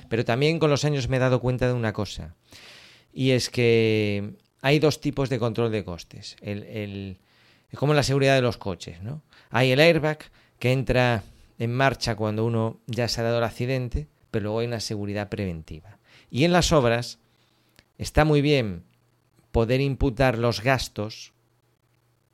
Pero 0.10 0.26
también 0.26 0.60
con 0.60 0.70
los 0.70 0.84
años 0.84 1.08
me 1.08 1.16
he 1.16 1.20
dado 1.20 1.40
cuenta 1.40 1.68
de 1.68 1.74
una 1.74 1.94
cosa, 1.94 2.36
y 3.14 3.32
es 3.32 3.50
que 3.50 4.34
hay 4.62 4.80
dos 4.80 5.00
tipos 5.00 5.30
de 5.30 5.40
control 5.40 5.72
de 5.72 5.86
costes. 5.86 6.36
el, 6.42 7.20
es 7.76 7.80
como 7.80 7.94
la 7.94 8.04
seguridad 8.04 8.36
de 8.36 8.42
los 8.42 8.56
coches, 8.58 9.04
¿no? 9.04 9.22
Hay 9.50 9.72
el 9.72 9.82
airbag 9.82 10.20
que 10.60 10.72
entra 10.72 11.24
en 11.60 11.74
marcha 11.74 12.16
cuando 12.16 12.46
uno 12.46 12.80
ya 12.88 13.10
se 13.10 13.20
ha 13.20 13.26
dado 13.26 13.40
el 13.40 13.44
accidente, 13.44 14.08
pero 14.32 14.44
luego 14.44 14.60
hay 14.60 14.68
una 14.68 14.80
seguridad 14.80 15.28
preventiva. 15.28 16.00
Y 16.32 16.46
en 16.46 16.54
las 16.54 16.72
obras 16.72 17.20
está 17.98 18.24
muy 18.24 18.42
bien 18.42 18.84
poder 19.52 19.82
imputar 19.82 20.38
los 20.38 20.62
gastos 20.64 21.34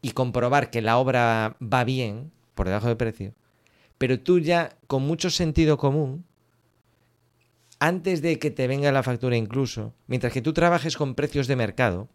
y 0.04 0.12
comprobar 0.12 0.70
que 0.70 0.84
la 0.84 1.00
obra 1.00 1.58
va 1.60 1.84
bien, 1.86 2.32
por 2.54 2.68
debajo 2.68 2.90
de 2.90 2.96
precio, 2.96 3.34
pero 3.98 4.20
tú 4.20 4.38
ya 4.38 4.78
con 4.86 5.02
mucho 5.02 5.32
sentido 5.32 5.78
común, 5.78 6.24
antes 7.80 8.22
de 8.22 8.38
que 8.38 8.52
te 8.52 8.68
venga 8.68 8.92
la 8.92 9.02
factura 9.02 9.38
incluso, 9.38 9.96
mientras 10.06 10.34
que 10.34 10.44
tú 10.44 10.54
trabajes 10.54 10.98
con 10.98 11.16
precios 11.16 11.48
de 11.48 11.56
mercado, 11.56 12.10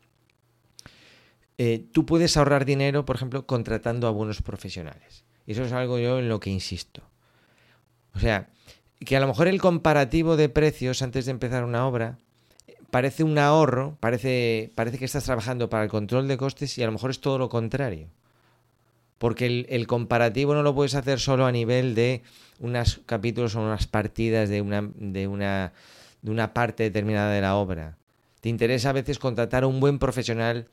eh, 1.58 1.86
tú 1.92 2.04
puedes 2.06 2.36
ahorrar 2.36 2.64
dinero, 2.64 3.04
por 3.04 3.16
ejemplo, 3.16 3.46
contratando 3.46 4.06
a 4.06 4.10
buenos 4.10 4.42
profesionales. 4.42 5.24
Y 5.46 5.52
eso 5.52 5.64
es 5.64 5.72
algo 5.72 5.98
yo 5.98 6.18
en 6.18 6.28
lo 6.28 6.40
que 6.40 6.50
insisto. 6.50 7.02
O 8.14 8.18
sea, 8.18 8.50
que 9.00 9.16
a 9.16 9.20
lo 9.20 9.26
mejor 9.26 9.48
el 9.48 9.60
comparativo 9.60 10.36
de 10.36 10.48
precios 10.48 11.02
antes 11.02 11.26
de 11.26 11.30
empezar 11.30 11.64
una 11.64 11.86
obra 11.86 12.18
parece 12.90 13.24
un 13.24 13.38
ahorro, 13.38 13.96
parece, 14.00 14.72
parece 14.74 14.98
que 14.98 15.04
estás 15.04 15.24
trabajando 15.24 15.68
para 15.68 15.84
el 15.84 15.90
control 15.90 16.28
de 16.28 16.36
costes 16.36 16.76
y 16.78 16.82
a 16.82 16.86
lo 16.86 16.92
mejor 16.92 17.10
es 17.10 17.20
todo 17.20 17.38
lo 17.38 17.48
contrario. 17.48 18.08
Porque 19.18 19.46
el, 19.46 19.66
el 19.70 19.86
comparativo 19.86 20.54
no 20.54 20.62
lo 20.62 20.74
puedes 20.74 20.94
hacer 20.94 21.20
solo 21.20 21.46
a 21.46 21.52
nivel 21.52 21.94
de 21.94 22.22
unos 22.58 23.00
capítulos 23.06 23.54
o 23.54 23.60
unas 23.60 23.86
partidas 23.86 24.48
de 24.48 24.60
una, 24.60 24.90
de, 24.94 25.26
una, 25.26 25.72
de 26.22 26.30
una 26.30 26.52
parte 26.52 26.82
determinada 26.82 27.32
de 27.32 27.40
la 27.40 27.56
obra. 27.56 27.96
Te 28.40 28.48
interesa 28.48 28.90
a 28.90 28.92
veces 28.92 29.18
contratar 29.18 29.64
a 29.64 29.66
un 29.66 29.80
buen 29.80 29.98
profesional 29.98 30.68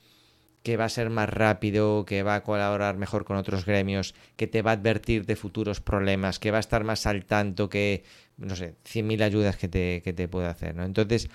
que 0.64 0.78
va 0.78 0.86
a 0.86 0.90
ser 0.90 1.10
más 1.10 1.30
rápido, 1.30 2.06
que 2.06 2.24
va 2.24 2.36
a 2.36 2.44
colaborar 2.44 2.98
mejor 2.98 3.26
con 3.26 3.36
otros 3.36 3.66
gremios, 3.66 4.16
que 4.38 4.48
te 4.48 4.62
va 4.62 4.72
a 4.72 4.76
advertir 4.76 5.26
de 5.26 5.36
futuros 5.36 5.82
problemas, 5.82 6.40
que 6.40 6.52
va 6.52 6.58
a 6.58 6.62
estar 6.62 6.86
más 6.86 7.06
al 7.06 7.26
tanto 7.26 7.70
que, 7.70 8.04
no 8.38 8.56
sé, 8.56 8.76
100.000 8.86 9.22
ayudas 9.24 9.58
que 9.58 9.68
te, 9.68 10.02
que 10.04 10.14
te 10.14 10.30
puede 10.30 10.48
hacer, 10.48 10.74
¿no? 10.74 10.86
Entonces, 10.86 11.30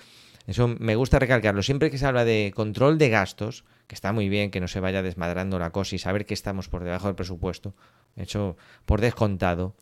eso 0.47 0.67
me 0.67 0.95
gusta 0.95 1.19
recalcarlo. 1.19 1.61
Siempre 1.61 1.91
que 1.91 1.99
se 1.99 2.07
habla 2.07 2.25
de 2.25 2.51
control 2.55 2.97
de 2.97 3.09
gastos, 3.09 3.65
que 3.85 3.93
está 3.93 4.11
muy 4.13 4.29
bien 4.29 4.49
que 4.49 4.59
no 4.59 4.67
se 4.67 4.79
vaya 4.79 5.03
desmadrando 5.03 5.59
la 5.59 5.69
cosa 5.69 5.95
y 5.95 5.99
saber 5.99 6.25
que 6.25 6.33
estamos 6.33 6.67
por 6.67 6.83
debajo 6.83 7.05
del 7.05 7.15
presupuesto, 7.15 7.75
hecho 8.17 8.57
por 8.85 8.99
descontado, 8.99 9.75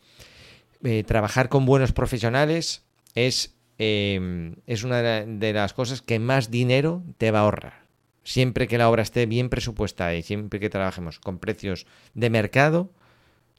eh, 0.84 1.04
trabajar 1.04 1.48
con 1.48 1.64
buenos 1.64 1.92
profesionales 1.92 2.84
es, 3.14 3.56
eh, 3.78 4.54
es 4.66 4.84
una 4.84 5.00
de 5.00 5.52
las 5.54 5.72
cosas 5.72 6.02
que 6.02 6.18
más 6.18 6.50
dinero 6.50 7.02
te 7.16 7.30
va 7.30 7.38
a 7.38 7.42
ahorrar 7.42 7.87
siempre 8.28 8.68
que 8.68 8.76
la 8.76 8.90
obra 8.90 9.00
esté 9.00 9.24
bien 9.24 9.48
presupuestada 9.48 10.14
y 10.14 10.22
siempre 10.22 10.60
que 10.60 10.68
trabajemos 10.68 11.18
con 11.18 11.38
precios 11.38 11.86
de 12.12 12.28
mercado, 12.28 12.90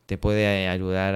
te 0.05 0.19
puede 0.19 0.67
ayudar 0.67 1.15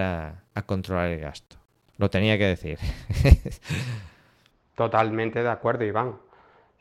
a, 0.56 0.64
controlar 0.66 1.10
el 1.10 1.20
gasto. 1.20 1.58
Lo 1.98 2.10
tenía 2.10 2.40
que 2.40 2.48
decir. 2.48 2.80
Totalmente 4.76 5.44
de 5.44 5.50
acuerdo, 5.50 5.86
Iván. 5.86 6.18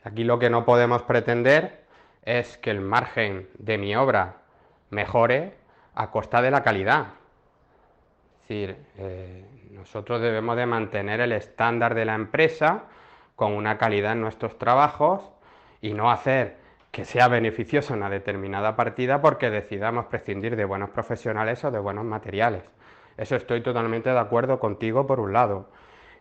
Aquí 0.03 0.23
lo 0.23 0.39
que 0.39 0.49
no 0.49 0.65
podemos 0.65 1.03
pretender 1.03 1.85
es 2.23 2.57
que 2.57 2.71
el 2.71 2.81
margen 2.81 3.49
de 3.59 3.77
mi 3.77 3.95
obra 3.95 4.37
mejore 4.89 5.53
a 5.93 6.09
costa 6.09 6.41
de 6.41 6.49
la 6.49 6.63
calidad. 6.63 7.05
Es 8.41 8.47
decir, 8.47 8.77
eh, 8.97 9.45
nosotros 9.69 10.21
debemos 10.21 10.57
de 10.57 10.65
mantener 10.65 11.21
el 11.21 11.33
estándar 11.33 11.93
de 11.93 12.05
la 12.05 12.15
empresa 12.15 12.85
con 13.35 13.53
una 13.53 13.77
calidad 13.77 14.13
en 14.13 14.21
nuestros 14.21 14.57
trabajos 14.57 15.21
y 15.79 15.93
no 15.93 16.09
hacer 16.09 16.62
que 16.93 17.05
sea 17.05 17.27
beneficioso 17.27 17.95
una 17.95 18.07
determinada 18.07 18.75
partida 18.75 19.19
porque 19.19 19.49
decidamos 19.49 20.05
prescindir 20.05 20.55
de 20.55 20.63
buenos 20.63 20.91
profesionales 20.91 21.65
o 21.65 21.71
de 21.71 21.79
buenos 21.79 22.05
materiales. 22.05 22.61
Eso 23.17 23.35
estoy 23.35 23.61
totalmente 23.61 24.11
de 24.11 24.19
acuerdo 24.19 24.59
contigo 24.59 25.07
por 25.07 25.19
un 25.19 25.33
lado. 25.33 25.71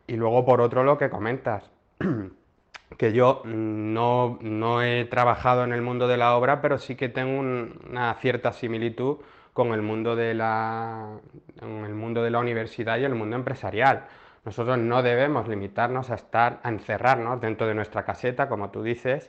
Y 0.06 0.16
luego 0.16 0.46
por 0.46 0.62
otro 0.62 0.82
lo 0.82 0.96
que 0.96 1.10
comentas. 1.10 1.70
que 2.96 3.12
yo 3.12 3.42
no, 3.44 4.38
no, 4.40 4.80
he 4.80 5.04
trabajado 5.04 5.62
en 5.64 5.74
el 5.74 5.82
mundo 5.82 6.08
de 6.08 6.16
la 6.16 6.34
obra, 6.34 6.62
pero 6.62 6.78
sí 6.78 6.96
que 6.96 7.10
tengo 7.10 7.38
una 7.38 8.14
cierta 8.14 8.54
similitud 8.54 9.18
con 9.52 9.74
el 9.74 9.82
mundo 9.82 10.16
de 10.16 10.32
la, 10.32 11.18
el 11.60 11.94
mundo 11.94 12.22
de 12.22 12.30
la 12.30 12.38
universidad 12.38 12.96
y 12.96 13.04
el 13.04 13.14
mundo 13.14 13.36
empresarial. 13.36 14.06
Nosotros 14.46 14.78
no 14.78 15.02
debemos 15.02 15.48
limitarnos 15.48 16.08
a 16.08 16.14
estar, 16.14 16.60
a 16.62 16.70
encerrarnos 16.70 17.42
dentro 17.42 17.66
de 17.66 17.74
nuestra 17.74 18.06
caseta, 18.06 18.48
como 18.48 18.70
tú 18.70 18.82
dices, 18.82 19.28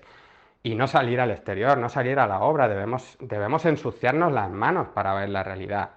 y 0.64 0.76
no 0.76 0.88
salir 0.88 1.20
al 1.20 1.32
exterior, 1.32 1.78
no 1.78 1.89
salir 1.89 2.18
a 2.20 2.26
la 2.26 2.39
obra. 2.39 2.70
Debemos, 2.70 3.18
debemos 3.20 3.66
ensuciarnos 3.66 4.32
las 4.32 4.49
manos 4.49 4.88
para 4.88 5.14
ver 5.14 5.30
la 5.30 5.43
realidad. 5.43 5.91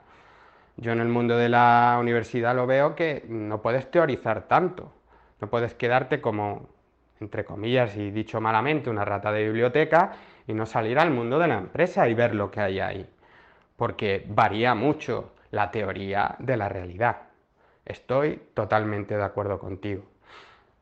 Yo 0.77 0.93
en 0.93 1.01
el 1.01 1.09
mundo 1.09 1.37
de 1.37 1.49
la 1.49 1.97
universidad 2.01 2.55
lo 2.55 2.67
veo 2.67 2.97
que 2.97 3.25
no 3.29 3.63
puedes 3.63 3.91
teorizar 3.91 4.43
tanto, 4.43 4.93
no 5.41 5.49
puedes 5.49 5.75
quedarte 5.75 6.21
como, 6.21 6.69
entre 7.21 7.45
comillas 7.45 7.97
y 7.97 8.11
dicho 8.11 8.41
malamente, 8.41 8.91
una 8.91 9.05
rata 9.05 9.33
de 9.33 9.45
biblioteca 9.45 10.13
y 10.47 10.53
no 10.53 10.67
salir 10.67 10.99
al 10.99 11.13
mundo 11.13 11.39
de 11.39 11.47
la 11.47 11.59
empresa 11.59 12.09
y 12.09 12.15
ver 12.15 12.35
lo 12.35 12.51
que 12.51 12.61
hay 12.61 12.81
ahí, 12.81 13.09
porque 13.77 14.27
varía 14.29 14.75
mucho 14.75 15.33
la 15.53 15.71
teoría 15.71 16.35
de 16.41 16.57
la 16.57 16.69
realidad. 16.69 17.23
Estoy 17.85 18.43
totalmente 18.53 19.17
de 19.17 19.23
acuerdo 19.23 19.59
contigo. 19.59 20.03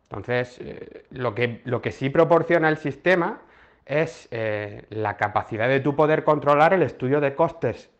Entonces, 0.05 0.59
eh, 0.61 1.05
lo, 1.11 1.35
que, 1.35 1.61
lo 1.64 1.82
que 1.82 1.93
sí 1.93 2.09
proporciona 2.09 2.68
el 2.68 2.78
sistema 2.78 3.41
es 3.87 4.28
eh, 4.30 4.87
la 4.91 5.16
capacidad 5.16 5.68
de 5.68 5.80
tu 5.80 5.95
poder 5.95 6.24
controlar 6.24 6.72
el 6.72 6.82
estudio 6.82 7.20
de 7.20 7.35
costes 7.35 7.91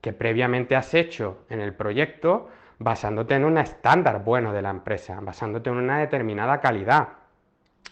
que 0.00 0.12
previamente 0.12 0.76
has 0.76 0.94
hecho 0.94 1.44
en 1.48 1.60
el 1.60 1.74
proyecto 1.74 2.48
basándote 2.78 3.34
en 3.34 3.44
un 3.44 3.58
estándar 3.58 4.24
bueno 4.24 4.52
de 4.52 4.62
la 4.62 4.70
empresa, 4.70 5.18
basándote 5.20 5.68
en 5.68 5.76
una 5.76 5.98
determinada 5.98 6.60
calidad, 6.60 7.08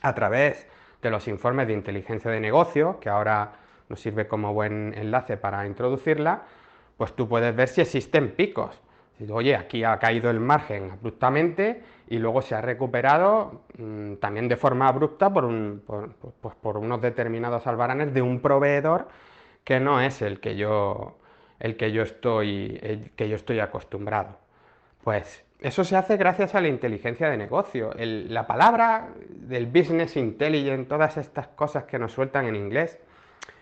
a 0.01 0.15
través 0.15 0.67
de 1.03 1.11
los 1.11 1.29
informes 1.29 1.67
de 1.67 1.75
inteligencia 1.75 2.31
de 2.31 2.41
negocio, 2.41 2.99
que 3.01 3.09
ahora 3.09 3.53
nos 3.89 4.01
sirve 4.01 4.27
como 4.27 4.55
buen 4.55 4.95
enlace 4.97 5.37
para 5.37 5.67
introducirla, 5.67 6.43
pues 6.97 7.15
tú 7.15 7.29
puedes 7.29 7.55
ver 7.55 7.69
si 7.69 7.83
existen 7.83 8.35
picos. 8.35 8.81
Oye, 9.31 9.57
aquí 9.57 9.85
ha 9.85 9.99
caído 9.99 10.31
el 10.31 10.41
margen 10.41 10.93
abruptamente 10.93 11.83
y 12.11 12.19
luego 12.19 12.43
se 12.43 12.55
ha 12.55 12.61
recuperado 12.61 13.63
mm, 13.77 14.15
también 14.15 14.49
de 14.49 14.57
forma 14.57 14.89
abrupta 14.89 15.33
por, 15.33 15.49
pues 16.41 16.55
por 16.57 16.79
unos 16.79 17.01
determinados 17.01 17.67
albaranes 17.67 18.15
de 18.15 18.23
un 18.23 18.41
proveedor 18.41 19.09
que 19.65 19.81
no 19.81 20.01
es 20.01 20.23
el 20.23 20.41
que 20.41 20.57
yo 20.57 21.19
el 21.61 21.77
que 21.77 21.93
yo 21.93 22.03
estoy, 22.03 23.11
que 23.17 23.29
yo 23.29 23.37
estoy 23.37 23.61
acostumbrado. 23.61 24.39
Pues 25.03 25.45
eso 25.61 25.83
se 25.83 25.97
hace 25.97 26.17
gracias 26.17 26.55
a 26.55 26.61
la 26.61 26.69
inteligencia 26.69 27.29
de 27.29 27.37
negocio. 27.37 27.91
la 27.97 28.47
palabra 28.47 29.09
del 29.29 29.67
business 29.67 30.17
intelligence, 30.17 30.89
todas 30.89 31.17
estas 31.17 31.49
cosas 31.49 31.85
que 31.85 31.99
nos 31.99 32.13
sueltan 32.13 32.47
en 32.47 32.55
inglés, 32.55 32.99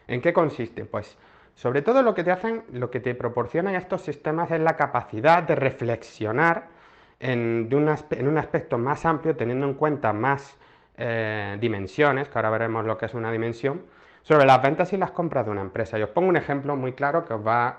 ¿en 0.07 0.21
qué 0.21 0.33
consiste? 0.33 0.85
Pues 0.85 1.17
sobre 1.55 1.81
todo 1.81 2.03
lo 2.03 2.15
que 2.15 2.23
te 2.23 2.31
hacen, 2.31 2.65
lo 2.73 2.91
que 2.91 3.01
te 3.01 3.15
proporcionan 3.15 3.75
estos 3.77 4.03
sistemas 4.03 4.51
es 4.51 4.61
la 4.61 4.77
capacidad 4.77 5.43
de 5.43 5.55
reflexionar 5.55 6.76
en, 7.21 7.69
un, 7.73 8.39
aspecto 8.39 8.79
más 8.79 9.07
amplio, 9.07 9.37
teniendo 9.37 9.67
en 9.67 9.75
cuenta 9.75 10.13
más 10.13 10.57
eh, 10.97 11.57
dimensiones, 11.61 12.29
que 12.29 12.39
ahora 12.39 12.51
veremos 12.51 12.85
lo 12.85 12.99
que 12.99 13.07
es 13.07 13.15
una 13.15 13.31
dimensión, 13.33 13.83
sobre 14.23 14.45
las 14.45 14.61
ventas 14.61 14.93
y 14.93 14.97
las 14.97 15.13
compras 15.13 15.47
de 15.47 15.53
una 15.53 15.61
empresa. 15.61 15.99
Yo 15.99 16.07
os 16.07 16.11
pongo 16.11 16.29
un 16.29 16.37
ejemplo 16.37 16.77
muy 16.77 16.93
claro 16.93 17.25
que 17.25 17.35
os 17.35 17.47
va 17.47 17.79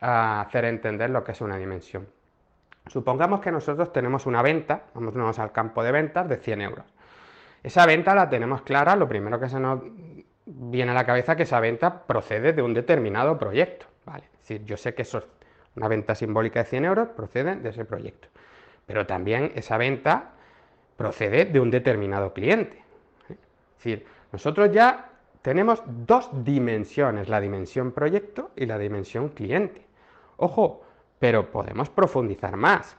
a 0.00 0.40
hacer 0.42 0.64
entender 0.64 1.10
lo 1.10 1.24
que 1.24 1.32
es 1.32 1.40
una 1.40 1.56
dimensión. 1.56 2.06
Supongamos 2.86 3.40
que 3.40 3.52
nosotros 3.52 3.92
tenemos 3.92 4.24
una 4.26 4.40
venta, 4.40 4.84
vamos 4.94 5.38
al 5.38 5.52
campo 5.52 5.82
de 5.82 5.92
ventas 5.92 6.28
de 6.28 6.36
100 6.36 6.60
euros. 6.62 6.84
Esa 7.62 7.84
venta 7.84 8.14
la 8.14 8.30
tenemos 8.30 8.62
clara, 8.62 8.96
lo 8.96 9.08
primero 9.08 9.38
que 9.38 9.48
se 9.48 9.58
nos 9.58 9.80
viene 10.46 10.92
a 10.92 10.94
la 10.94 11.04
cabeza 11.04 11.32
es 11.32 11.36
que 11.36 11.42
esa 11.42 11.60
venta 11.60 12.06
procede 12.06 12.52
de 12.52 12.62
un 12.62 12.72
determinado 12.72 13.38
proyecto. 13.38 13.86
¿vale? 14.06 14.24
Es 14.32 14.38
decir, 14.48 14.64
yo 14.64 14.76
sé 14.76 14.94
que 14.94 15.02
eso 15.02 15.18
es 15.18 15.24
una 15.76 15.88
venta 15.88 16.14
simbólica 16.14 16.60
de 16.60 16.64
100 16.66 16.84
euros, 16.84 17.08
procede 17.08 17.56
de 17.56 17.68
ese 17.68 17.84
proyecto. 17.84 18.28
Pero 18.88 19.06
también 19.06 19.52
esa 19.54 19.76
venta 19.76 20.30
procede 20.96 21.44
de 21.44 21.60
un 21.60 21.70
determinado 21.70 22.32
cliente. 22.32 22.78
¿eh? 23.28 23.36
Es 23.36 23.76
decir, 23.76 24.06
nosotros 24.32 24.72
ya 24.72 25.10
tenemos 25.42 25.82
dos 25.86 26.30
dimensiones, 26.42 27.28
la 27.28 27.38
dimensión 27.38 27.92
proyecto 27.92 28.50
y 28.56 28.64
la 28.66 28.78
dimensión 28.78 29.28
cliente. 29.28 29.86
Ojo, 30.38 30.82
pero 31.18 31.50
podemos 31.50 31.90
profundizar 31.90 32.56
más. 32.56 32.96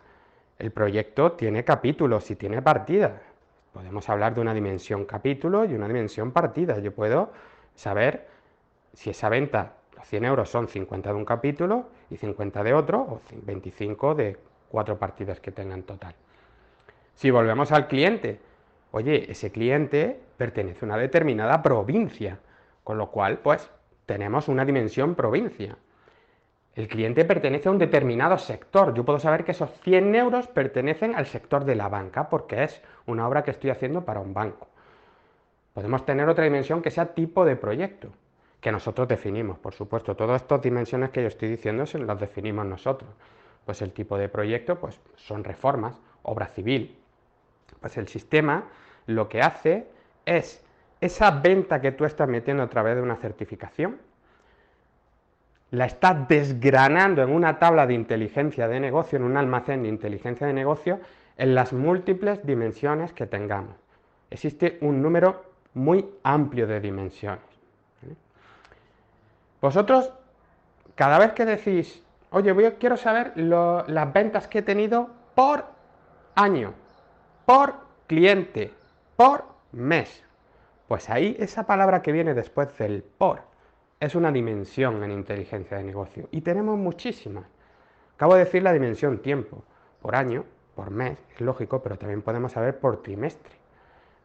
El 0.59 0.71
proyecto 0.71 1.31
tiene 1.31 1.65
capítulos 1.65 2.29
y 2.29 2.35
tiene 2.35 2.61
partidas. 2.61 3.13
Podemos 3.73 4.07
hablar 4.09 4.35
de 4.35 4.41
una 4.41 4.53
dimensión 4.53 5.05
capítulo 5.05 5.65
y 5.65 5.73
una 5.73 5.87
dimensión 5.87 6.31
partida. 6.31 6.77
Yo 6.79 6.93
puedo 6.93 7.31
saber 7.73 8.27
si 8.93 9.09
esa 9.09 9.27
venta, 9.29 9.73
los 9.97 10.07
100 10.07 10.25
euros 10.25 10.49
son 10.49 10.67
50 10.67 11.09
de 11.09 11.15
un 11.15 11.25
capítulo 11.25 11.87
y 12.11 12.17
50 12.17 12.63
de 12.63 12.73
otro, 12.75 12.99
o 12.99 13.21
25 13.31 14.15
de 14.15 14.37
cuatro 14.69 14.97
partidas 14.97 15.39
que 15.39 15.51
tengan 15.51 15.83
total. 15.83 16.15
Si 17.15 17.31
volvemos 17.31 17.71
al 17.71 17.87
cliente, 17.87 18.39
oye, 18.91 19.29
ese 19.29 19.51
cliente 19.51 20.19
pertenece 20.37 20.85
a 20.85 20.87
una 20.87 20.97
determinada 20.97 21.61
provincia, 21.61 22.39
con 22.83 22.97
lo 22.97 23.11
cual, 23.11 23.39
pues, 23.39 23.69
tenemos 24.05 24.47
una 24.47 24.63
dimensión 24.63 25.15
provincia. 25.15 25.77
El 26.75 26.87
cliente 26.87 27.25
pertenece 27.25 27.67
a 27.67 27.71
un 27.71 27.77
determinado 27.77 28.37
sector. 28.37 28.93
Yo 28.93 29.03
puedo 29.03 29.19
saber 29.19 29.43
que 29.43 29.51
esos 29.51 29.69
100 29.81 30.15
euros 30.15 30.47
pertenecen 30.47 31.13
al 31.13 31.25
sector 31.25 31.65
de 31.65 31.75
la 31.75 31.89
banca 31.89 32.29
porque 32.29 32.63
es 32.63 32.81
una 33.05 33.27
obra 33.27 33.43
que 33.43 33.51
estoy 33.51 33.69
haciendo 33.69 34.05
para 34.05 34.21
un 34.21 34.33
banco. 34.33 34.69
Podemos 35.73 36.05
tener 36.05 36.29
otra 36.29 36.45
dimensión 36.45 36.81
que 36.81 36.89
sea 36.89 37.13
tipo 37.13 37.43
de 37.43 37.55
proyecto, 37.55 38.09
que 38.61 38.71
nosotros 38.71 39.07
definimos, 39.07 39.57
por 39.59 39.73
supuesto. 39.73 40.15
Todas 40.15 40.41
estas 40.41 40.61
dimensiones 40.61 41.09
que 41.09 41.21
yo 41.21 41.27
estoy 41.27 41.49
diciendo 41.49 41.83
las 42.05 42.19
definimos 42.19 42.65
nosotros. 42.65 43.09
Pues 43.65 43.81
el 43.81 43.91
tipo 43.91 44.17
de 44.17 44.29
proyecto 44.29 44.79
pues 44.79 44.99
son 45.15 45.43
reformas, 45.43 45.99
obra 46.23 46.47
civil. 46.47 46.97
Pues 47.79 47.97
el 47.97 48.07
sistema 48.07 48.65
lo 49.05 49.29
que 49.29 49.41
hace 49.41 49.87
es 50.25 50.63
esa 51.01 51.31
venta 51.31 51.81
que 51.81 51.91
tú 51.91 52.05
estás 52.05 52.27
metiendo 52.27 52.63
a 52.63 52.69
través 52.69 52.95
de 52.95 53.01
una 53.01 53.15
certificación, 53.15 53.97
la 55.71 55.85
estás 55.85 56.27
desgranando 56.27 57.21
en 57.21 57.29
una 57.29 57.59
tabla 57.59 57.85
de 57.85 57.93
inteligencia 57.93 58.67
de 58.67 58.79
negocio, 58.79 59.17
en 59.17 59.23
un 59.23 59.37
almacén 59.37 59.83
de 59.83 59.89
inteligencia 59.89 60.47
de 60.47 60.53
negocio, 60.53 60.99
en 61.37 61.55
las 61.55 61.73
múltiples 61.73 62.45
dimensiones 62.45 63.13
que 63.13 63.27
tengamos. 63.27 63.75
Existe 64.29 64.77
un 64.81 65.01
número 65.01 65.43
muy 65.73 66.05
amplio 66.23 66.67
de 66.67 66.79
dimensiones. 66.79 67.43
Vosotros, 69.61 70.11
cada 70.95 71.19
vez 71.19 71.33
que 71.33 71.45
decís, 71.45 72.01
oye, 72.31 72.75
quiero 72.79 72.97
saber 72.97 73.33
las 73.35 74.13
ventas 74.13 74.47
que 74.47 74.59
he 74.59 74.61
tenido 74.61 75.09
por 75.35 75.65
año, 76.35 76.73
por 77.45 77.75
cliente, 78.07 78.73
por 79.15 79.45
mes, 79.71 80.23
pues 80.87 81.09
ahí 81.09 81.35
esa 81.39 81.67
palabra 81.67 82.01
que 82.01 82.11
viene 82.11 82.33
después 82.33 82.75
del 82.77 83.03
por 83.03 83.41
es 83.99 84.15
una 84.15 84.31
dimensión 84.31 85.03
en 85.03 85.11
inteligencia 85.11 85.77
de 85.77 85.83
negocio. 85.83 86.27
Y 86.31 86.41
tenemos 86.41 86.77
muchísimas. 86.77 87.45
Acabo 88.15 88.35
de 88.35 88.45
decir 88.45 88.63
la 88.63 88.73
dimensión 88.73 89.19
tiempo, 89.19 89.63
por 90.01 90.15
año, 90.15 90.45
por 90.75 90.89
mes, 90.89 91.17
es 91.35 91.41
lógico, 91.41 91.83
pero 91.83 91.97
también 91.97 92.21
podemos 92.21 92.53
saber 92.53 92.79
por 92.79 93.01
trimestre. 93.01 93.53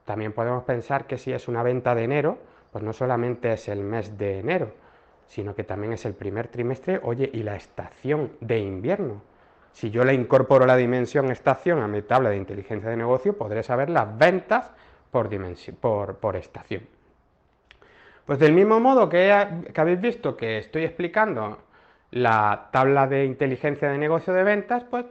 También 0.05 0.33
podemos 0.33 0.65
pensar 0.65 1.07
que 1.07 1.19
si 1.19 1.33
es 1.33 1.49
una 1.49 1.63
venta 1.63 1.95
de 1.95 2.05
enero, 2.05 2.39
pues 2.73 2.85
no 2.85 2.93
solamente 2.93 3.53
es 3.53 3.69
el 3.69 3.81
mes 3.81 4.17
de 4.17 4.39
enero, 4.39 4.73
sino 5.29 5.55
que 5.55 5.65
también 5.65 5.93
es 5.93 6.05
el 6.05 6.15
primer 6.15 6.49
trimestre, 6.49 7.01
oye, 7.03 7.31
y 7.33 7.43
la 7.43 7.57
estación 7.57 8.33
de 8.41 8.59
invierno. 8.59 9.23
Si 9.73 9.91
yo 9.91 10.05
le 10.05 10.15
incorporo 10.15 10.67
la 10.67 10.77
dimensión 10.77 11.31
estación 11.33 11.81
a 11.81 11.89
mi 11.89 12.03
tabla 12.03 12.31
de 12.31 12.37
inteligencia 12.37 12.89
de 12.89 12.97
negocio, 12.97 13.37
podré 13.37 13.63
saber 13.65 13.91
las 13.91 14.17
ventas 14.17 14.71
por, 15.11 15.29
por, 16.17 16.37
estación. 16.37 16.87
Pues 18.25 18.39
del 18.39 18.53
mismo 18.53 18.79
modo 18.81 19.09
que, 19.09 19.33
habéis 19.33 20.01
visto 20.01 20.37
que 20.37 20.59
estoy 20.59 20.85
explicando 20.85 21.59
la 22.13 22.69
tabla 22.73 23.07
de 23.07 23.25
inteligencia 23.25 23.89
de 23.91 23.99
negocio 23.99 24.33
de 24.33 24.45
ventas, 24.45 24.85
pues 24.85 25.07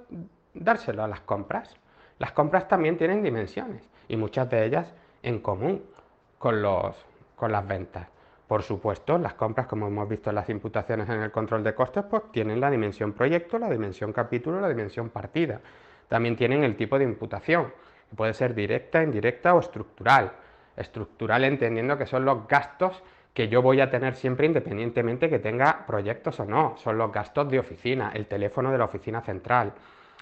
dárselo 0.53 1.03
a 1.03 1.07
las 1.07 1.19
compras. 1.21 1.75
Las 2.19 2.31
compras 2.31 2.67
también 2.67 2.97
tienen 2.97 3.21
dimensiones 3.21 3.83
y 4.07 4.15
muchas 4.15 4.49
de 4.49 4.65
ellas 4.65 4.93
en 5.23 5.39
común 5.39 5.83
con, 6.37 6.61
los, 6.61 6.95
con 7.35 7.51
las 7.51 7.67
ventas. 7.67 8.12
Por 8.47 8.61
supuesto, 8.61 9.17
las 9.17 9.33
compras, 9.33 9.67
como 9.67 9.87
hemos 9.87 10.07
visto 10.07 10.29
en 10.29 10.35
las 10.35 10.49
imputaciones 10.49 11.09
en 11.09 11.21
el 11.21 11.31
control 11.31 11.63
de 11.63 11.73
costes, 11.73 12.03
pues 12.09 12.23
tienen 12.31 12.59
la 12.59 12.69
dimensión 12.69 13.13
proyecto, 13.13 13.57
la 13.57 13.69
dimensión 13.69 14.11
capítulo, 14.13 14.59
la 14.59 14.69
dimensión 14.69 15.09
partida. 15.09 15.61
También 16.07 16.35
tienen 16.35 16.63
el 16.63 16.75
tipo 16.75 16.97
de 16.97 17.05
imputación, 17.05 17.73
que 18.09 18.15
puede 18.15 18.33
ser 18.33 18.53
directa, 18.53 19.01
indirecta 19.01 19.55
o 19.55 19.59
estructural 19.59 20.33
estructural 20.75 21.43
entendiendo 21.43 21.97
que 21.97 22.05
son 22.05 22.25
los 22.25 22.47
gastos 22.47 23.03
que 23.33 23.47
yo 23.47 23.61
voy 23.61 23.81
a 23.81 23.89
tener 23.89 24.15
siempre 24.15 24.45
independientemente 24.45 25.29
que 25.29 25.39
tenga 25.39 25.85
proyectos 25.87 26.39
o 26.39 26.45
no. 26.45 26.75
Son 26.77 26.97
los 26.97 27.11
gastos 27.11 27.49
de 27.49 27.59
oficina, 27.59 28.11
el 28.13 28.27
teléfono 28.27 28.71
de 28.71 28.77
la 28.77 28.85
oficina 28.85 29.21
central, 29.21 29.73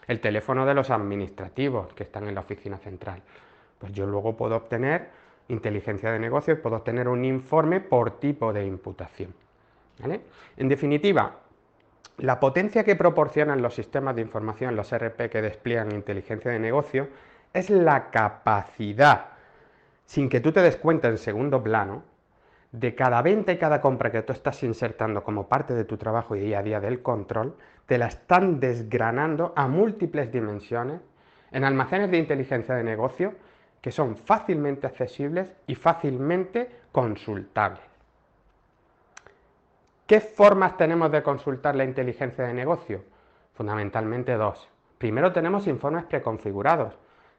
el 0.07 0.19
teléfono 0.21 0.65
de 0.65 0.73
los 0.73 0.89
administrativos 0.89 1.93
que 1.93 2.03
están 2.03 2.27
en 2.27 2.35
la 2.35 2.41
oficina 2.41 2.77
central. 2.77 3.21
Pues 3.77 3.91
yo 3.91 4.05
luego 4.05 4.37
puedo 4.37 4.55
obtener 4.55 5.09
inteligencia 5.51 6.11
de 6.11 6.19
negocios, 6.19 6.59
puedo 6.59 6.77
obtener 6.77 7.07
un 7.07 7.25
informe 7.25 7.79
por 7.79 8.19
tipo 8.19 8.53
de 8.53 8.65
imputación. 8.65 9.33
En 10.57 10.67
definitiva, 10.67 11.35
la 12.17 12.39
potencia 12.39 12.83
que 12.83 12.95
proporcionan 12.95 13.61
los 13.61 13.75
sistemas 13.75 14.15
de 14.15 14.21
información, 14.21 14.75
los 14.75 14.91
RP 14.95 15.29
que 15.29 15.41
despliegan 15.41 15.91
inteligencia 15.91 16.51
de 16.51 16.59
negocio, 16.59 17.07
es 17.53 17.69
la 17.69 18.09
capacidad, 18.09 19.25
sin 20.05 20.29
que 20.29 20.39
tú 20.39 20.51
te 20.51 20.61
des 20.61 20.77
cuenta 20.77 21.07
en 21.07 21.17
segundo 21.17 21.61
plano, 21.61 22.03
de 22.71 22.95
cada 22.95 23.21
venta 23.21 23.51
y 23.51 23.57
cada 23.57 23.81
compra 23.81 24.11
que 24.11 24.21
tú 24.21 24.31
estás 24.31 24.63
insertando 24.63 25.23
como 25.23 25.47
parte 25.47 25.73
de 25.73 25.83
tu 25.83 25.97
trabajo 25.97 26.35
y 26.35 26.39
día 26.39 26.59
a 26.59 26.63
día 26.63 26.79
del 26.79 27.01
control, 27.01 27.55
te 27.85 27.97
la 27.97 28.07
están 28.07 28.61
desgranando 28.61 29.51
a 29.57 29.67
múltiples 29.67 30.31
dimensiones 30.31 31.01
en 31.51 31.65
almacenes 31.65 32.09
de 32.09 32.17
inteligencia 32.17 32.75
de 32.75 32.83
negocio 32.83 33.33
que 33.81 33.91
son 33.91 34.15
fácilmente 34.15 34.87
accesibles 34.87 35.51
y 35.67 35.75
fácilmente 35.75 36.69
consultables. 36.91 37.81
¿Qué 40.05 40.19
formas 40.19 40.77
tenemos 40.77 41.11
de 41.11 41.23
consultar 41.23 41.75
la 41.75 41.85
inteligencia 41.85 42.45
de 42.45 42.53
negocio? 42.53 43.03
Fundamentalmente 43.53 44.35
dos. 44.35 44.67
Primero 44.97 45.31
tenemos 45.31 45.67
informes 45.67 46.03
preconfigurados, 46.05 46.97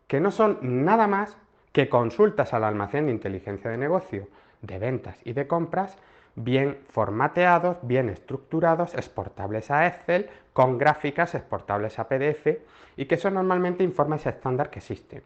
que 0.09 0.20
no 0.20 0.30
son 0.30 0.59
nada 0.61 1.07
más 1.07 1.36
que 1.72 1.88
consultas 1.88 2.53
al 2.55 2.64
almacén 2.64 3.07
de 3.07 3.12
inteligencia 3.12 3.70
de 3.70 3.78
negocio, 3.78 4.28
de 4.62 4.78
ventas 4.78 5.16
y 5.24 5.32
de 5.32 5.47
compras, 5.47 5.97
bien 6.34 6.78
formateados, 6.88 7.76
bien 7.82 8.09
estructurados, 8.09 8.95
exportables 8.95 9.70
a 9.70 9.86
Excel, 9.86 10.28
con 10.53 10.78
gráficas 10.78 11.34
exportables 11.34 11.99
a 11.99 12.09
PDF 12.09 12.59
y 12.97 13.07
que 13.07 13.16
son 13.16 13.34
normalmente 13.34 13.84
informes 13.84 14.26
estándar 14.26 14.70
que 14.70 14.78
existen. 14.78 15.22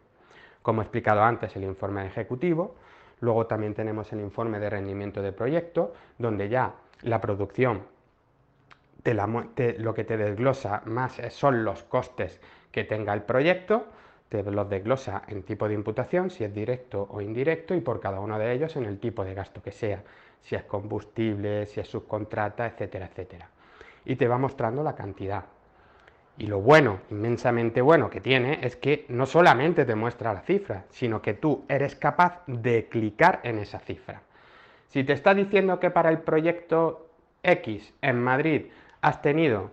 Como 0.66 0.80
he 0.80 0.84
explicado 0.84 1.22
antes, 1.22 1.54
el 1.54 1.62
informe 1.62 2.04
ejecutivo, 2.04 2.74
luego 3.20 3.46
también 3.46 3.72
tenemos 3.72 4.12
el 4.12 4.18
informe 4.18 4.58
de 4.58 4.68
rendimiento 4.68 5.22
de 5.22 5.30
proyecto, 5.30 5.94
donde 6.18 6.48
ya 6.48 6.74
la 7.02 7.20
producción 7.20 7.82
lo 9.04 9.94
que 9.94 10.02
te 10.02 10.16
desglosa 10.16 10.82
más 10.86 11.20
son 11.28 11.62
los 11.62 11.84
costes 11.84 12.40
que 12.72 12.82
tenga 12.82 13.14
el 13.14 13.22
proyecto, 13.22 13.86
te 14.28 14.42
los 14.42 14.68
desglosa 14.68 15.22
en 15.28 15.44
tipo 15.44 15.68
de 15.68 15.74
imputación, 15.74 16.30
si 16.30 16.42
es 16.42 16.52
directo 16.52 17.06
o 17.12 17.20
indirecto, 17.20 17.72
y 17.72 17.80
por 17.80 18.00
cada 18.00 18.18
uno 18.18 18.36
de 18.36 18.52
ellos 18.52 18.74
en 18.74 18.86
el 18.86 18.98
tipo 18.98 19.24
de 19.24 19.34
gasto 19.34 19.62
que 19.62 19.70
sea, 19.70 20.02
si 20.40 20.56
es 20.56 20.64
combustible, 20.64 21.66
si 21.66 21.78
es 21.78 21.86
subcontrata, 21.86 22.66
etcétera, 22.66 23.06
etcétera. 23.06 23.48
Y 24.04 24.16
te 24.16 24.26
va 24.26 24.36
mostrando 24.36 24.82
la 24.82 24.96
cantidad. 24.96 25.44
Y 26.38 26.46
lo 26.46 26.60
bueno, 26.60 27.00
inmensamente 27.10 27.80
bueno 27.80 28.10
que 28.10 28.20
tiene, 28.20 28.58
es 28.62 28.76
que 28.76 29.06
no 29.08 29.24
solamente 29.26 29.84
te 29.84 29.94
muestra 29.94 30.34
la 30.34 30.42
cifra, 30.42 30.84
sino 30.90 31.22
que 31.22 31.34
tú 31.34 31.64
eres 31.68 31.96
capaz 31.96 32.42
de 32.46 32.88
clicar 32.88 33.40
en 33.42 33.58
esa 33.58 33.78
cifra. 33.78 34.20
Si 34.88 35.02
te 35.04 35.14
está 35.14 35.34
diciendo 35.34 35.80
que 35.80 35.90
para 35.90 36.10
el 36.10 36.18
proyecto 36.18 37.06
X 37.42 37.94
en 38.02 38.22
Madrid 38.22 38.66
has 39.00 39.22
tenido 39.22 39.70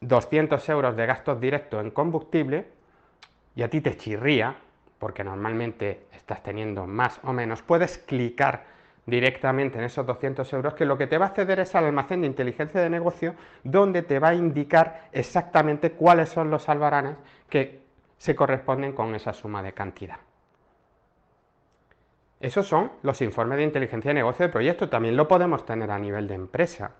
200 0.00 0.66
euros 0.68 0.96
de 0.96 1.06
gastos 1.06 1.40
directos 1.40 1.82
en 1.82 1.90
combustible 1.90 2.66
y 3.54 3.62
a 3.62 3.68
ti 3.68 3.80
te 3.80 3.96
chirría, 3.96 4.56
porque 4.98 5.24
normalmente 5.24 6.06
estás 6.12 6.42
teniendo 6.42 6.86
más 6.86 7.20
o 7.24 7.32
menos, 7.32 7.62
puedes 7.62 7.98
clicar 7.98 8.77
directamente 9.08 9.78
en 9.78 9.84
esos 9.84 10.04
200 10.04 10.52
euros, 10.52 10.74
que 10.74 10.84
lo 10.84 10.98
que 10.98 11.06
te 11.06 11.16
va 11.16 11.24
a 11.24 11.28
acceder 11.28 11.60
es 11.60 11.74
al 11.74 11.86
almacén 11.86 12.20
de 12.20 12.26
inteligencia 12.26 12.80
de 12.80 12.90
negocio, 12.90 13.34
donde 13.64 14.02
te 14.02 14.18
va 14.18 14.28
a 14.28 14.34
indicar 14.34 15.08
exactamente 15.12 15.92
cuáles 15.92 16.28
son 16.28 16.50
los 16.50 16.68
albaranes 16.68 17.16
que 17.48 17.80
se 18.18 18.36
corresponden 18.36 18.92
con 18.92 19.14
esa 19.14 19.32
suma 19.32 19.62
de 19.62 19.72
cantidad. 19.72 20.18
Esos 22.38 22.66
son 22.66 22.92
los 23.02 23.22
informes 23.22 23.56
de 23.56 23.64
inteligencia 23.64 24.10
de 24.10 24.16
negocio 24.16 24.46
de 24.46 24.52
proyecto. 24.52 24.90
También 24.90 25.16
lo 25.16 25.26
podemos 25.26 25.64
tener 25.64 25.90
a 25.90 25.98
nivel 25.98 26.28
de 26.28 26.34
empresa. 26.34 26.92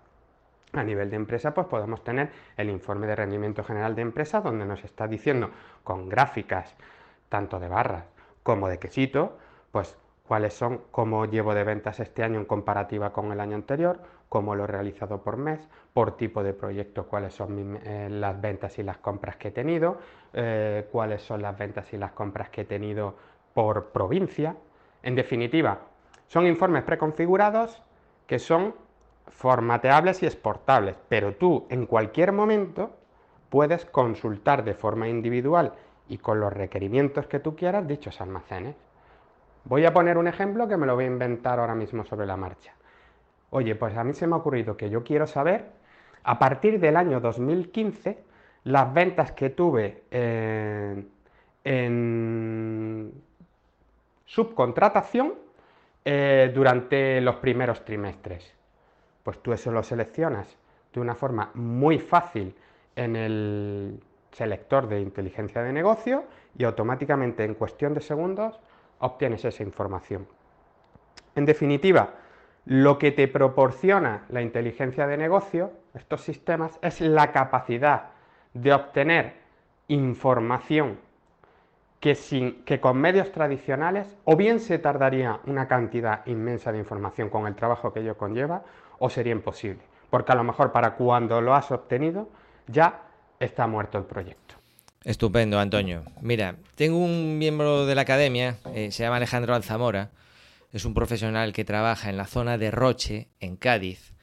A 0.73 0.83
nivel 0.83 1.11
de 1.11 1.15
empresa, 1.15 1.53
pues 1.53 1.67
podemos 1.67 2.03
tener 2.03 2.31
el 2.57 2.69
informe 2.71 3.05
de 3.05 3.15
rendimiento 3.15 3.63
general 3.63 3.95
de 3.95 4.01
empresa, 4.01 4.41
donde 4.41 4.65
nos 4.65 4.83
está 4.83 5.07
diciendo 5.07 5.51
con 5.83 6.09
gráficas, 6.09 6.75
tanto 7.29 7.59
de 7.59 7.67
barras 7.67 8.05
como 8.41 8.67
de 8.67 8.79
quesito, 8.79 9.37
pues 9.71 9.95
cuáles 10.29 10.53
son, 10.53 10.81
cómo 10.91 11.25
llevo 11.25 11.55
de 11.55 11.63
ventas 11.63 11.99
este 11.99 12.21
año 12.21 12.37
en 12.37 12.45
comparativa 12.45 13.11
con 13.11 13.31
el 13.31 13.39
año 13.39 13.55
anterior, 13.55 13.99
cómo 14.29 14.53
lo 14.53 14.65
he 14.65 14.67
realizado 14.67 15.23
por 15.23 15.37
mes, 15.37 15.59
por 15.91 16.17
tipo 16.17 16.43
de 16.43 16.53
proyecto, 16.53 17.07
cuáles 17.07 17.33
son 17.33 17.79
eh, 17.83 18.09
las 18.11 18.39
ventas 18.39 18.77
y 18.77 18.83
las 18.83 18.99
compras 18.99 19.37
que 19.37 19.47
he 19.47 19.51
tenido, 19.51 19.97
eh, 20.33 20.87
cuáles 20.91 21.23
son 21.23 21.41
las 21.41 21.57
ventas 21.57 21.91
y 21.93 21.97
las 21.97 22.11
compras 22.11 22.51
que 22.51 22.61
he 22.61 22.65
tenido 22.65 23.15
por 23.55 23.87
provincia. 23.87 24.55
En 25.01 25.15
definitiva, 25.15 25.79
son 26.27 26.45
informes 26.45 26.83
preconfigurados 26.83 27.81
que 28.27 28.37
son 28.37 28.75
formateables 29.29 30.21
y 30.21 30.27
exportables, 30.27 30.95
pero 31.09 31.37
tú 31.37 31.65
en 31.71 31.87
cualquier 31.87 32.33
momento 32.33 32.91
puedes 33.49 33.83
consultar 33.85 34.63
de 34.63 34.75
forma 34.75 35.07
individual 35.07 35.73
y 36.07 36.19
con 36.19 36.39
los 36.39 36.53
requerimientos 36.53 37.25
que 37.25 37.39
tú 37.39 37.55
quieras 37.55 37.87
dichos 37.87 38.21
almacenes. 38.21 38.75
Voy 39.65 39.85
a 39.85 39.93
poner 39.93 40.17
un 40.17 40.27
ejemplo 40.27 40.67
que 40.67 40.77
me 40.77 40.85
lo 40.85 40.95
voy 40.95 41.05
a 41.05 41.07
inventar 41.07 41.59
ahora 41.59 41.75
mismo 41.75 42.05
sobre 42.05 42.25
la 42.25 42.37
marcha. 42.37 42.73
Oye, 43.51 43.75
pues 43.75 43.95
a 43.97 44.03
mí 44.03 44.13
se 44.13 44.27
me 44.27 44.33
ha 44.33 44.37
ocurrido 44.37 44.77
que 44.77 44.89
yo 44.89 45.03
quiero 45.03 45.27
saber, 45.27 45.65
a 46.23 46.37
partir 46.39 46.79
del 46.79 46.95
año 46.97 47.19
2015, 47.19 48.23
las 48.65 48.93
ventas 48.93 49.31
que 49.31 49.49
tuve 49.49 50.03
en 50.11 51.09
subcontratación 54.25 55.33
eh, 56.05 56.51
durante 56.53 57.19
los 57.21 57.35
primeros 57.37 57.83
trimestres. 57.83 58.53
Pues 59.23 59.41
tú 59.41 59.53
eso 59.53 59.71
lo 59.71 59.83
seleccionas 59.83 60.47
de 60.93 60.99
una 60.99 61.15
forma 61.15 61.51
muy 61.55 61.99
fácil 61.99 62.55
en 62.95 63.15
el 63.15 63.99
selector 64.31 64.87
de 64.87 65.01
inteligencia 65.01 65.61
de 65.61 65.73
negocio 65.73 66.25
y 66.57 66.63
automáticamente 66.63 67.43
en 67.43 67.55
cuestión 67.55 67.93
de 67.93 68.01
segundos 68.01 68.59
obtienes 68.99 69.43
esa 69.45 69.63
información. 69.63 70.27
En 71.35 71.45
definitiva, 71.45 72.15
lo 72.65 72.97
que 72.97 73.11
te 73.11 73.27
proporciona 73.27 74.25
la 74.29 74.41
inteligencia 74.41 75.07
de 75.07 75.17
negocio, 75.17 75.71
estos 75.93 76.21
sistemas, 76.21 76.77
es 76.81 77.01
la 77.01 77.31
capacidad 77.31 78.09
de 78.53 78.73
obtener 78.73 79.33
información 79.87 80.99
que, 81.99 82.15
sin, 82.15 82.63
que 82.63 82.79
con 82.79 82.97
medios 82.97 83.31
tradicionales 83.31 84.17
o 84.23 84.35
bien 84.35 84.59
se 84.59 84.79
tardaría 84.79 85.39
una 85.45 85.67
cantidad 85.67 86.25
inmensa 86.27 86.71
de 86.71 86.77
información 86.77 87.29
con 87.29 87.47
el 87.47 87.55
trabajo 87.55 87.91
que 87.91 88.01
ello 88.01 88.17
conlleva 88.17 88.63
o 88.99 89.09
sería 89.09 89.33
imposible, 89.33 89.81
porque 90.09 90.31
a 90.31 90.35
lo 90.35 90.43
mejor 90.43 90.71
para 90.71 90.95
cuando 90.95 91.41
lo 91.41 91.53
has 91.53 91.71
obtenido 91.71 92.29
ya 92.67 93.01
está 93.39 93.67
muerto 93.67 93.97
el 93.97 94.05
proyecto. 94.05 94.58
Estupendo, 95.05 95.59
Antonio. 95.59 96.03
Mira, 96.21 96.57
tengo 96.75 96.97
un 96.97 97.37
miembro 97.37 97.85
de 97.85 97.95
la 97.95 98.01
academia, 98.01 98.57
eh, 98.73 98.91
se 98.91 99.03
llama 99.03 99.15
Alejandro 99.15 99.55
Alzamora, 99.55 100.11
es 100.73 100.83
un 100.83 100.93
profesional 100.93 101.53
que 101.53 101.63
trabaja 101.63 102.09
en 102.09 102.17
la 102.17 102.27
zona 102.27 102.57
de 102.57 102.69
Roche, 102.69 103.29
en 103.39 103.55
Cádiz. 103.55 104.13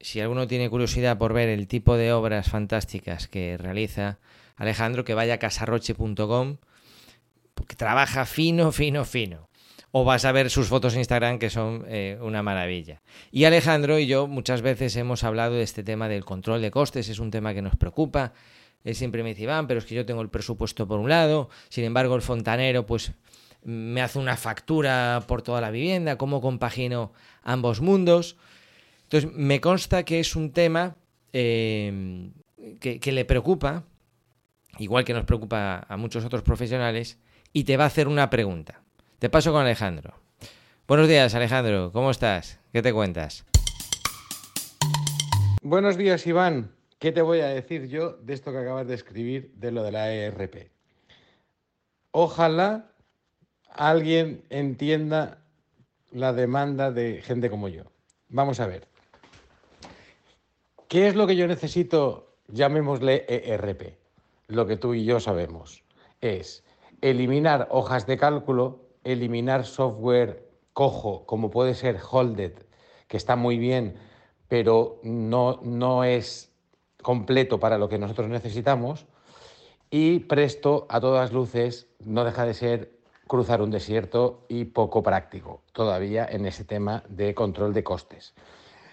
Si 0.00 0.20
alguno 0.20 0.48
tiene 0.48 0.68
curiosidad 0.68 1.16
por 1.16 1.32
ver 1.32 1.48
el 1.48 1.68
tipo 1.68 1.96
de 1.96 2.12
obras 2.12 2.50
fantásticas 2.50 3.28
que 3.28 3.56
realiza 3.56 4.18
Alejandro, 4.56 5.04
que 5.04 5.14
vaya 5.14 5.34
a 5.34 5.38
casarroche.com, 5.38 6.56
porque 7.54 7.76
trabaja 7.76 8.26
fino, 8.26 8.72
fino, 8.72 9.04
fino. 9.04 9.48
O 9.92 10.04
vas 10.04 10.24
a 10.24 10.32
ver 10.32 10.50
sus 10.50 10.66
fotos 10.66 10.94
en 10.94 10.98
Instagram 10.98 11.38
que 11.38 11.50
son 11.50 11.84
eh, 11.86 12.18
una 12.20 12.42
maravilla. 12.42 13.00
Y 13.30 13.44
Alejandro 13.44 14.00
y 14.00 14.08
yo 14.08 14.26
muchas 14.26 14.60
veces 14.60 14.96
hemos 14.96 15.22
hablado 15.22 15.54
de 15.54 15.62
este 15.62 15.84
tema 15.84 16.08
del 16.08 16.24
control 16.24 16.60
de 16.60 16.72
costes, 16.72 17.08
es 17.08 17.20
un 17.20 17.30
tema 17.30 17.54
que 17.54 17.62
nos 17.62 17.76
preocupa 17.76 18.32
él 18.84 18.94
siempre 18.94 19.22
me 19.22 19.30
dice, 19.30 19.42
Iván, 19.42 19.66
pero 19.66 19.78
es 19.78 19.86
que 19.86 19.94
yo 19.94 20.06
tengo 20.06 20.20
el 20.20 20.28
presupuesto 20.28 20.86
por 20.86 21.00
un 21.00 21.08
lado, 21.08 21.48
sin 21.70 21.84
embargo 21.84 22.14
el 22.14 22.22
fontanero 22.22 22.86
pues 22.86 23.12
me 23.64 24.02
hace 24.02 24.18
una 24.18 24.36
factura 24.36 25.24
por 25.26 25.42
toda 25.42 25.60
la 25.60 25.70
vivienda, 25.70 26.18
cómo 26.18 26.42
compagino 26.42 27.12
ambos 27.42 27.80
mundos. 27.80 28.36
Entonces, 29.04 29.30
me 29.34 29.60
consta 29.60 30.04
que 30.04 30.20
es 30.20 30.36
un 30.36 30.52
tema 30.52 30.96
eh, 31.32 32.30
que, 32.78 33.00
que, 33.00 33.12
le 33.12 33.24
preocupa, 33.24 33.84
igual 34.78 35.04
que 35.04 35.14
nos 35.14 35.24
preocupa 35.24 35.86
a 35.88 35.96
muchos 35.96 36.24
otros 36.24 36.42
profesionales, 36.42 37.18
y 37.54 37.64
te 37.64 37.78
va 37.78 37.84
a 37.84 37.86
hacer 37.86 38.06
una 38.06 38.28
pregunta. 38.28 38.82
Te 39.18 39.30
paso 39.30 39.52
con 39.52 39.62
Alejandro. 39.62 40.14
Buenos 40.86 41.08
días, 41.08 41.34
Alejandro, 41.34 41.90
¿cómo 41.92 42.10
estás? 42.10 42.60
¿Qué 42.70 42.82
te 42.82 42.92
cuentas? 42.92 43.46
Buenos 45.62 45.96
días, 45.96 46.26
Iván. 46.26 46.73
¿Qué 47.04 47.12
te 47.12 47.20
voy 47.20 47.40
a 47.40 47.48
decir 47.48 47.86
yo 47.86 48.12
de 48.12 48.32
esto 48.32 48.50
que 48.50 48.56
acabas 48.56 48.86
de 48.86 48.94
escribir 48.94 49.52
de 49.56 49.70
lo 49.70 49.82
de 49.82 49.92
la 49.92 50.10
ERP? 50.10 50.70
Ojalá 52.12 52.92
alguien 53.68 54.42
entienda 54.48 55.44
la 56.12 56.32
demanda 56.32 56.90
de 56.90 57.20
gente 57.20 57.50
como 57.50 57.68
yo. 57.68 57.82
Vamos 58.30 58.58
a 58.58 58.66
ver. 58.66 58.88
¿Qué 60.88 61.06
es 61.06 61.14
lo 61.14 61.26
que 61.26 61.36
yo 61.36 61.46
necesito, 61.46 62.38
llamémosle 62.48 63.26
ERP? 63.28 63.98
Lo 64.46 64.66
que 64.66 64.78
tú 64.78 64.94
y 64.94 65.04
yo 65.04 65.20
sabemos. 65.20 65.84
Es 66.22 66.64
eliminar 67.02 67.68
hojas 67.70 68.06
de 68.06 68.16
cálculo, 68.16 68.80
eliminar 69.04 69.66
software 69.66 70.48
cojo, 70.72 71.26
como 71.26 71.50
puede 71.50 71.74
ser 71.74 72.00
Holded, 72.10 72.54
que 73.08 73.18
está 73.18 73.36
muy 73.36 73.58
bien, 73.58 73.98
pero 74.48 75.00
no, 75.02 75.60
no 75.62 76.02
es 76.04 76.53
completo 77.04 77.60
para 77.60 77.78
lo 77.78 77.88
que 77.88 78.00
nosotros 78.00 78.28
necesitamos. 78.28 79.06
Y 79.90 80.20
Presto, 80.20 80.86
a 80.88 80.98
todas 81.00 81.32
luces, 81.32 81.86
no 82.00 82.24
deja 82.24 82.44
de 82.44 82.54
ser 82.54 82.98
cruzar 83.28 83.62
un 83.62 83.70
desierto 83.70 84.44
y 84.48 84.64
poco 84.64 85.04
práctico 85.04 85.62
todavía 85.72 86.26
en 86.28 86.46
ese 86.46 86.64
tema 86.64 87.04
de 87.08 87.34
control 87.34 87.72
de 87.72 87.84
costes. 87.84 88.34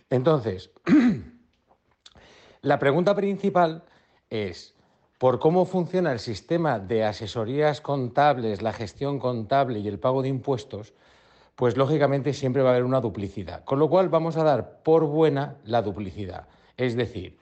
Entonces, 0.09 0.69
la 2.61 2.77
pregunta 2.77 3.15
principal 3.15 3.83
es, 4.29 4.75
por 5.17 5.39
cómo 5.39 5.65
funciona 5.65 6.11
el 6.11 6.19
sistema 6.19 6.79
de 6.79 7.03
asesorías 7.03 7.81
contables, 7.81 8.61
la 8.61 8.73
gestión 8.73 9.19
contable 9.19 9.79
y 9.79 9.87
el 9.87 9.99
pago 9.99 10.21
de 10.21 10.29
impuestos, 10.29 10.93
pues 11.55 11.77
lógicamente 11.77 12.33
siempre 12.33 12.63
va 12.63 12.69
a 12.69 12.71
haber 12.71 12.85
una 12.85 13.01
duplicidad. 13.01 13.63
Con 13.63 13.79
lo 13.79 13.89
cual 13.89 14.09
vamos 14.09 14.37
a 14.37 14.43
dar 14.43 14.81
por 14.81 15.05
buena 15.05 15.57
la 15.63 15.81
duplicidad. 15.81 16.47
Es 16.75 16.95
decir, 16.95 17.37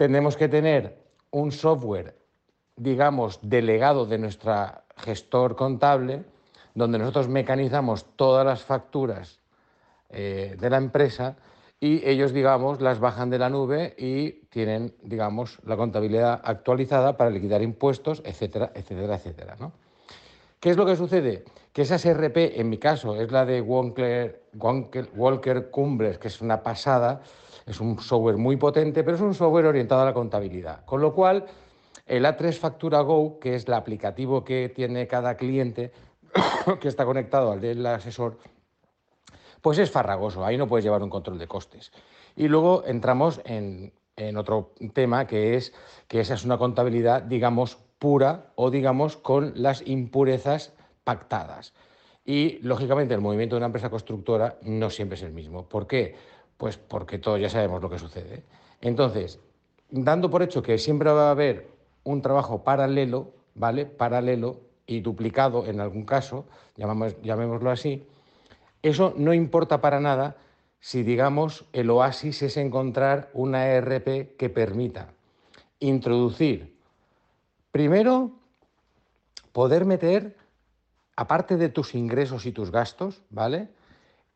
tenemos 0.00 0.38
que 0.38 0.48
tener 0.48 0.96
un 1.30 1.52
software, 1.52 2.16
digamos, 2.74 3.38
delegado 3.42 4.06
de 4.06 4.16
nuestra 4.16 4.84
gestor 4.96 5.56
contable, 5.56 6.24
donde 6.74 6.98
nosotros 6.98 7.28
mecanizamos 7.28 8.06
todas 8.16 8.46
las 8.46 8.62
facturas 8.62 9.40
eh, 10.08 10.56
de 10.58 10.70
la 10.70 10.78
empresa 10.78 11.36
y 11.78 12.00
ellos, 12.08 12.32
digamos, 12.32 12.80
las 12.80 12.98
bajan 12.98 13.28
de 13.28 13.40
la 13.40 13.50
nube 13.50 13.94
y 13.98 14.46
tienen, 14.48 14.94
digamos, 15.02 15.58
la 15.66 15.76
contabilidad 15.76 16.40
actualizada 16.44 17.18
para 17.18 17.28
liquidar 17.28 17.60
impuestos, 17.60 18.22
etcétera, 18.24 18.72
etcétera, 18.74 19.16
etcétera. 19.16 19.56
¿Qué 20.60 20.70
es 20.70 20.78
lo 20.78 20.86
que 20.86 20.96
sucede? 20.96 21.44
Que 21.74 21.82
esa 21.82 21.98
SRP, 21.98 22.58
en 22.58 22.70
mi 22.70 22.78
caso, 22.78 23.20
es 23.20 23.30
la 23.30 23.44
de 23.44 23.60
Walker, 23.60 24.44
Walker 24.54 25.70
Cumbres, 25.70 26.16
que 26.16 26.28
es 26.28 26.40
una 26.40 26.62
pasada, 26.62 27.20
es 27.66 27.80
un 27.80 27.98
software 28.00 28.36
muy 28.36 28.56
potente, 28.56 29.04
pero 29.04 29.16
es 29.16 29.22
un 29.22 29.34
software 29.34 29.66
orientado 29.66 30.02
a 30.02 30.04
la 30.04 30.14
contabilidad. 30.14 30.84
Con 30.84 31.00
lo 31.00 31.14
cual, 31.14 31.46
el 32.06 32.24
A3 32.24 32.52
Factura 32.54 33.00
Go, 33.00 33.38
que 33.38 33.54
es 33.54 33.66
el 33.66 33.74
aplicativo 33.74 34.44
que 34.44 34.68
tiene 34.68 35.06
cada 35.06 35.36
cliente 35.36 35.92
que 36.80 36.88
está 36.88 37.04
conectado 37.04 37.52
al 37.52 37.60
del 37.60 37.84
asesor, 37.86 38.38
pues 39.60 39.78
es 39.78 39.90
farragoso, 39.90 40.44
ahí 40.44 40.56
no 40.56 40.66
puedes 40.66 40.84
llevar 40.84 41.02
un 41.02 41.10
control 41.10 41.38
de 41.38 41.46
costes. 41.46 41.92
Y 42.36 42.48
luego 42.48 42.84
entramos 42.86 43.40
en, 43.44 43.92
otro 44.36 44.74
tema 44.92 45.26
que 45.26 45.56
es 45.56 45.72
que 46.06 46.20
esa 46.20 46.34
es 46.34 46.44
una 46.44 46.58
contabilidad, 46.58 47.22
digamos, 47.22 47.78
pura 47.98 48.52
o 48.54 48.70
digamos 48.70 49.16
con 49.16 49.52
las 49.54 49.86
impurezas 49.86 50.72
pactadas. 51.04 51.72
Y 52.24 52.58
lógicamente 52.58 53.14
el 53.14 53.20
movimiento 53.20 53.56
de 53.56 53.58
una 53.58 53.66
empresa 53.66 53.88
constructora 53.88 54.58
no 54.62 54.90
siempre 54.90 55.16
es 55.16 55.22
el 55.22 55.32
mismo. 55.32 55.68
¿Por 55.68 55.86
qué? 55.86 56.16
Pues 56.60 56.76
porque 56.76 57.16
todos 57.16 57.40
ya 57.40 57.48
sabemos 57.48 57.80
lo 57.80 57.88
que 57.88 57.98
sucede. 57.98 58.42
Entonces, 58.82 59.40
dando 59.88 60.28
por 60.28 60.42
hecho 60.42 60.62
que 60.62 60.76
siempre 60.76 61.10
va 61.10 61.28
a 61.28 61.30
haber 61.30 61.70
un 62.04 62.20
trabajo 62.20 62.62
paralelo, 62.62 63.32
¿vale? 63.54 63.86
Paralelo 63.86 64.60
y 64.86 65.00
duplicado 65.00 65.64
en 65.64 65.80
algún 65.80 66.04
caso, 66.04 66.44
llamémoslo 66.76 67.70
así, 67.70 68.06
eso 68.82 69.14
no 69.16 69.32
importa 69.32 69.80
para 69.80 70.00
nada 70.00 70.36
si, 70.80 71.02
digamos, 71.02 71.64
el 71.72 71.88
oasis 71.88 72.42
es 72.42 72.58
encontrar 72.58 73.30
una 73.32 73.66
ERP 73.66 74.36
que 74.36 74.50
permita 74.50 75.14
introducir, 75.78 76.76
primero, 77.72 78.32
poder 79.52 79.86
meter, 79.86 80.36
aparte 81.16 81.56
de 81.56 81.70
tus 81.70 81.94
ingresos 81.94 82.44
y 82.44 82.52
tus 82.52 82.70
gastos, 82.70 83.22
¿vale? 83.30 83.70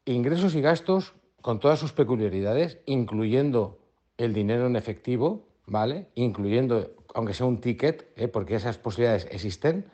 Ingresos 0.06 0.54
y 0.54 0.62
gastos 0.62 1.12
con 1.44 1.60
todas 1.60 1.78
sus 1.78 1.92
peculiaridades, 1.92 2.78
incluyendo 2.86 3.78
el 4.16 4.32
dinero 4.32 4.66
en 4.66 4.76
efectivo, 4.76 5.46
¿vale? 5.66 6.06
Incluyendo 6.14 6.92
aunque 7.14 7.34
sea 7.34 7.44
un 7.44 7.60
ticket, 7.60 8.10
¿eh? 8.16 8.28
porque 8.28 8.54
esas 8.54 8.78
posibilidades 8.78 9.28
existen, 9.30 9.84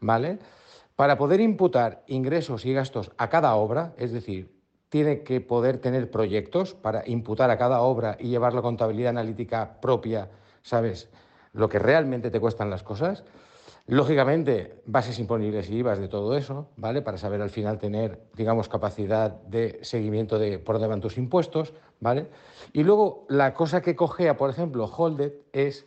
¿vale? 0.00 0.40
Para 0.96 1.16
poder 1.16 1.40
imputar 1.40 2.02
ingresos 2.08 2.66
y 2.66 2.72
gastos 2.72 3.12
a 3.18 3.28
cada 3.28 3.54
obra, 3.54 3.94
es 3.98 4.10
decir, 4.10 4.52
tiene 4.88 5.22
que 5.22 5.40
poder 5.40 5.78
tener 5.78 6.10
proyectos 6.10 6.74
para 6.74 7.08
imputar 7.08 7.52
a 7.52 7.56
cada 7.56 7.82
obra 7.82 8.16
y 8.18 8.26
llevar 8.26 8.52
la 8.52 8.62
contabilidad 8.62 9.10
analítica 9.10 9.80
propia, 9.80 10.28
¿sabes? 10.62 11.08
Lo 11.52 11.68
que 11.68 11.78
realmente 11.78 12.32
te 12.32 12.40
cuestan 12.40 12.68
las 12.68 12.82
cosas. 12.82 13.22
Lógicamente, 13.88 14.82
bases 14.84 15.16
imponibles 15.20 15.70
y 15.70 15.76
IVAs 15.76 16.00
de 16.00 16.08
todo 16.08 16.36
eso, 16.36 16.68
¿vale? 16.76 17.02
Para 17.02 17.18
saber 17.18 17.40
al 17.40 17.50
final 17.50 17.78
tener, 17.78 18.20
digamos, 18.34 18.68
capacidad 18.68 19.30
de 19.30 19.78
seguimiento 19.82 20.40
de 20.40 20.58
por 20.58 20.74
dónde 20.74 20.88
van 20.88 21.00
tus 21.00 21.16
impuestos, 21.18 21.72
¿vale? 22.00 22.26
Y 22.72 22.82
luego, 22.82 23.26
la 23.28 23.54
cosa 23.54 23.82
que 23.82 23.94
cogea, 23.94 24.36
por 24.36 24.50
ejemplo, 24.50 24.86
Holded 24.86 25.32
es 25.52 25.86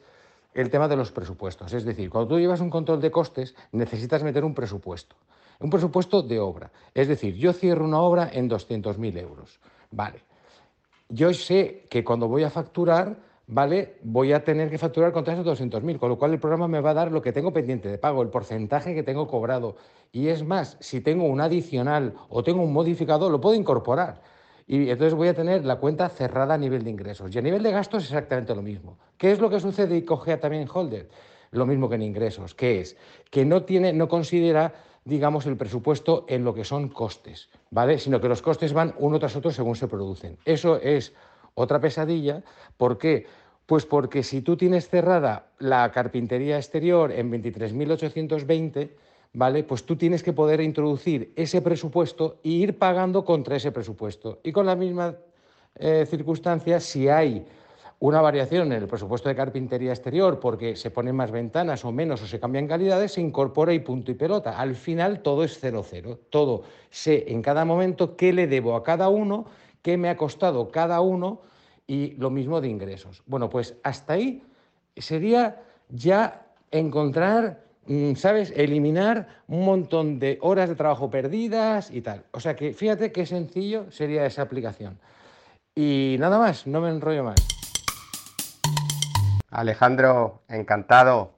el 0.53 0.69
tema 0.69 0.87
de 0.87 0.95
los 0.95 1.11
presupuestos. 1.11 1.73
Es 1.73 1.83
decir, 1.83 2.09
cuando 2.09 2.29
tú 2.29 2.39
llevas 2.39 2.61
un 2.61 2.69
control 2.69 3.01
de 3.01 3.11
costes, 3.11 3.53
necesitas 3.73 4.23
meter 4.23 4.45
un 4.45 4.55
presupuesto. 4.55 5.17
Un 5.59 5.69
presupuesto 5.69 6.21
de 6.21 6.39
obra. 6.39 6.71
Es 6.93 7.09
decir, 7.09 7.35
yo 7.35 7.51
cierro 7.51 7.83
una 7.83 7.99
obra 7.99 8.29
en 8.31 8.49
200.000 8.49 9.17
euros. 9.17 9.59
Vale. 9.91 10.23
Yo 11.09 11.33
sé 11.33 11.87
que 11.89 12.05
cuando 12.05 12.29
voy 12.29 12.43
a 12.43 12.49
facturar, 12.49 13.17
¿vale? 13.49 13.97
Voy 14.03 14.31
a 14.31 14.43
tener 14.43 14.69
que 14.69 14.77
facturar 14.77 15.11
contra 15.11 15.33
esos 15.33 15.45
200.000, 15.45 15.97
con 15.97 16.09
lo 16.09 16.17
cual 16.17 16.31
el 16.31 16.39
programa 16.39 16.67
me 16.67 16.79
va 16.79 16.91
a 16.91 16.93
dar 16.93 17.11
lo 17.11 17.21
que 17.21 17.33
tengo 17.33 17.51
pendiente 17.51 17.89
de 17.89 17.97
pago, 17.97 18.21
el 18.21 18.29
porcentaje 18.29 18.93
que 18.93 19.03
tengo 19.03 19.27
cobrado. 19.27 19.75
Y 20.11 20.27
es 20.27 20.43
más, 20.43 20.77
si 20.79 21.01
tengo 21.01 21.25
un 21.25 21.41
adicional 21.41 22.13
o 22.29 22.43
tengo 22.43 22.61
un 22.61 22.71
modificador, 22.71 23.31
lo 23.31 23.41
puedo 23.41 23.55
incorporar 23.55 24.21
y 24.67 24.91
entonces 24.91 25.15
voy 25.15 25.27
a 25.29 25.33
tener 25.33 25.65
la 25.65 25.77
cuenta 25.77 26.07
cerrada 26.09 26.53
a 26.53 26.57
nivel 26.57 26.83
de 26.83 26.91
ingresos. 26.91 27.33
Y 27.33 27.39
a 27.39 27.41
nivel 27.41 27.63
de 27.63 27.71
gastos 27.71 28.03
es 28.03 28.11
exactamente 28.11 28.53
lo 28.53 28.61
mismo. 28.61 28.99
¿Qué 29.17 29.31
es 29.31 29.39
lo 29.39 29.49
que 29.49 29.59
sucede 29.59 29.97
y 29.97 30.03
cogea 30.03 30.39
también 30.39 30.67
Holder? 30.71 31.09
Lo 31.49 31.65
mismo 31.65 31.89
que 31.89 31.95
en 31.95 32.03
ingresos, 32.03 32.53
¿Qué 32.53 32.81
es 32.81 32.95
que 33.31 33.45
no 33.45 33.63
tiene, 33.63 33.91
no 33.93 34.07
considera 34.07 34.71
digamos, 35.05 35.45
el 35.47 35.57
presupuesto 35.57 36.25
en 36.27 36.43
lo 36.43 36.53
que 36.53 36.63
son 36.63 36.89
costes, 36.89 37.49
¿vale? 37.71 37.97
Sino 37.97 38.21
que 38.21 38.29
los 38.29 38.41
costes 38.41 38.73
van 38.73 38.93
uno 38.99 39.19
tras 39.19 39.35
otro 39.35 39.51
según 39.51 39.75
se 39.75 39.87
producen. 39.87 40.37
Eso 40.45 40.77
es 40.77 41.13
otra 41.59 41.79
pesadilla. 41.79 42.43
¿Por 42.77 42.97
qué? 42.97 43.25
Pues 43.65 43.85
porque 43.85 44.23
si 44.23 44.41
tú 44.41 44.57
tienes 44.57 44.89
cerrada 44.89 45.51
la 45.59 45.91
carpintería 45.91 46.57
exterior 46.57 47.11
en 47.11 47.31
23.820, 47.31 48.89
¿vale? 49.33 49.63
Pues 49.63 49.85
tú 49.85 49.95
tienes 49.95 50.23
que 50.23 50.33
poder 50.33 50.61
introducir 50.61 51.33
ese 51.35 51.61
presupuesto 51.61 52.39
e 52.43 52.49
ir 52.49 52.79
pagando 52.79 53.23
contra 53.23 53.55
ese 53.57 53.71
presupuesto. 53.71 54.39
Y 54.43 54.51
con 54.51 54.65
la 54.65 54.75
misma 54.75 55.15
eh, 55.75 56.05
circunstancia, 56.09 56.79
si 56.79 57.09
hay 57.09 57.45
una 57.99 58.21
variación 58.21 58.71
en 58.71 58.81
el 58.81 58.87
presupuesto 58.87 59.27
de 59.27 59.35
carpintería 59.35 59.91
exterior 59.91 60.39
porque 60.39 60.75
se 60.75 60.89
ponen 60.89 61.15
más 61.15 61.31
ventanas 61.31 61.83
o 61.83 61.91
menos 61.91 62.21
o 62.21 62.27
se 62.27 62.39
cambian 62.39 62.65
calidades, 62.65 63.11
se 63.11 63.21
incorpora 63.21 63.73
y 63.73 63.79
punto 63.79 64.11
y 64.11 64.15
pelota. 64.15 64.57
Al 64.57 64.75
final 64.75 65.21
todo 65.21 65.43
es 65.43 65.59
cero 65.59 65.85
cero. 65.87 66.17
Todo 66.29 66.63
sé 66.89 67.25
en 67.27 67.41
cada 67.41 67.65
momento 67.65 68.15
qué 68.15 68.31
le 68.33 68.47
debo 68.47 68.75
a 68.75 68.83
cada 68.83 69.09
uno, 69.09 69.45
qué 69.81 69.97
me 69.97 70.09
ha 70.09 70.17
costado 70.17 70.71
cada 70.71 71.01
uno 71.01 71.41
y 71.89 72.11
lo 72.11 72.29
mismo 72.29 72.61
de 72.61 72.69
ingresos. 72.69 73.21
Bueno, 73.25 73.49
pues 73.49 73.75
hasta 73.83 74.13
ahí 74.13 74.41
sería 74.95 75.61
ya 75.89 76.45
encontrar 76.71 77.69
Mm, 77.89 78.13
¿sabes? 78.13 78.53
Eliminar 78.55 79.41
un 79.47 79.65
montón 79.65 80.19
de 80.19 80.37
horas 80.41 80.69
de 80.69 80.75
trabajo 80.75 81.09
perdidas 81.09 81.89
y 81.89 82.01
tal. 82.01 82.23
O 82.31 82.39
sea 82.39 82.55
que 82.55 82.71
fíjate 82.71 83.11
qué 83.11 83.25
sencillo 83.25 83.89
sería 83.89 84.27
esa 84.27 84.43
aplicación. 84.43 84.99
Y 85.73 86.17
nada 86.19 86.37
más, 86.37 86.67
no 86.67 86.81
me 86.81 86.89
enrollo 86.89 87.23
más. 87.23 87.47
Alejandro, 89.49 90.43
encantado. 90.47 91.31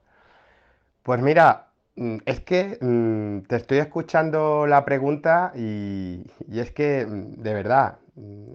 Pues 1.02 1.22
mira, 1.22 1.68
es 1.96 2.40
que 2.40 2.78
mm, 2.80 3.46
te 3.48 3.56
estoy 3.56 3.78
escuchando 3.78 4.66
la 4.66 4.84
pregunta 4.84 5.52
y, 5.54 6.24
es 6.50 6.70
que, 6.72 7.06
de 7.06 7.54
verdad, 7.54 7.98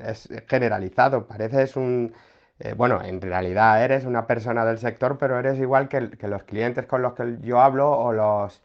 es 0.04 0.30
generalizado. 0.48 1.28
Pareces 1.28 1.76
un 1.76 2.14
eh, 2.60 2.74
bueno, 2.74 3.02
en 3.04 3.22
realidad 3.22 3.84
eres 3.84 4.06
una 4.06 4.26
persona 4.26 4.66
del 4.66 4.80
sector, 4.80 5.18
pero 5.20 5.38
eres 5.38 5.60
igual 5.60 5.88
que, 5.90 6.02
los 6.28 6.44
clientes 6.44 6.86
con 6.88 7.02
los 7.02 7.14
que 7.14 7.38
yo 7.42 7.60
hablo 7.60 7.92
o 7.92 8.12
los, 8.14 8.62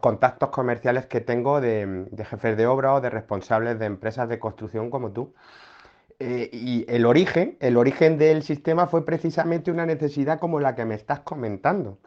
contactos 0.00 0.50
comerciales 0.50 1.06
que 1.06 1.20
tengo 1.20 1.60
de, 1.60 2.06
jefes 2.30 2.56
de 2.56 2.66
obra 2.66 2.94
o 2.94 3.00
de 3.00 3.10
responsables 3.10 3.78
de 3.78 3.86
empresas 3.86 4.28
de 4.28 4.38
construcción 4.38 4.90
como 4.90 5.10
tú. 5.12 5.34
Eh, 6.18 6.48
y 6.52 6.86
el 6.88 7.04
origen, 7.04 7.56
el 7.60 7.76
origen 7.76 8.16
del 8.16 8.42
sistema 8.42 8.86
fue 8.86 9.04
precisamente 9.04 9.70
una 9.70 9.86
necesidad 9.86 10.38
como 10.38 10.60
la 10.60 10.74
que 10.74 10.84
me 10.84 10.94
estás 10.94 11.20
comentando. 11.20 11.98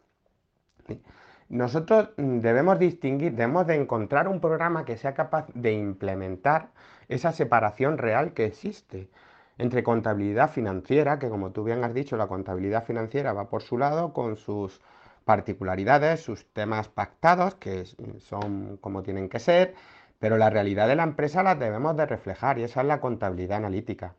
Nosotros 1.49 2.09
mm, 2.17 2.39
debemos 2.39 2.79
distinguir, 2.79 3.33
debemos 3.33 3.67
de 3.67 3.75
encontrar 3.75 4.27
un 4.27 4.39
programa 4.39 4.85
que 4.85 4.97
sea 4.97 5.13
capaz 5.13 5.47
de 5.53 5.73
implementar 5.73 6.69
esa 7.07 7.31
separación 7.33 7.97
real 7.97 8.33
que 8.33 8.45
existe 8.45 9.09
entre 9.57 9.83
contabilidad 9.83 10.51
financiera, 10.51 11.19
que 11.19 11.29
como 11.29 11.51
tú 11.51 11.63
bien 11.63 11.83
has 11.83 11.93
dicho, 11.93 12.17
la 12.17 12.27
contabilidad 12.27 12.85
financiera 12.85 13.33
va 13.33 13.49
por 13.49 13.61
su 13.63 13.77
lado 13.77 14.13
con 14.13 14.37
sus 14.37 14.79
particularidades, 15.25 16.21
sus 16.21 16.45
temas 16.53 16.87
pactados, 16.87 17.55
que 17.55 17.85
son 18.19 18.77
como 18.77 19.03
tienen 19.03 19.27
que 19.27 19.39
ser, 19.39 19.75
pero 20.19 20.37
la 20.37 20.49
realidad 20.49 20.87
de 20.87 20.95
la 20.95 21.03
empresa 21.03 21.43
las 21.43 21.59
debemos 21.59 21.97
de 21.97 22.05
reflejar 22.05 22.59
y 22.59 22.63
esa 22.63 22.81
es 22.81 22.87
la 22.87 23.01
contabilidad 23.01 23.57
analítica. 23.57 24.15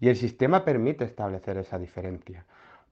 Y 0.00 0.08
el 0.08 0.16
sistema 0.16 0.64
permite 0.64 1.04
establecer 1.04 1.56
esa 1.58 1.78
diferencia, 1.78 2.44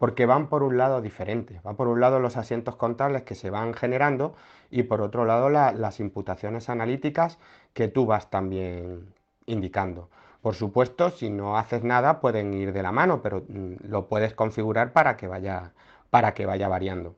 porque 0.05 0.27
van 0.27 0.49
por 0.49 0.63
un 0.63 0.77
lado 0.77 1.01
diferentes. 1.01 1.63
Van 1.63 1.77
por 1.77 1.89
un 1.89 1.99
lado 1.99 2.21
los 2.21 2.37
asientos 2.37 2.77
contables 2.77 3.23
que 3.23 3.35
se 3.35 3.49
van 3.49 3.73
generando 3.73 4.35
y 4.71 4.83
por 4.83 5.01
otro 5.01 5.25
lado 5.25 5.49
las 5.49 5.99
imputaciones 5.99 6.69
analíticas 6.69 7.39
que 7.73 7.89
tú 7.89 8.05
vas 8.05 8.29
también 8.29 9.15
indicando. 9.47 10.11
Por 10.43 10.57
supuesto, 10.57 11.09
si 11.09 11.31
no 11.31 11.57
haces 11.57 11.85
nada 11.85 12.21
pueden 12.21 12.53
ir 12.53 12.75
de 12.75 12.83
la 12.83 12.93
mano, 12.93 13.23
pero 13.23 13.45
mm, 13.49 13.77
lo 13.89 14.07
puedes 14.07 14.35
configurar 14.35 14.93
para 14.93 15.17
que 15.17 15.27
vaya, 15.27 15.73
para 16.11 16.35
que 16.35 16.45
vaya 16.45 16.69
variando. 16.69 17.17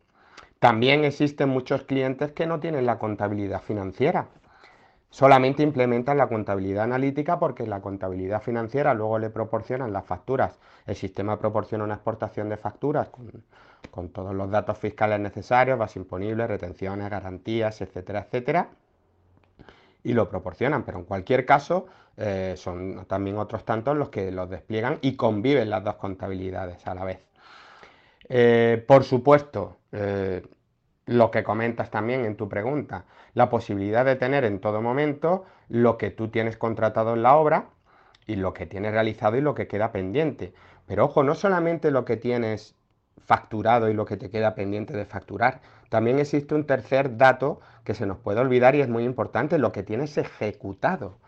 También 0.60 1.02
existen 1.04 1.48
muchos 1.48 1.82
clientes 1.82 2.30
que 2.30 2.46
no 2.46 2.60
tienen 2.60 2.86
la 2.86 3.00
contabilidad 3.00 3.62
financiera 3.62 4.28
solamente 5.16 5.62
implementan 5.62 6.18
la 6.18 6.28
contabilidad 6.28 6.84
analítica 6.84 7.38
porque 7.38 7.66
la 7.66 7.80
contabilidad 7.80 8.42
financiera 8.42 8.92
luego 8.92 9.18
le 9.18 9.30
proporcionan 9.30 9.90
las 9.90 10.04
facturas. 10.04 10.58
El 10.84 10.94
sistema 10.94 11.38
proporciona 11.38 11.84
una 11.84 11.94
exportación 11.94 12.50
de 12.50 12.58
facturas 12.58 13.08
con, 13.90 14.10
todos 14.10 14.34
los 14.34 14.50
datos 14.50 14.76
fiscales 14.76 15.18
necesarios, 15.18 15.78
base 15.78 15.98
imponible, 15.98 16.46
retenciones, 16.46 17.08
garantías, 17.08 17.80
etcétera, 17.80 18.26
etcétera. 18.26 18.68
Y 20.04 20.12
lo 20.12 20.28
proporcionan, 20.28 20.82
pero 20.84 20.98
en 20.98 21.04
cualquier 21.06 21.46
caso 21.46 21.86
eh, 22.18 22.52
son 22.58 23.06
también 23.06 23.38
otros 23.38 23.64
tantos 23.64 23.96
los 23.96 24.10
que 24.10 24.30
los 24.30 24.50
despliegan 24.50 24.98
y 25.00 25.16
conviven 25.16 25.70
las 25.70 25.82
dos 25.82 25.94
contabilidades 25.94 26.86
a 26.86 26.94
la 26.94 27.04
vez. 27.06 27.20
Eh, 28.28 28.84
por 28.86 29.02
supuesto, 29.02 29.78
eh, 29.92 30.42
lo 31.06 31.30
que 31.30 31.44
comentas 31.44 31.90
también 31.90 32.24
en 32.24 32.36
tu 32.36 32.48
pregunta, 32.48 33.04
la 33.32 33.48
posibilidad 33.48 34.04
de 34.04 34.16
tener 34.16 34.44
en 34.44 34.60
todo 34.60 34.82
momento 34.82 35.44
lo 35.68 35.96
que 35.98 36.10
tú 36.10 36.28
tienes 36.28 36.56
contratado 36.56 37.14
en 37.14 37.22
la 37.22 37.36
obra 37.36 37.68
y 38.26 38.36
lo 38.36 38.52
que 38.52 38.66
tienes 38.66 38.92
realizado 38.92 39.36
y 39.36 39.40
lo 39.40 39.54
que 39.54 39.68
queda 39.68 39.92
pendiente. 39.92 40.52
Pero 40.86 41.04
ojo, 41.04 41.22
no 41.22 41.34
solamente 41.34 41.92
lo 41.92 42.04
que 42.04 42.16
tienes 42.16 42.74
facturado 43.24 43.88
y 43.88 43.94
lo 43.94 44.04
que 44.04 44.16
te 44.16 44.30
queda 44.30 44.54
pendiente 44.54 44.94
de 44.96 45.04
facturar, 45.04 45.60
también 45.88 46.18
existe 46.18 46.54
un 46.54 46.66
tercer 46.66 47.16
dato 47.16 47.60
que 47.84 47.94
se 47.94 48.06
nos 48.06 48.18
puede 48.18 48.40
olvidar 48.40 48.74
y 48.74 48.80
es 48.80 48.88
muy 48.88 49.04
importante, 49.04 49.58
lo 49.58 49.70
que 49.70 49.84
tienes 49.84 50.18
ejecutado. 50.18 51.18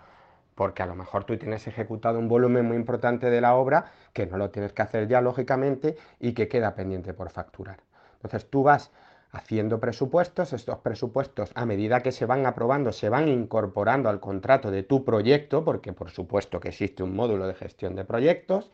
Porque 0.57 0.83
a 0.83 0.87
lo 0.87 0.97
mejor 0.97 1.23
tú 1.23 1.37
tienes 1.37 1.69
ejecutado 1.69 2.19
un 2.19 2.27
volumen 2.27 2.67
muy 2.67 2.77
importante 2.77 3.31
de 3.31 3.41
la 3.41 3.55
obra 3.55 3.93
que 4.13 4.27
no 4.27 4.39
lo 4.39 4.51
tienes 4.51 4.73
que 4.73 4.83
hacer 4.83 5.07
ya 5.07 5.21
lógicamente 5.21 5.97
y 6.19 6.33
que 6.33 6.49
queda 6.49 6.75
pendiente 6.75 7.15
por 7.15 7.31
facturar. 7.31 7.79
Entonces 8.15 8.51
tú 8.51 8.65
vas 8.65 8.91
haciendo 9.31 9.79
presupuestos, 9.79 10.53
estos 10.53 10.79
presupuestos 10.79 11.51
a 11.55 11.67
medida 11.67 12.03
que 12.03 12.13
se 12.13 12.27
van 12.27 12.47
aprobando 12.47 12.93
se 12.93 13.09
van 13.09 13.29
incorporando 13.29 14.09
al 14.09 14.21
contrato 14.21 14.71
de 14.71 14.83
tu 14.83 15.05
proyecto, 15.05 15.65
porque 15.65 15.93
por 15.93 16.11
supuesto 16.11 16.61
que 16.61 16.69
existe 16.69 17.03
un 17.03 17.15
módulo 17.15 17.47
de 17.47 17.55
gestión 17.55 17.95
de 17.95 18.05
proyectos, 18.05 18.71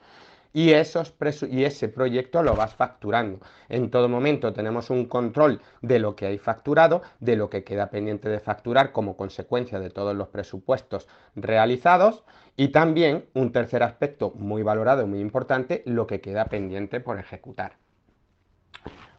y, 0.54 0.70
esos 0.70 1.12
y 1.50 1.64
ese 1.64 1.88
proyecto 1.88 2.42
lo 2.42 2.54
vas 2.54 2.74
facturando. 2.74 3.40
En 3.68 3.90
todo 3.90 4.08
momento 4.08 4.52
tenemos 4.52 4.88
un 4.88 5.06
control 5.06 5.60
de 5.82 5.98
lo 5.98 6.14
que 6.14 6.26
hay 6.26 6.38
facturado, 6.38 7.02
de 7.18 7.34
lo 7.36 7.50
que 7.50 7.64
queda 7.64 7.90
pendiente 7.90 8.28
de 8.28 8.38
facturar 8.38 8.92
como 8.92 9.16
consecuencia 9.16 9.80
de 9.80 9.90
todos 9.90 10.14
los 10.14 10.28
presupuestos 10.28 11.08
realizados 11.34 12.24
y 12.56 12.68
también 12.68 13.26
un 13.34 13.50
tercer 13.50 13.82
aspecto 13.82 14.30
muy 14.36 14.62
valorado 14.62 15.06
muy 15.08 15.20
importante, 15.20 15.82
lo 15.86 16.06
que 16.06 16.20
queda 16.20 16.44
pendiente 16.44 17.00
por 17.00 17.18
ejecutar. 17.18 17.72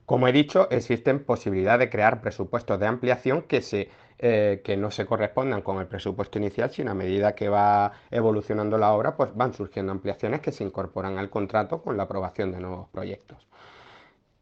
Como 0.06 0.28
he 0.28 0.32
dicho, 0.32 0.70
existen 0.70 1.24
posibilidades 1.24 1.80
de 1.80 1.90
crear 1.90 2.22
presupuestos 2.22 2.80
de 2.80 2.86
ampliación 2.86 3.42
que, 3.44 3.62
se, 3.62 3.90
eh, 4.20 4.62
que 4.64 4.78
no 4.78 4.92
se 4.92 5.06
correspondan 5.06 5.64
con 5.64 5.80
el 5.80 5.88
presupuesto 5.88 6.38
inicial, 6.38 6.70
sino 6.70 6.92
a 6.92 6.94
medida 6.94 7.34
que 7.34 7.50
va 7.50 7.94
evolucionando 8.12 8.78
la 8.78 8.94
obra, 8.94 9.16
pues 9.18 9.36
van 9.36 9.54
surgiendo 9.54 9.92
ampliaciones 9.92 10.42
que 10.42 10.52
se 10.52 10.64
incorporan 10.64 11.18
al 11.18 11.32
contrato 11.32 11.82
con 11.82 11.98
la 11.98 12.04
aprobación 12.04 12.52
de 12.52 12.60
nuevos 12.60 12.88
proyectos. 12.90 13.48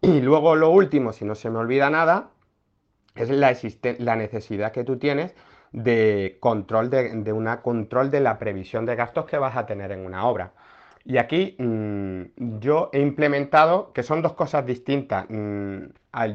Y 0.01 0.19
luego 0.19 0.55
lo 0.57 0.69
último, 0.69 1.13
si 1.13 1.23
no 1.23 1.33
se 1.33 1.49
me 1.49 1.59
olvida 1.59 1.89
nada, 1.89 2.31
es 3.15 3.29
la, 3.29 4.15
necesidad 4.17 4.73
que 4.73 4.83
tú 4.83 4.97
tienes 4.97 5.33
de 5.71 6.37
control 6.41 6.89
de, 6.89 7.09
de 7.23 7.31
una 7.31 7.61
control 7.61 8.11
de 8.11 8.19
la 8.19 8.37
previsión 8.37 8.85
de 8.85 8.95
gastos 8.95 9.25
que 9.25 9.37
vas 9.37 9.55
a 9.55 9.65
tener 9.65 9.93
en 9.93 10.05
una 10.05 10.25
obra. 10.27 10.51
Y 11.05 11.17
aquí 11.17 11.55
mm, 11.59 12.59
yo 12.59 12.89
he 12.93 13.01
implementado, 13.01 13.91
que 13.93 14.03
son 14.03 14.21
dos 14.21 14.33
cosas 14.33 14.65
distintas. 14.65 15.25
Mm, 15.29 15.87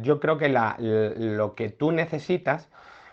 yo 0.03 0.21
creo 0.21 0.39
que 0.39 0.49
lo 0.49 1.55
que 1.55 1.71
tú 1.71 1.93
necesitas 1.93 2.69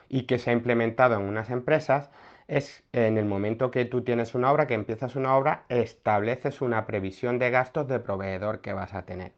y 0.10 0.24
que 0.24 0.38
se 0.38 0.50
ha 0.50 0.54
implementado 0.54 1.16
en 1.16 1.22
unas 1.22 1.50
empresas 1.50 2.10
es 2.48 2.84
en 2.92 3.18
el 3.18 3.26
momento 3.26 3.72
que 3.72 3.86
tú 3.86 4.04
tienes 4.04 4.36
una 4.36 4.52
obra, 4.52 4.68
que 4.68 4.74
empiezas 4.76 5.16
una 5.16 5.36
obra, 5.36 5.66
estableces 5.70 6.62
una 6.62 6.86
previsión 6.86 7.40
de 7.40 7.50
gastos 7.52 7.88
de 7.88 8.00
proveedor 8.00 8.62
que 8.62 8.74
vas 8.74 8.94
a 8.94 9.04
tener. 9.06 9.34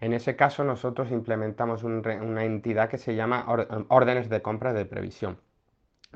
En 0.00 0.12
ese 0.12 0.36
caso 0.36 0.64
nosotros 0.64 1.10
implementamos 1.10 1.84
una 1.84 2.44
entidad 2.44 2.88
que 2.90 2.98
se 2.98 3.14
llama 3.14 3.46
órdenes 3.88 4.28
de 4.28 4.42
compra 4.42 4.72
de 4.72 4.84
previsión. 4.84 5.38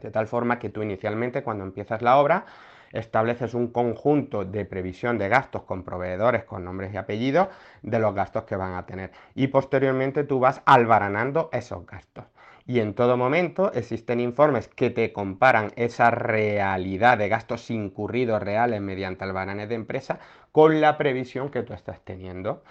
De 0.02 0.10
tal 0.10 0.26
forma 0.26 0.58
que 0.58 0.68
tú 0.68 0.82
inicialmente 0.82 1.42
cuando 1.42 1.64
empiezas 1.64 2.02
la 2.02 2.18
obra 2.18 2.44
estableces 2.92 3.54
un 3.54 3.68
conjunto 3.68 4.44
de 4.44 4.64
previsión 4.64 5.18
de 5.18 5.28
gastos 5.28 5.62
con 5.62 5.82
proveedores 5.82 6.44
con 6.44 6.64
nombres 6.64 6.92
y 6.92 6.96
apellidos 6.96 7.48
de 7.82 7.98
los 7.98 8.14
gastos 8.14 8.44
que 8.44 8.56
van 8.56 8.74
a 8.74 8.86
tener. 8.86 9.12
Y 9.34 9.48
posteriormente 9.48 10.24
tú 10.24 10.40
vas 10.40 10.62
albaranando 10.64 11.48
esos 11.52 11.86
gastos. 11.86 12.24
Y 12.66 12.80
en 12.80 12.94
todo 12.94 13.16
momento 13.16 13.72
existen 13.72 14.20
informes 14.20 14.68
que 14.68 14.90
te 14.90 15.12
comparan 15.12 15.72
esa 15.76 16.10
realidad 16.10 17.16
de 17.16 17.28
gastos 17.30 17.70
incurridos 17.70 18.42
reales 18.42 18.82
mediante 18.82 19.24
albaranes 19.24 19.70
de 19.70 19.74
empresa 19.74 20.18
con 20.52 20.80
la 20.80 20.98
previsión 20.98 21.50
que 21.50 21.62
tú 21.62 21.72
estás 21.72 22.00
teniendo 22.04 22.62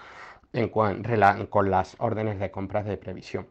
con 0.70 1.70
las 1.72 1.96
órdenes 2.00 2.40
de 2.40 2.52
compras 2.52 2.86
de 2.86 2.98
previsión. 2.98 3.48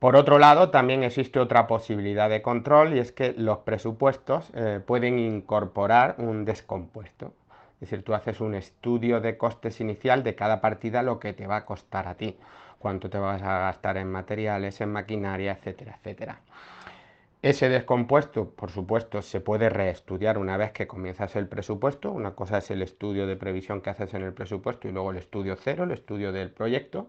Por 0.00 0.16
otro 0.16 0.38
lado, 0.38 0.70
también 0.70 1.04
existe 1.04 1.38
otra 1.38 1.66
posibilidad 1.66 2.30
de 2.30 2.40
control 2.40 2.96
y 2.96 3.00
es 3.00 3.12
que 3.12 3.34
los 3.36 3.58
presupuestos 3.58 4.50
eh, 4.54 4.80
pueden 4.84 5.18
incorporar 5.18 6.14
un 6.16 6.46
descompuesto. 6.46 7.34
Es 7.74 7.90
decir, 7.90 8.02
tú 8.02 8.14
haces 8.14 8.40
un 8.40 8.54
estudio 8.54 9.20
de 9.20 9.36
costes 9.36 9.78
inicial 9.78 10.22
de 10.22 10.34
cada 10.34 10.62
partida, 10.62 11.02
lo 11.02 11.20
que 11.20 11.34
te 11.34 11.46
va 11.46 11.56
a 11.56 11.64
costar 11.66 12.08
a 12.08 12.14
ti, 12.14 12.38
cuánto 12.78 13.10
te 13.10 13.18
vas 13.18 13.42
a 13.42 13.58
gastar 13.58 13.98
en 13.98 14.10
materiales, 14.10 14.80
en 14.80 14.90
maquinaria, 14.90 15.52
etcétera, 15.52 15.98
etcétera. 15.98 16.40
Ese 17.42 17.68
descompuesto, 17.68 18.48
por 18.48 18.70
supuesto, 18.70 19.20
se 19.20 19.40
puede 19.42 19.68
reestudiar 19.68 20.38
una 20.38 20.56
vez 20.56 20.72
que 20.72 20.86
comienzas 20.86 21.36
el 21.36 21.46
presupuesto. 21.46 22.10
Una 22.10 22.30
cosa 22.30 22.56
es 22.56 22.70
el 22.70 22.80
estudio 22.80 23.26
de 23.26 23.36
previsión 23.36 23.82
que 23.82 23.90
haces 23.90 24.14
en 24.14 24.22
el 24.22 24.32
presupuesto 24.32 24.88
y 24.88 24.92
luego 24.92 25.10
el 25.10 25.18
estudio 25.18 25.56
cero, 25.56 25.84
el 25.84 25.90
estudio 25.90 26.32
del 26.32 26.50
proyecto. 26.50 27.06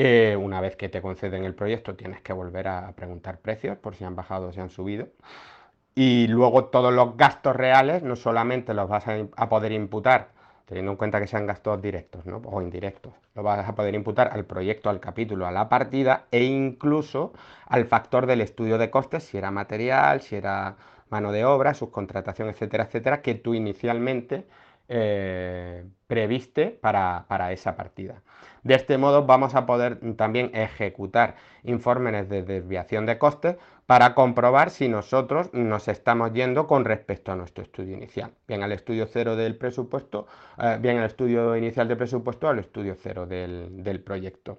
Eh, 0.00 0.36
una 0.36 0.60
vez 0.60 0.76
que 0.76 0.88
te 0.88 1.02
conceden 1.02 1.44
el 1.44 1.56
proyecto 1.56 1.96
tienes 1.96 2.20
que 2.22 2.32
volver 2.32 2.68
a 2.68 2.92
preguntar 2.92 3.40
precios 3.40 3.76
por 3.78 3.96
si 3.96 4.04
han 4.04 4.14
bajado 4.14 4.48
o 4.48 4.52
si 4.52 4.60
han 4.60 4.70
subido. 4.70 5.08
Y 5.94 6.28
luego 6.28 6.66
todos 6.66 6.94
los 6.94 7.16
gastos 7.16 7.56
reales 7.56 8.04
no 8.04 8.14
solamente 8.16 8.74
los 8.74 8.88
vas 8.88 9.04
a, 9.08 9.48
poder 9.48 9.72
imputar, 9.72 10.28
teniendo 10.66 10.92
en 10.92 10.98
cuenta 10.98 11.20
que 11.20 11.26
sean 11.26 11.46
gastos 11.46 11.82
directos 11.82 12.22
o 12.44 12.62
indirectos, 12.62 13.14
los 13.34 13.44
vas 13.44 13.68
a 13.68 13.74
poder 13.74 13.94
imputar 13.96 14.30
al 14.32 14.44
proyecto, 14.44 14.88
al 14.88 15.00
capítulo, 15.00 15.48
a 15.48 15.50
la 15.50 15.68
partida 15.68 16.26
e 16.30 16.44
incluso 16.44 17.32
al 17.66 17.86
factor 17.86 18.26
del 18.26 18.40
estudio 18.42 18.78
de 18.78 18.90
costes, 18.90 19.24
si 19.24 19.36
era 19.38 19.50
material, 19.50 20.20
si 20.22 20.36
era 20.36 20.76
mano 21.10 21.32
de 21.32 21.44
obra, 21.44 21.74
subcontratación, 21.74 22.48
etcétera, 22.50 22.84
etcétera, 22.84 23.22
que 23.22 23.34
tú 23.34 23.54
inicialmente 23.54 24.46
eh, 24.88 25.84
previste 26.06 26.68
para, 26.68 27.52
esa 27.52 27.76
partida. 27.76 28.22
De 28.62 28.74
este 28.74 28.98
modo 28.98 29.26
vamos 29.26 29.54
a 29.54 29.66
poder 29.66 29.98
también 30.16 30.50
ejecutar 30.54 31.36
informes 31.62 32.28
de 32.28 32.42
desviación 32.42 33.06
de 33.06 33.18
costes 33.18 33.56
para 33.86 34.14
comprobar 34.14 34.70
si 34.70 34.88
nosotros 34.88 35.48
nos 35.54 35.88
estamos 35.88 36.32
yendo 36.32 36.66
con 36.66 36.84
respecto 36.84 37.32
a 37.32 37.36
nuestro 37.36 37.64
estudio 37.64 37.96
inicial, 37.96 38.32
bien 38.46 38.62
al 38.62 38.72
estudio 38.72 39.06
cero 39.06 39.34
del 39.34 39.56
presupuesto, 39.56 40.26
eh, 40.58 40.76
bien 40.80 40.98
al 40.98 41.06
estudio 41.06 41.56
inicial 41.56 41.88
de 41.88 41.96
presupuesto 41.96 42.48
al 42.48 42.58
estudio 42.58 42.94
cero 43.00 43.26
del, 43.26 43.82
del 43.82 44.00
proyecto. 44.00 44.58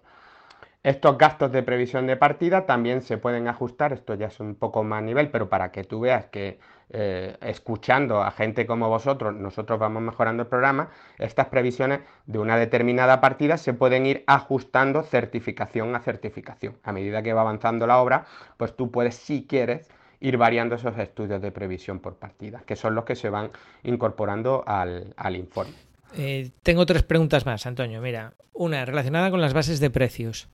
Estos 0.82 1.18
gastos 1.18 1.52
de 1.52 1.62
previsión 1.62 2.08
de 2.08 2.16
partida 2.16 2.66
también 2.66 3.02
se 3.02 3.18
pueden 3.18 3.48
ajustar, 3.50 3.92
esto 3.92 4.16
ya 4.16 4.28
es 4.28 4.40
un 4.40 4.56
poco 4.56 4.84
más 4.84 5.04
nivel, 5.04 5.30
pero 5.30 5.50
para 5.50 5.72
que 5.72 5.84
tú 5.84 6.00
veas 6.00 6.26
que 6.28 6.60
eh, 6.92 7.38
escuchando 7.42 8.24
a 8.24 8.32
gente 8.32 8.66
como 8.66 8.90
vosotros, 8.90 9.36
nosotros 9.36 9.78
vamos 9.78 10.02
mejorando 10.02 10.42
el 10.42 10.50
programa, 10.50 10.90
estas 11.20 11.46
previsiones 11.46 12.00
de 12.26 12.40
una 12.40 12.58
determinada 12.58 13.22
partida 13.22 13.58
se 13.58 13.74
pueden 13.74 14.08
ir 14.08 14.24
ajustando 14.26 15.04
certificación 15.04 15.96
a 15.96 16.00
certificación. 16.00 16.78
A 16.84 16.92
medida 16.92 17.22
que 17.22 17.34
va 17.34 17.42
avanzando 17.42 17.86
la 17.86 18.00
obra, 18.00 18.26
pues 18.58 18.76
tú 18.76 18.90
puedes, 18.90 19.14
si 19.14 19.46
quieres, 19.46 19.88
ir 20.20 20.38
variando 20.38 20.76
esos 20.76 20.98
estudios 20.98 21.44
de 21.44 21.52
previsión 21.52 22.00
por 22.00 22.16
partida, 22.16 22.64
que 22.66 22.76
son 22.76 22.96
los 22.96 23.06
que 23.06 23.16
se 23.16 23.30
van 23.30 23.52
incorporando 23.84 24.64
al, 24.66 25.36
informe. 25.36 25.74
Eh, 26.18 26.50
tengo 26.64 26.88
tres 26.88 27.04
preguntas 27.04 27.46
más, 27.46 27.68
Antonio. 27.68 28.02
Mira, 28.02 28.34
una 28.52 28.84
relacionada 28.86 29.30
con 29.30 29.42
las 29.42 29.54
bases 29.54 29.80
de 29.80 29.92
precios. 29.92 30.50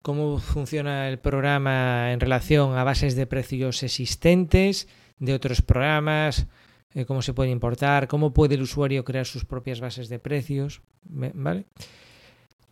cómo 0.00 0.38
funciona 0.38 1.08
el 1.08 1.18
programa 1.18 2.10
en 2.10 2.20
relación 2.20 2.74
a 2.76 2.84
bases 2.84 3.14
de 3.16 3.26
precios 3.26 3.82
existentes 3.82 4.88
de 5.22 5.34
otros 5.34 5.62
programas, 5.62 6.48
eh, 6.94 7.04
cómo 7.04 7.22
se 7.22 7.32
puede 7.32 7.50
importar, 7.50 8.08
cómo 8.08 8.34
puede 8.34 8.56
el 8.56 8.62
usuario 8.62 9.04
crear 9.04 9.24
sus 9.24 9.44
propias 9.44 9.80
bases 9.80 10.08
de 10.08 10.18
precios, 10.18 10.82
¿vale? 11.04 11.64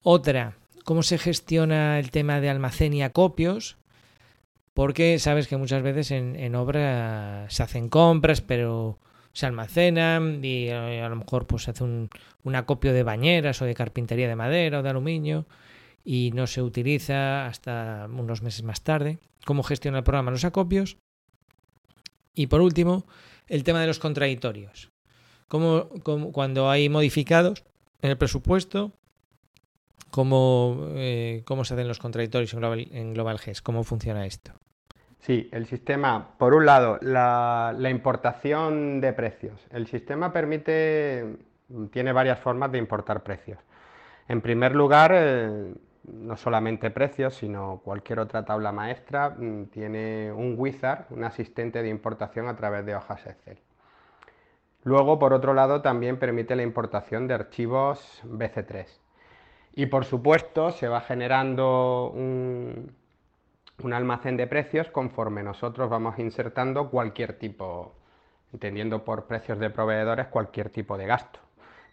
Otra, 0.02 0.56
cómo 0.82 1.04
se 1.04 1.16
gestiona 1.16 2.00
el 2.00 2.10
tema 2.10 2.40
de 2.40 2.50
almacén 2.50 2.92
y 2.92 3.04
acopios, 3.04 3.76
porque 4.74 5.20
sabes 5.20 5.46
que 5.46 5.56
muchas 5.56 5.82
veces 5.82 6.10
en, 6.10 6.54
obra 6.56 7.46
se 7.50 7.62
hacen 7.62 7.88
compras, 7.88 8.40
pero 8.40 8.98
se 9.32 9.46
almacenan 9.46 10.44
y 10.44 10.70
eh, 10.70 11.02
a, 11.02 11.08
lo 11.08 11.16
mejor 11.16 11.46
pues 11.46 11.62
se 11.62 11.70
hace 11.70 11.84
un, 11.84 12.10
un, 12.42 12.56
acopio 12.56 12.92
de 12.92 13.04
bañeras 13.04 13.62
o 13.62 13.64
de 13.64 13.74
carpintería 13.74 14.26
de 14.26 14.34
madera 14.34 14.80
o 14.80 14.82
de 14.82 14.90
aluminio 14.90 15.46
y 16.04 16.32
no 16.34 16.48
se 16.48 16.62
utiliza 16.62 17.46
hasta 17.46 18.08
unos 18.10 18.42
meses 18.42 18.64
más 18.64 18.82
tarde. 18.82 19.20
¿Cómo 19.44 19.62
gestiona 19.62 19.98
el 19.98 20.04
programa 20.04 20.32
los 20.32 20.44
acopios? 20.44 20.96
Y 22.34 22.46
por 22.46 22.60
último, 22.60 23.04
el 23.48 23.64
tema 23.64 23.80
de 23.80 23.86
los 23.86 23.98
contradictorios. 23.98 24.90
Cómo, 25.48 25.88
cuando 26.32 26.70
hay 26.70 26.88
modificados 26.88 27.64
en 28.02 28.10
el 28.10 28.16
presupuesto, 28.16 28.92
cómo, 30.10 30.86
eh, 30.94 31.42
cómo 31.44 31.64
se 31.64 31.74
hacen 31.74 31.88
los 31.88 31.98
contradictorios 31.98 32.52
en 32.54 32.60
Global, 32.60 32.88
en 32.92 33.14
Global 33.14 33.38
GES, 33.38 33.62
cómo 33.62 33.82
funciona 33.82 34.26
esto. 34.26 34.52
Sí, 35.20 35.48
el 35.52 35.66
sistema, 35.66 36.38
por 36.38 36.54
un 36.54 36.64
lado, 36.64 36.98
la, 37.02 37.74
importación 37.90 39.00
de 39.00 39.12
precios. 39.12 39.60
El 39.70 39.86
sistema 39.86 40.32
permite, 40.32 41.36
tiene 41.92 42.12
varias 42.12 42.40
formas 42.40 42.72
de 42.72 42.78
importar 42.78 43.22
precios. 43.22 43.58
En 44.28 44.40
primer 44.40 44.74
lugar, 44.74 45.12
eh, 45.14 45.74
no 46.04 46.36
solamente 46.36 46.90
precios, 46.90 47.34
sino 47.34 47.80
cualquier 47.84 48.20
otra 48.20 48.44
tabla 48.44 48.72
maestra, 48.72 49.30
mm, 49.30 49.66
tiene 49.66 50.32
un 50.32 50.54
wizard, 50.56 51.06
un 51.10 51.24
asistente 51.24 51.82
de 51.82 51.88
importación 51.88 52.48
a 52.48 52.56
través 52.56 52.86
de 52.86 52.94
hojas 52.96 53.26
Excel. 53.26 53.58
Luego, 54.82 55.18
por 55.18 55.34
otro 55.34 55.52
lado, 55.52 55.82
también 55.82 56.18
permite 56.18 56.56
la 56.56 56.62
importación 56.62 57.28
de 57.28 57.34
archivos 57.34 58.22
BC3. 58.24 58.86
Y 59.74 59.86
por 59.86 60.04
supuesto, 60.04 60.70
se 60.70 60.88
va 60.88 61.00
generando 61.02 62.10
un, 62.14 62.92
un 63.82 63.92
almacén 63.92 64.36
de 64.36 64.46
precios 64.46 64.88
conforme 64.90 65.42
nosotros 65.42 65.90
vamos 65.90 66.18
insertando 66.18 66.90
cualquier 66.90 67.38
tipo, 67.38 67.94
entendiendo 68.52 69.04
por 69.04 69.26
precios 69.26 69.58
de 69.58 69.70
proveedores, 69.70 70.28
cualquier 70.28 70.70
tipo 70.70 70.96
de 70.96 71.06
gasto 71.06 71.40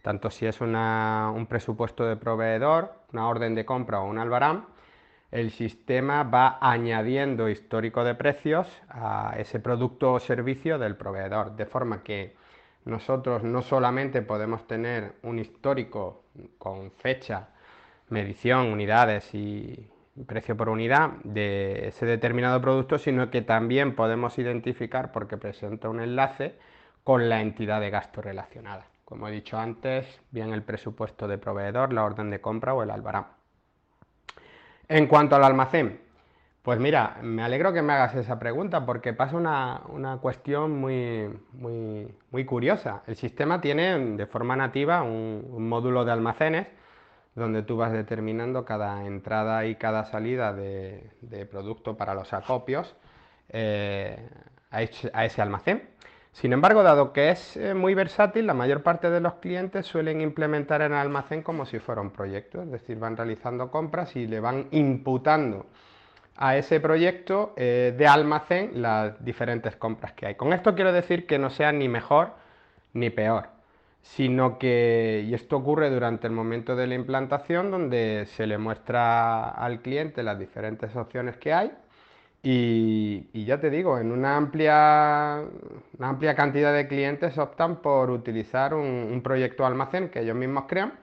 tanto 0.02 0.30
si 0.30 0.46
es 0.46 0.62
un 0.62 1.46
presupuesto 1.50 2.06
de 2.06 2.16
proveedor, 2.16 2.94
una 3.12 3.28
orden 3.28 3.56
de 3.56 3.66
compra 3.66 4.02
o 4.02 4.10
un 4.10 4.18
albarán, 4.18 4.66
el 5.32 5.52
sistema 5.52 6.24
va 6.24 6.58
añadiendo 6.62 7.50
histórico 7.50 8.04
de 8.04 8.16
precios 8.16 8.68
a 8.90 9.36
ese 9.38 9.60
producto 9.60 10.14
o 10.14 10.20
servicio 10.20 10.80
del 10.80 10.96
proveedor, 10.96 11.56
de 11.56 11.66
forma 11.66 12.04
que 12.04 12.36
nosotros 12.86 13.44
no 13.44 13.62
solamente 13.62 14.22
podemos 14.22 14.66
tener 14.68 15.16
un 15.24 15.40
histórico 15.40 16.24
con 16.58 16.92
fecha, 16.92 17.50
medición, 18.10 18.68
unidades 18.68 19.34
y 19.34 19.90
precio 20.26 20.56
por 20.56 20.70
unidad 20.70 21.12
de 21.24 21.90
ese 21.90 22.06
determinado 22.06 22.62
producto, 22.62 22.98
sino 22.98 23.30
que 23.30 23.42
también 23.42 23.96
podemos 23.96 24.40
identificar, 24.40 25.12
porque 25.12 25.38
presenta 25.38 25.90
un 25.90 26.00
enlace, 26.00 26.56
con 27.04 27.30
la 27.30 27.42
entidad 27.42 27.80
de 27.82 27.90
gasto 27.90 28.22
relacionada 28.22 28.86
como 29.08 29.30
he 29.30 29.32
dicho 29.32 29.58
antes, 29.58 30.06
bien 30.32 30.52
el 30.52 30.64
presupuesto 30.64 31.30
de 31.30 31.38
proveedor, 31.38 31.94
la 31.94 32.04
orden 32.04 32.30
de 32.30 32.42
compra 32.42 32.74
o 32.74 32.84
el 32.84 32.92
albarán. 32.92 33.28
En 34.90 35.08
cuanto 35.08 35.38
al 35.38 35.46
almacén, 35.46 36.02
pues 36.62 36.78
mira, 36.78 37.16
me 37.22 37.42
alegro 37.42 37.72
que 37.72 37.82
me 37.82 37.94
hagas 37.94 38.16
esa 38.16 38.38
pregunta 38.38 38.86
porque 38.86 39.14
pasa 39.14 39.38
una, 39.38 40.18
cuestión 40.22 40.78
muy, 40.78 41.30
muy, 41.54 42.14
muy, 42.32 42.44
curiosa. 42.44 43.04
El 43.08 43.16
sistema 43.16 43.62
tiene 43.62 43.98
de 43.98 44.26
forma 44.26 44.58
nativa 44.58 45.04
un, 45.04 45.70
módulo 45.70 46.04
de 46.04 46.12
almacenes 46.12 46.68
donde 47.34 47.64
tú 47.64 47.78
vas 47.78 47.94
determinando 47.94 48.66
cada 48.66 49.06
entrada 49.06 49.66
y 49.68 49.76
cada 49.76 50.04
salida 50.04 50.52
de, 50.52 51.48
producto 51.50 51.96
para 51.96 52.14
los 52.14 52.34
acopios 52.34 52.94
eh, 53.48 54.30
a 54.70 54.84
ese 54.84 55.42
almacén. 55.42 55.97
Sin 56.40 56.54
embargo, 56.54 56.84
dado 56.84 57.14
que 57.14 57.32
es 57.32 57.58
eh, 57.58 57.74
muy 57.74 57.96
versátil, 57.96 58.46
la 58.46 58.54
mayor 58.54 58.84
parte 58.84 59.10
de 59.10 59.20
los 59.20 59.34
clientes 59.36 59.88
suelen 59.88 60.22
implementar 60.22 60.84
en 60.84 60.92
el 60.92 61.00
almacén 61.00 61.42
como 61.42 61.66
si 61.66 61.80
fuera 61.80 62.00
un 62.00 62.12
proyecto, 62.12 62.62
es 62.62 62.70
decir, 62.70 63.00
van 63.00 63.18
realizando 63.18 63.72
compras 63.72 64.16
y 64.16 64.28
le 64.28 64.40
van 64.40 64.68
imputando 64.70 65.66
a 66.36 66.56
ese 66.56 66.80
proyecto 66.80 67.54
eh, 67.58 67.96
de 67.98 68.06
almacén 68.08 68.70
las 68.84 69.26
diferentes 69.26 69.78
compras 69.78 70.14
que 70.14 70.28
hay. 70.28 70.36
Con 70.36 70.54
esto 70.54 70.76
quiero 70.76 70.94
decir 70.94 71.26
que 71.26 71.40
no 71.40 71.50
sea 71.50 71.72
ni 71.72 71.88
mejor 71.88 72.34
ni 72.94 73.10
peor, 73.10 73.48
sino 74.04 74.60
que, 74.60 75.26
y 75.28 75.34
esto 75.34 75.58
ocurre 75.58 75.90
durante 75.90 76.28
el 76.28 76.34
momento 76.34 76.76
de 76.76 76.86
la 76.86 76.94
implantación, 76.94 77.72
donde 77.72 78.28
se 78.28 78.46
le 78.46 78.60
muestra 78.60 79.50
al 79.50 79.82
cliente 79.82 80.22
las 80.22 80.38
diferentes 80.38 80.96
opciones 80.96 81.36
que 81.38 81.52
hay 81.52 81.72
y, 82.44 83.46
ya 83.46 83.60
te 83.60 83.70
digo, 83.70 83.98
en 83.98 84.12
una 84.12 84.38
amplia, 84.38 85.44
una 85.98 86.10
amplia 86.10 86.36
cantidad 86.36 86.74
de 86.74 86.88
clientes 86.88 87.38
optan 87.38 87.82
por 87.82 88.10
utilizar 88.10 88.74
un, 88.74 89.22
proyecto 89.24 89.66
almacén 89.66 90.10
que 90.10 90.22
ellos 90.22 90.36
mismos 90.36 90.66
crean, 90.68 90.94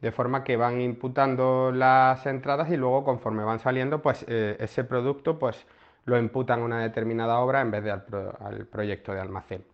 de 0.00 0.12
forma 0.12 0.44
que 0.44 0.56
van 0.56 0.80
imputando 0.80 1.72
las 1.72 2.24
entradas 2.26 2.70
y 2.70 2.76
luego 2.76 3.04
conforme 3.04 3.44
van 3.44 3.58
saliendo, 3.58 4.00
pues 4.00 4.24
eh, 4.28 4.56
ese 4.60 4.84
producto 4.84 5.38
pues 5.38 5.66
lo 6.04 6.18
imputan 6.18 6.60
a 6.60 6.64
una 6.64 6.80
determinada 6.80 7.38
obra 7.40 7.60
en 7.60 7.70
vez 7.70 7.84
de 7.84 7.90
al, 7.90 8.66
proyecto 8.70 9.12
de 9.12 9.20
almacén. 9.20 9.64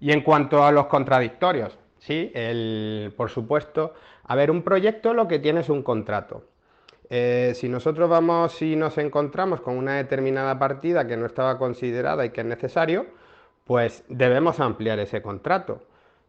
Y 0.00 0.12
en 0.12 0.22
cuanto 0.22 0.64
a 0.64 0.72
los 0.72 0.86
contradictorios, 0.86 1.78
sí, 1.98 2.32
por 3.16 3.30
supuesto, 3.30 3.94
a 4.24 4.34
ver, 4.34 4.50
un 4.50 4.62
proyecto 4.62 5.14
lo 5.14 5.26
que 5.26 5.38
tiene 5.38 5.60
es 5.60 5.68
un 5.68 5.82
contrato. 5.82 6.44
Eh, 7.10 7.52
si 7.54 7.68
nosotros 7.68 8.08
vamos 8.08 8.60
y 8.60 8.76
nos 8.76 8.98
encontramos 8.98 9.60
con 9.60 9.76
una 9.76 9.96
determinada 9.96 10.58
partida 10.58 11.06
que 11.06 11.16
no 11.16 11.26
estaba 11.26 11.58
considerada 11.58 12.24
y 12.24 12.30
que 12.30 12.42
es 12.42 12.46
necesario, 12.46 13.06
pues 13.64 14.04
debemos 14.08 14.60
ampliar 14.60 14.98
ese 14.98 15.22
contrato. 15.22 15.82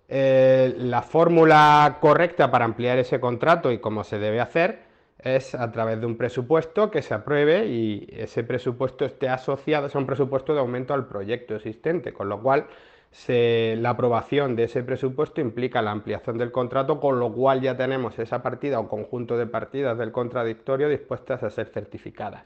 Eh, 0.08 0.74
la 0.78 1.02
fórmula 1.02 1.98
correcta 2.02 2.50
para 2.50 2.66
ampliar 2.66 2.98
ese 2.98 3.20
contrato 3.20 3.72
y 3.72 3.80
cómo 3.80 4.04
se 4.04 4.20
debe 4.20 4.40
hacer 4.40 4.90
es 5.20 5.54
a 5.54 5.72
través 5.72 6.00
de 6.00 6.06
un 6.06 6.18
presupuesto 6.18 6.90
que 6.90 7.02
se 7.02 7.14
apruebe 7.14 7.68
y 7.68 8.08
ese 8.12 8.44
presupuesto 8.44 9.06
esté 9.06 9.28
asociado, 9.28 9.90
a 9.94 9.98
un 9.98 10.06
presupuesto 10.06 10.54
de 10.54 10.62
aumento 10.62 10.94
al 10.94 11.08
proyecto 11.08 11.56
existente, 11.56 12.14
con 12.14 12.30
lo 12.30 12.42
cual 12.42 12.68
la 13.28 13.90
aprobación 13.90 14.56
de 14.56 14.66
ese 14.66 14.84
presupuesto 14.84 15.42
implica 15.42 15.82
la 15.82 15.92
ampliación 15.92 16.38
del 16.38 16.52
contrato, 16.52 17.00
con 17.00 17.20
lo 17.20 17.32
cual 17.32 17.62
ya 17.62 17.76
tenemos 17.76 18.18
esa 18.20 18.42
partida 18.42 18.80
o 18.80 18.88
conjunto 18.88 19.38
de 19.38 19.48
partidas 19.48 19.98
del 19.98 20.12
contradictorio 20.12 20.90
dispuestas 20.90 21.44
a 21.44 21.50
ser 21.50 21.68
certificadas. 21.68 22.44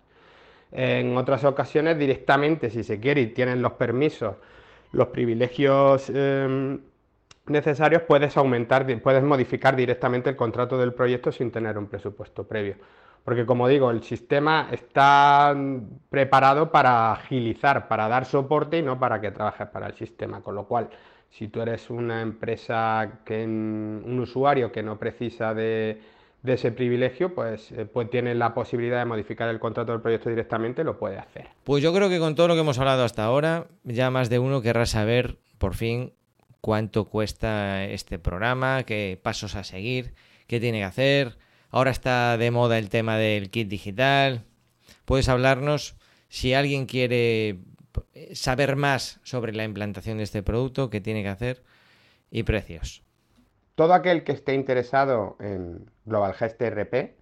En 0.72 1.16
otras 1.18 1.44
ocasiones, 1.44 2.00
directamente, 2.00 2.70
si 2.70 2.84
se 2.84 3.00
quiere 3.00 3.22
y 3.22 3.28
tienen 3.28 3.62
los 3.62 3.74
permisos, 3.74 4.36
los 4.92 5.08
privilegios 5.10 6.10
em, 6.10 6.80
necesarios, 7.46 8.04
puedes 8.04 8.38
aumentar, 8.38 8.86
puedes 9.02 9.24
modificar 9.24 9.76
directamente 9.76 10.30
el 10.30 10.36
contrato 10.36 10.78
del 10.78 10.94
proyecto 10.94 11.32
sin 11.32 11.52
tener 11.52 11.78
un 11.78 11.88
presupuesto 11.88 12.48
previo. 12.48 12.76
Porque 13.24 13.46
como 13.46 13.68
digo, 13.68 13.90
el 13.90 14.04
sistema 14.04 14.68
está 14.72 15.56
preparado 16.10 16.72
para 16.72 17.14
agilizar, 17.14 17.88
para 17.88 18.08
dar 18.08 18.26
soporte 18.26 18.78
y 18.78 18.82
no 18.82 19.00
para 19.00 19.22
que 19.22 19.32
trabajes 19.32 19.68
para 19.68 19.88
el 19.88 19.96
sistema. 19.96 20.42
Con 20.42 20.56
lo 20.56 20.66
cual, 20.66 20.90
si 21.30 21.48
tú 21.48 21.62
eres 21.62 21.90
una 21.90 22.22
empresa, 22.22 23.20
que 23.24 23.46
un 23.46 24.20
usuario 24.22 24.72
que 24.72 24.84
no 24.84 25.00
precisa 25.00 25.54
de, 25.54 26.02
ese 26.44 26.74
privilegio, 26.74 27.34
pues, 27.34 27.72
eh, 27.72 27.86
pues 27.86 28.10
tiene 28.10 28.36
la 28.36 28.54
posibilidad 28.54 29.00
de 29.00 29.06
modificar 29.06 29.48
el 29.48 29.60
contrato 29.60 29.94
del 29.94 30.02
proyecto 30.02 30.30
directamente, 30.30 30.84
lo 30.84 30.98
puede 30.98 31.18
hacer. 31.18 31.48
Pues 31.64 31.82
yo 31.82 31.94
creo 31.94 32.10
que 32.10 32.20
con 32.20 32.36
todo 32.36 32.50
lo 32.50 32.56
que 32.56 32.60
hemos 32.60 32.78
hablado 32.78 33.06
hasta 33.06 33.24
ahora, 33.24 33.68
ya 33.86 34.12
más 34.12 34.30
de 34.30 34.40
uno 34.40 34.62
querrá 34.62 34.86
saber, 34.86 35.38
por 35.58 35.76
fin, 35.76 36.12
cuánto 36.64 37.06
cuesta 37.06 37.84
este 37.84 38.18
programa, 38.18 38.84
qué 38.84 39.20
pasos 39.22 39.54
a 39.54 39.64
seguir, 39.64 40.16
qué 40.48 40.60
tiene 40.60 40.80
que 40.80 40.86
hacer 40.86 41.38
Ahora 41.74 41.90
está 41.90 42.38
de 42.38 42.52
moda 42.52 42.78
el 42.78 42.90
tema 42.90 43.18
del 43.18 43.50
kit 43.50 43.68
digital. 43.68 44.44
¿Puedes 45.06 45.28
hablarnos 45.28 45.98
si 46.30 46.54
alguien 46.54 46.86
quiere 46.86 47.62
saber 48.34 48.76
más 48.76 49.20
sobre 49.24 49.54
la 49.54 49.64
implantación 49.64 50.20
de 50.20 50.24
este 50.24 50.44
producto, 50.44 50.92
qué 50.92 51.02
tiene 51.02 51.24
que 51.24 51.30
hacer 51.30 51.64
y 52.30 52.44
precios? 52.44 53.02
Todo 53.74 53.96
aquel 53.96 54.24
que 54.24 54.34
esté 54.34 54.54
interesado 54.54 55.36
en 55.40 55.90
GlobalGest 56.06 56.62
ERP 56.62 57.16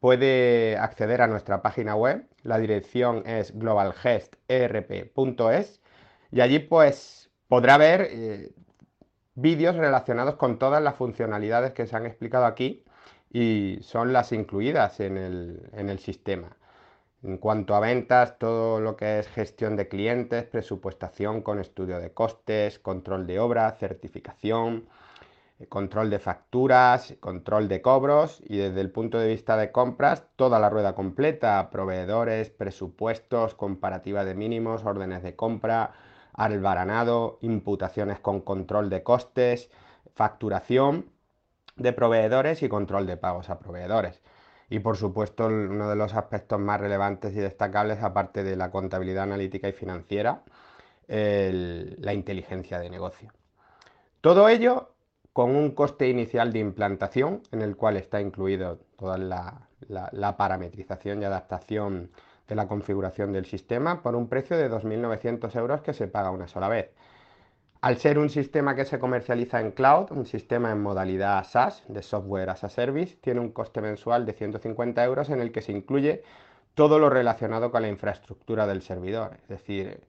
puede 0.00 0.78
acceder 0.78 1.20
a 1.20 1.26
nuestra 1.26 1.60
página 1.60 1.94
web. 1.94 2.26
La 2.42 2.58
dirección 2.58 3.24
es 3.26 3.54
globalgesterp.es 3.58 5.82
y 6.32 6.40
allí 6.40 6.60
pues 6.60 7.30
podrá 7.46 7.76
ver 7.76 8.08
eh, 8.10 8.52
vídeos 9.40 9.76
relacionados 9.76 10.34
con 10.34 10.58
todas 10.58 10.82
las 10.82 10.96
funcionalidades 10.96 11.72
que 11.72 11.86
se 11.86 11.96
han 11.96 12.06
explicado 12.06 12.44
aquí 12.44 12.84
y 13.30 13.78
son 13.82 14.12
las 14.12 14.32
incluidas 14.32 14.98
en 15.00 15.16
el, 15.16 15.98
sistema. 16.00 16.56
En 17.22 17.38
cuanto 17.38 17.74
a 17.74 17.80
ventas, 17.80 18.38
todo 18.38 18.80
lo 18.80 18.96
que 18.96 19.20
es 19.20 19.28
gestión 19.28 19.76
de 19.76 19.88
clientes, 19.88 20.44
presupuestación 20.44 21.42
con 21.42 21.60
estudio 21.60 22.00
de 22.00 22.12
costes, 22.12 22.78
control 22.80 23.26
de 23.26 23.38
obra, 23.38 23.70
certificación, 23.72 24.88
eh, 25.60 25.66
control 25.66 26.10
de 26.10 26.18
facturas, 26.18 27.14
control 27.20 27.68
de 27.68 27.82
cobros 27.82 28.40
y 28.44 28.56
desde 28.56 28.80
el 28.80 28.90
punto 28.90 29.18
de 29.18 29.28
vista 29.28 29.56
de 29.56 29.70
compras, 29.70 30.24
toda 30.36 30.58
la 30.58 30.70
rueda 30.70 30.94
completa, 30.94 31.70
proveedores, 31.70 32.50
presupuestos, 32.50 33.54
comparativa 33.54 34.24
de 34.24 34.34
mínimos, 34.34 34.84
órdenes 34.84 35.22
de 35.22 35.36
compra, 35.36 35.92
albaranado, 36.38 37.38
imputaciones 37.42 38.20
con 38.20 38.40
control 38.40 38.88
de 38.88 39.02
costes, 39.02 39.70
facturación 40.14 41.10
de 41.76 41.92
proveedores 41.92 42.62
y 42.62 42.68
control 42.68 43.06
de 43.06 43.16
pagos 43.16 43.50
a 43.50 43.58
proveedores. 43.58 44.22
Y 44.70 44.78
por 44.78 44.96
supuesto, 44.96 45.46
uno 45.46 45.90
de 45.90 45.96
los 45.96 46.14
aspectos 46.14 46.60
más 46.60 46.80
relevantes 46.80 47.34
y 47.34 47.40
destacables, 47.40 48.02
aparte 48.02 48.44
de 48.44 48.54
la 48.54 48.70
contabilidad 48.70 49.24
analítica 49.24 49.68
y 49.68 49.72
financiera, 49.72 50.42
la 51.08 52.12
inteligencia 52.12 52.78
de 52.78 52.90
negocio. 52.90 53.32
Todo 54.20 54.48
ello 54.48 54.94
con 55.32 55.56
un 55.56 55.70
coste 55.72 56.08
inicial 56.08 56.52
de 56.52 56.58
implantación 56.58 57.42
en 57.50 57.62
el 57.62 57.76
cual 57.76 57.96
está 57.96 58.20
incluido 58.20 58.78
toda 58.96 59.18
la 59.18 60.36
parametrización 60.36 61.22
y 61.22 61.24
adaptación 61.24 62.10
de 62.48 62.54
la 62.54 62.66
configuración 62.66 63.32
del 63.32 63.46
sistema 63.46 64.02
por 64.02 64.16
un 64.16 64.28
precio 64.28 64.56
de 64.56 64.70
2.900 64.70 65.54
euros 65.56 65.82
que 65.82 65.92
se 65.92 66.08
paga 66.08 66.30
una 66.30 66.48
sola 66.48 66.68
vez. 66.68 66.90
Al 67.80 67.98
ser 67.98 68.18
un 68.18 68.28
sistema 68.28 68.74
que 68.74 68.84
se 68.84 68.98
comercializa 68.98 69.60
en 69.60 69.70
cloud, 69.70 70.10
un 70.10 70.26
sistema 70.26 70.72
en 70.72 70.82
modalidad 70.82 71.44
SaaS, 71.44 71.84
de 71.86 72.02
software 72.02 72.50
as 72.50 72.64
a 72.64 72.68
service, 72.68 73.16
tiene 73.20 73.38
un 73.38 73.52
coste 73.52 73.80
mensual 73.80 74.26
de 74.26 74.32
150 74.32 75.04
euros 75.04 75.30
en 75.30 75.40
el 75.40 75.52
que 75.52 75.62
se 75.62 75.70
incluye 75.70 76.24
todo 76.74 76.98
lo 76.98 77.08
relacionado 77.08 77.70
con 77.70 77.82
la 77.82 77.88
infraestructura 77.88 78.66
del 78.66 78.82
servidor. 78.82 79.36
Es 79.42 79.48
decir, 79.48 80.00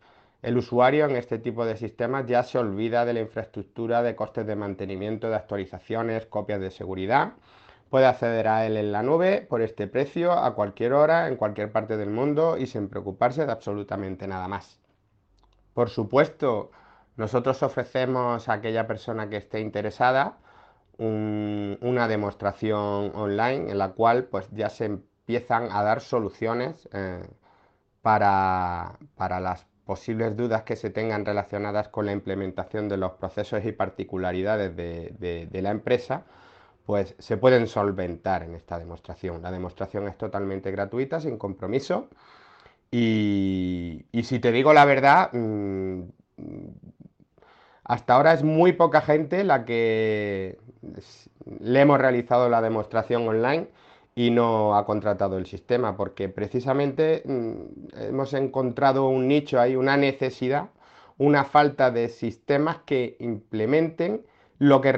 el 0.41 0.57
usuario 0.57 1.05
en 1.05 1.15
este 1.15 1.37
tipo 1.37 1.65
de 1.65 1.75
sistemas 1.75 2.25
ya 2.25 2.43
se 2.43 2.57
olvida 2.57 3.05
de 3.05 3.13
la 3.13 3.19
infraestructura, 3.19 4.01
de 4.01 4.15
costes 4.15 4.47
de 4.47 4.55
mantenimiento, 4.55 5.29
de 5.29 5.35
actualizaciones, 5.35 6.25
copias 6.25 6.61
de 6.61 6.71
seguridad. 6.71 7.33
Puede 7.89 8.05
acceder 8.05 8.47
a 8.47 8.65
él 8.65 8.77
en 8.77 8.91
la 8.91 9.03
nube 9.03 9.41
por 9.41 9.61
este 9.61 9.87
precio 9.87 10.31
a 10.31 10.53
cualquier 10.53 10.93
hora, 10.93 11.27
en 11.27 11.35
cualquier 11.35 11.71
parte 11.71 11.97
del 11.97 12.09
mundo 12.09 12.57
y 12.57 12.67
sin 12.67 12.89
preocuparse 12.89 13.45
de 13.45 13.51
absolutamente 13.51 14.27
nada 14.27 14.47
más. 14.47 14.79
Por 15.73 15.89
supuesto, 15.89 16.71
nosotros 17.17 17.63
ofrecemos 17.63 18.47
a 18.47 18.53
aquella 18.53 18.87
persona 18.87 19.29
que 19.29 19.37
esté 19.37 19.59
interesada 19.59 20.37
una 20.99 22.07
demostración 22.09 23.11
online 23.15 23.71
en 23.71 23.77
la 23.77 23.93
cual 23.93 24.25
pues 24.25 24.49
ya 24.51 24.69
se 24.69 24.85
empiezan 24.85 25.69
a 25.71 25.81
dar 25.81 26.01
soluciones 26.01 26.89
eh, 26.91 27.23
para, 28.01 28.97
las 29.17 29.65
posibles 29.85 30.35
dudas 30.35 30.63
que 30.63 30.75
se 30.75 30.89
tengan 30.89 31.25
relacionadas 31.25 31.87
con 31.89 32.05
la 32.05 32.11
implementación 32.11 32.89
de 32.89 32.97
los 32.97 33.13
procesos 33.13 33.63
y 33.65 33.71
particularidades 33.71 34.75
de, 34.75 35.61
la 35.61 35.71
empresa, 35.71 36.25
pues 36.89 37.13
se 37.19 37.37
pueden 37.37 37.67
solventar 37.67 38.41
en 38.41 38.55
esta 38.55 38.79
demostración. 38.79 39.43
La 39.43 39.51
demostración 39.51 40.07
es 40.07 40.17
totalmente 40.17 40.71
gratuita, 40.71 41.21
sin 41.21 41.37
compromiso. 41.37 42.09
Y, 42.89 44.07
si 44.23 44.39
te 44.39 44.51
digo 44.51 44.73
la 44.73 44.85
verdad, 44.85 45.29
mm, 45.31 46.01
hasta 47.83 48.15
ahora 48.15 48.33
es 48.33 48.41
muy 48.41 48.73
poca 48.73 49.01
gente 49.01 49.43
la 49.43 49.65
que 49.65 50.57
le 51.59 51.79
hemos 51.79 51.99
realizado 51.99 52.49
la 52.49 52.59
demostración 52.59 53.27
online 53.27 53.67
y 54.15 54.31
no 54.31 54.75
ha 54.75 54.83
contratado 54.87 55.37
el 55.37 55.45
sistema, 55.45 55.95
porque 55.95 56.27
precisamente 56.27 57.21
mm, 57.23 57.99
hemos 57.99 58.33
encontrado 58.33 59.07
un 59.09 59.27
nicho 59.27 59.59
ahí, 59.59 59.75
una 59.75 59.95
necesidad, 59.95 60.69
una 61.19 61.43
falta 61.43 61.91
de 61.91 62.09
sistemas 62.09 62.77
que 62.83 63.15
implementen 63.19 64.25
lo 64.57 64.81
que, 64.81 64.91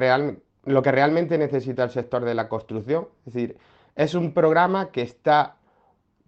lo 0.64 0.82
que 0.82 0.92
realmente 0.92 1.38
necesita 1.38 1.84
el 1.84 1.90
sector 1.90 2.24
de 2.24 2.34
la 2.34 2.48
construcción. 2.48 3.08
Es 3.26 3.34
decir, 3.34 3.56
es 3.96 4.14
un 4.14 4.32
programa 4.32 4.90
que 4.90 5.02
está 5.02 5.56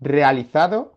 realizado 0.00 0.94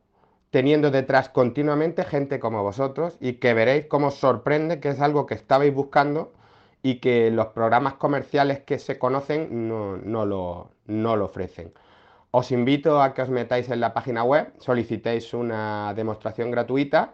teniendo 0.50 0.92
detrás 0.92 1.30
continuamente 1.30 2.04
gente 2.04 2.40
como 2.40 2.64
vosotros 2.64 3.18
y 3.20 3.34
que 3.34 3.54
veréis 3.54 3.86
cómo 3.88 4.12
sorprende 4.12 4.80
que 4.80 4.90
es 4.90 5.02
algo 5.02 5.26
que 5.26 5.36
estabais 5.36 5.74
buscando 5.74 6.34
y 6.82 6.96
que 7.00 7.32
los 7.32 7.48
programas 7.48 7.96
comerciales 7.96 8.62
que 8.62 8.80
se 8.80 8.98
conocen 8.98 9.68
no, 9.68 10.26
lo, 10.26 10.72
lo 10.88 11.26
ofrecen. 11.26 11.74
Os 12.32 12.52
invito 12.52 13.02
a 13.02 13.14
que 13.14 13.22
os 13.22 13.30
metáis 13.30 13.70
en 13.70 13.80
la 13.80 13.94
página 13.94 14.24
web, 14.24 14.54
solicitéis 14.60 15.34
una 15.34 15.94
demostración 15.96 16.52
gratuita 16.52 17.14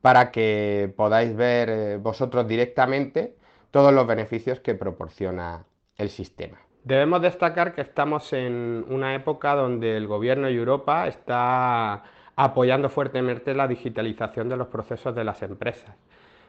para 0.00 0.30
que 0.30 0.92
podáis 0.96 1.36
ver 1.36 1.68
eh, 1.70 1.96
vosotros 1.98 2.46
directamente 2.46 3.36
todos 3.72 3.92
los 3.92 4.06
beneficios 4.06 4.60
que 4.60 4.76
proporciona 4.76 5.64
el 5.96 6.10
sistema. 6.10 6.58
Debemos 6.84 7.22
destacar 7.22 7.74
que 7.74 7.80
estamos 7.80 8.32
en 8.32 8.84
una 8.88 9.14
época 9.14 9.54
donde 9.54 9.96
el 9.96 10.06
gobierno 10.06 10.48
y 10.50 10.56
Europa 10.56 11.08
está 11.08 12.04
apoyando 12.36 12.88
fuertemente 12.88 13.54
la 13.54 13.66
digitalización 13.66 14.48
de 14.48 14.56
los 14.56 14.68
procesos 14.68 15.14
de 15.14 15.24
las 15.24 15.42
empresas. 15.42 15.96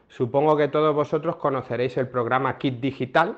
Supongo 0.09 0.57
que 0.57 0.67
todos 0.67 0.93
vosotros 0.93 1.37
conoceréis 1.37 1.97
el 1.97 2.07
programa 2.07 2.57
Kit 2.57 2.79
Digital, 2.79 3.37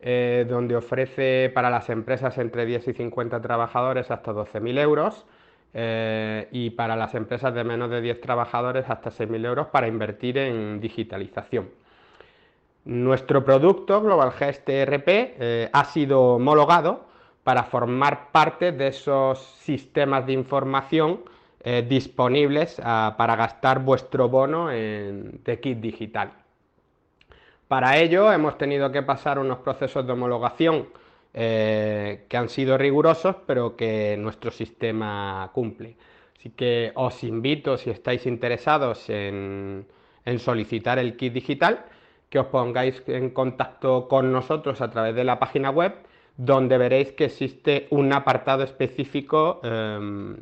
eh, 0.00 0.44
donde 0.48 0.76
ofrece 0.76 1.50
para 1.54 1.70
las 1.70 1.88
empresas 1.88 2.36
entre 2.38 2.66
10 2.66 2.88
y 2.88 2.92
50 2.92 3.40
trabajadores 3.40 4.10
hasta 4.10 4.32
12.000 4.32 4.78
euros 4.78 5.26
eh, 5.72 6.48
y 6.52 6.70
para 6.70 6.96
las 6.96 7.14
empresas 7.14 7.54
de 7.54 7.64
menos 7.64 7.88
de 7.90 8.02
10 8.02 8.20
trabajadores 8.20 8.84
hasta 8.90 9.10
6.000 9.10 9.46
euros 9.46 9.66
para 9.68 9.88
invertir 9.88 10.36
en 10.38 10.80
digitalización. 10.80 11.85
Nuestro 12.86 13.44
producto, 13.44 14.00
Global 14.00 14.30
Gest 14.30 14.68
ERP, 14.68 15.08
eh, 15.08 15.68
ha 15.72 15.84
sido 15.86 16.36
homologado 16.36 17.04
para 17.42 17.64
formar 17.64 18.30
parte 18.30 18.70
de 18.70 18.86
esos 18.86 19.40
sistemas 19.58 20.24
de 20.24 20.34
información 20.34 21.22
eh, 21.64 21.84
disponibles 21.88 22.80
ah, 22.84 23.16
para 23.18 23.34
gastar 23.34 23.80
vuestro 23.80 24.28
bono 24.28 24.70
en, 24.70 25.40
de 25.42 25.58
kit 25.58 25.80
digital. 25.80 26.30
Para 27.66 27.98
ello 27.98 28.32
hemos 28.32 28.56
tenido 28.56 28.92
que 28.92 29.02
pasar 29.02 29.40
unos 29.40 29.58
procesos 29.58 30.06
de 30.06 30.12
homologación 30.12 30.86
eh, 31.34 32.24
que 32.28 32.36
han 32.36 32.48
sido 32.48 32.78
rigurosos, 32.78 33.34
pero 33.48 33.74
que 33.74 34.16
nuestro 34.16 34.52
sistema 34.52 35.50
cumple. 35.52 35.96
Así 36.38 36.50
que 36.50 36.92
os 36.94 37.24
invito, 37.24 37.76
si 37.78 37.90
estáis 37.90 38.26
interesados 38.26 39.10
en, 39.10 39.88
en 40.24 40.38
solicitar 40.38 41.00
el 41.00 41.16
kit 41.16 41.32
digital, 41.32 41.84
que 42.30 42.38
os 42.38 42.46
pongáis 42.46 43.02
en 43.06 43.30
contacto 43.30 44.08
con 44.08 44.32
nosotros 44.32 44.80
a 44.80 44.90
través 44.90 45.14
de 45.14 45.24
la 45.24 45.38
página 45.38 45.70
web, 45.70 45.94
donde 46.36 46.78
veréis 46.78 47.12
que 47.12 47.26
existe 47.26 47.86
un 47.90 48.12
apartado 48.12 48.62
específico 48.62 49.60
em, 49.62 50.36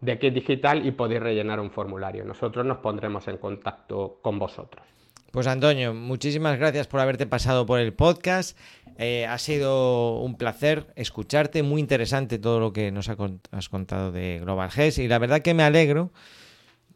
de 0.00 0.18
kit 0.18 0.34
digital 0.34 0.86
y 0.86 0.92
podéis 0.92 1.22
rellenar 1.22 1.60
un 1.60 1.70
formulario. 1.70 2.24
Nosotros 2.24 2.64
nos 2.66 2.78
pondremos 2.78 3.26
en 3.28 3.38
contacto 3.38 4.18
con 4.22 4.38
vosotros. 4.38 4.84
Pues 5.30 5.46
Antonio, 5.46 5.94
muchísimas 5.94 6.58
gracias 6.58 6.86
por 6.86 7.00
haberte 7.00 7.26
pasado 7.26 7.64
por 7.64 7.80
el 7.80 7.94
podcast. 7.94 8.58
Eh, 8.98 9.24
ha 9.26 9.38
sido 9.38 10.18
un 10.20 10.36
placer 10.36 10.92
escucharte, 10.94 11.62
muy 11.62 11.80
interesante 11.80 12.38
todo 12.38 12.60
lo 12.60 12.74
que 12.74 12.92
nos 12.92 13.08
has 13.08 13.68
contado 13.70 14.12
de 14.12 14.40
Global 14.40 14.70
GES 14.70 14.98
y 14.98 15.08
la 15.08 15.18
verdad 15.18 15.40
que 15.40 15.54
me 15.54 15.62
alegro 15.62 16.10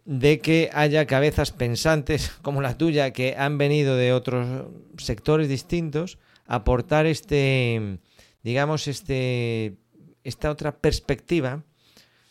de 0.07 0.39
que 0.39 0.71
haya 0.73 1.07
cabezas 1.07 1.53
pensantes 1.53 2.31
como 2.43 2.63
la 2.63 2.79
tuya 2.79 3.13
que 3.13 3.35
han 3.37 3.59
venido 3.59 3.97
de 3.97 4.13
otros 4.13 4.67
sectores 4.97 5.49
distintos 5.49 6.19
aportar 6.47 7.07
este, 7.07 7.99
digamos, 8.43 8.87
este, 8.87 9.75
esta 10.23 10.51
otra 10.51 10.79
perspectiva 10.79 11.65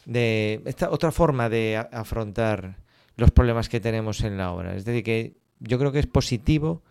de 0.06 0.62
esta 0.66 0.90
otra 0.90 1.12
forma 1.12 1.50
de 1.50 1.78
afrontar 1.92 2.78
los 3.18 3.32
problemas 3.32 3.70
que 3.70 3.80
tenemos 3.80 4.22
en 4.22 4.38
la 4.38 4.52
obra. 4.52 4.76
Es 4.76 4.86
decir, 4.86 5.04
que 5.04 5.38
yo 5.60 5.80
creo 5.80 5.92
que 5.92 6.00
es 6.00 6.08
positivo 6.08 6.84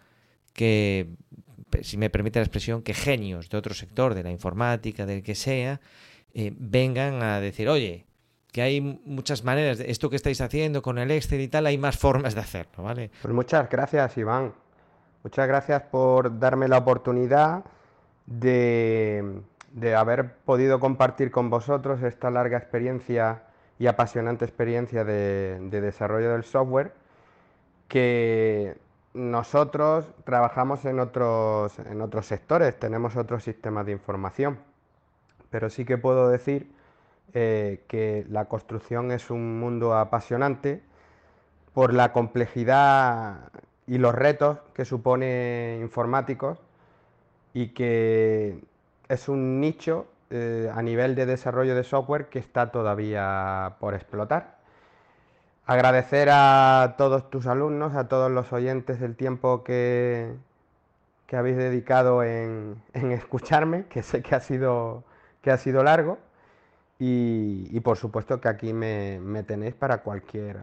que, 0.52 1.08
si 1.82 1.96
me 1.96 2.10
permite 2.10 2.38
la 2.38 2.44
expresión, 2.44 2.82
que 2.82 2.94
genios 2.94 3.48
de 3.48 3.56
otro 3.56 3.74
sector, 3.74 4.14
de 4.14 4.22
la 4.22 4.30
informática, 4.30 5.06
del 5.06 5.22
que 5.22 5.34
sea, 5.34 5.80
eh, 6.32 6.52
vengan 6.56 7.22
a 7.22 7.40
decir, 7.40 7.68
oye, 7.68 8.06
que 8.54 8.62
hay 8.62 8.80
muchas 8.80 9.44
maneras, 9.44 9.76
de 9.76 9.90
esto 9.90 10.08
que 10.08 10.16
estáis 10.16 10.40
haciendo 10.40 10.80
con 10.80 10.96
el 10.96 11.10
Excel 11.10 11.42
y 11.42 11.48
tal, 11.48 11.66
hay 11.66 11.76
más 11.76 11.98
formas 11.98 12.34
de 12.34 12.40
hacerlo, 12.40 12.84
¿vale? 12.84 13.10
Pues 13.20 13.34
muchas 13.34 13.68
gracias, 13.68 14.16
Iván. 14.16 14.54
Muchas 15.22 15.46
gracias 15.46 15.82
por 15.82 16.38
darme 16.38 16.68
la 16.68 16.78
oportunidad 16.78 17.64
de 18.24 19.42
de 19.74 19.96
haber 19.96 20.36
podido 20.44 20.78
compartir 20.78 21.32
con 21.32 21.50
vosotros 21.50 22.02
esta 22.02 22.30
larga 22.30 22.56
experiencia 22.56 23.42
y 23.78 23.88
apasionante 23.88 24.44
experiencia 24.44 25.04
de, 25.04 25.58
desarrollo 25.68 26.30
del 26.30 26.44
software 26.44 26.92
que 27.88 28.76
nosotros 29.14 30.06
trabajamos 30.24 30.84
en 30.84 31.00
otros, 31.00 31.76
en 31.80 32.00
otros 32.00 32.26
sectores, 32.26 32.78
tenemos 32.78 33.16
otros 33.16 33.42
sistemas 33.42 33.84
de 33.84 33.92
información, 33.92 34.58
pero 35.50 35.68
sí 35.68 35.84
que 35.84 35.98
puedo 35.98 36.28
decir 36.28 36.70
eh, 37.34 37.82
que 37.88 38.24
la 38.30 38.46
construcción 38.46 39.10
es 39.10 39.30
un 39.30 39.60
mundo 39.60 39.94
apasionante 39.94 40.82
por 41.72 41.92
la 41.92 42.12
complejidad 42.12 43.50
y 43.86 43.98
los 43.98 44.14
retos 44.14 44.58
que 44.74 44.84
supone 44.84 45.78
informáticos 45.80 46.58
y 47.52 47.68
que 47.68 48.58
es 49.08 49.28
un 49.28 49.60
nicho 49.60 50.06
eh, 50.30 50.70
a 50.74 50.82
nivel 50.82 51.14
de 51.14 51.26
desarrollo 51.26 51.74
de 51.74 51.84
software 51.84 52.28
que 52.28 52.38
está 52.38 52.72
todavía 52.72 53.76
por 53.80 53.94
explotar. 53.94 54.58
Agradecer 55.66 56.28
a 56.30 56.94
todos 56.98 57.30
tus 57.30 57.46
alumnos, 57.46 57.94
a 57.94 58.08
todos 58.08 58.30
los 58.30 58.52
oyentes 58.52 59.00
el 59.00 59.16
tiempo 59.16 59.64
que, 59.64 60.34
que 61.26 61.36
habéis 61.36 61.56
dedicado 61.56 62.22
en, 62.22 62.82
escucharme, 62.92 63.86
que 63.86 64.02
sé 64.02 64.22
que 64.22 64.34
ha 64.34 64.40
sido, 64.40 65.04
que 65.42 65.50
ha 65.50 65.56
sido 65.58 65.82
largo. 65.82 66.18
Y, 66.98 67.80
por 67.80 67.96
supuesto 67.96 68.40
que 68.40 68.48
aquí 68.48 68.72
me, 68.72 69.18
me 69.20 69.42
tenéis 69.42 69.74
para 69.74 70.02
cualquier 70.02 70.60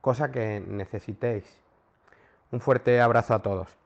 cosa 0.00 0.30
que 0.30 0.60
necesitéis. 0.60 1.44
Un 2.50 2.60
fuerte 2.60 3.00
abrazo 3.00 3.34
a 3.34 3.42
todos. 3.42 3.81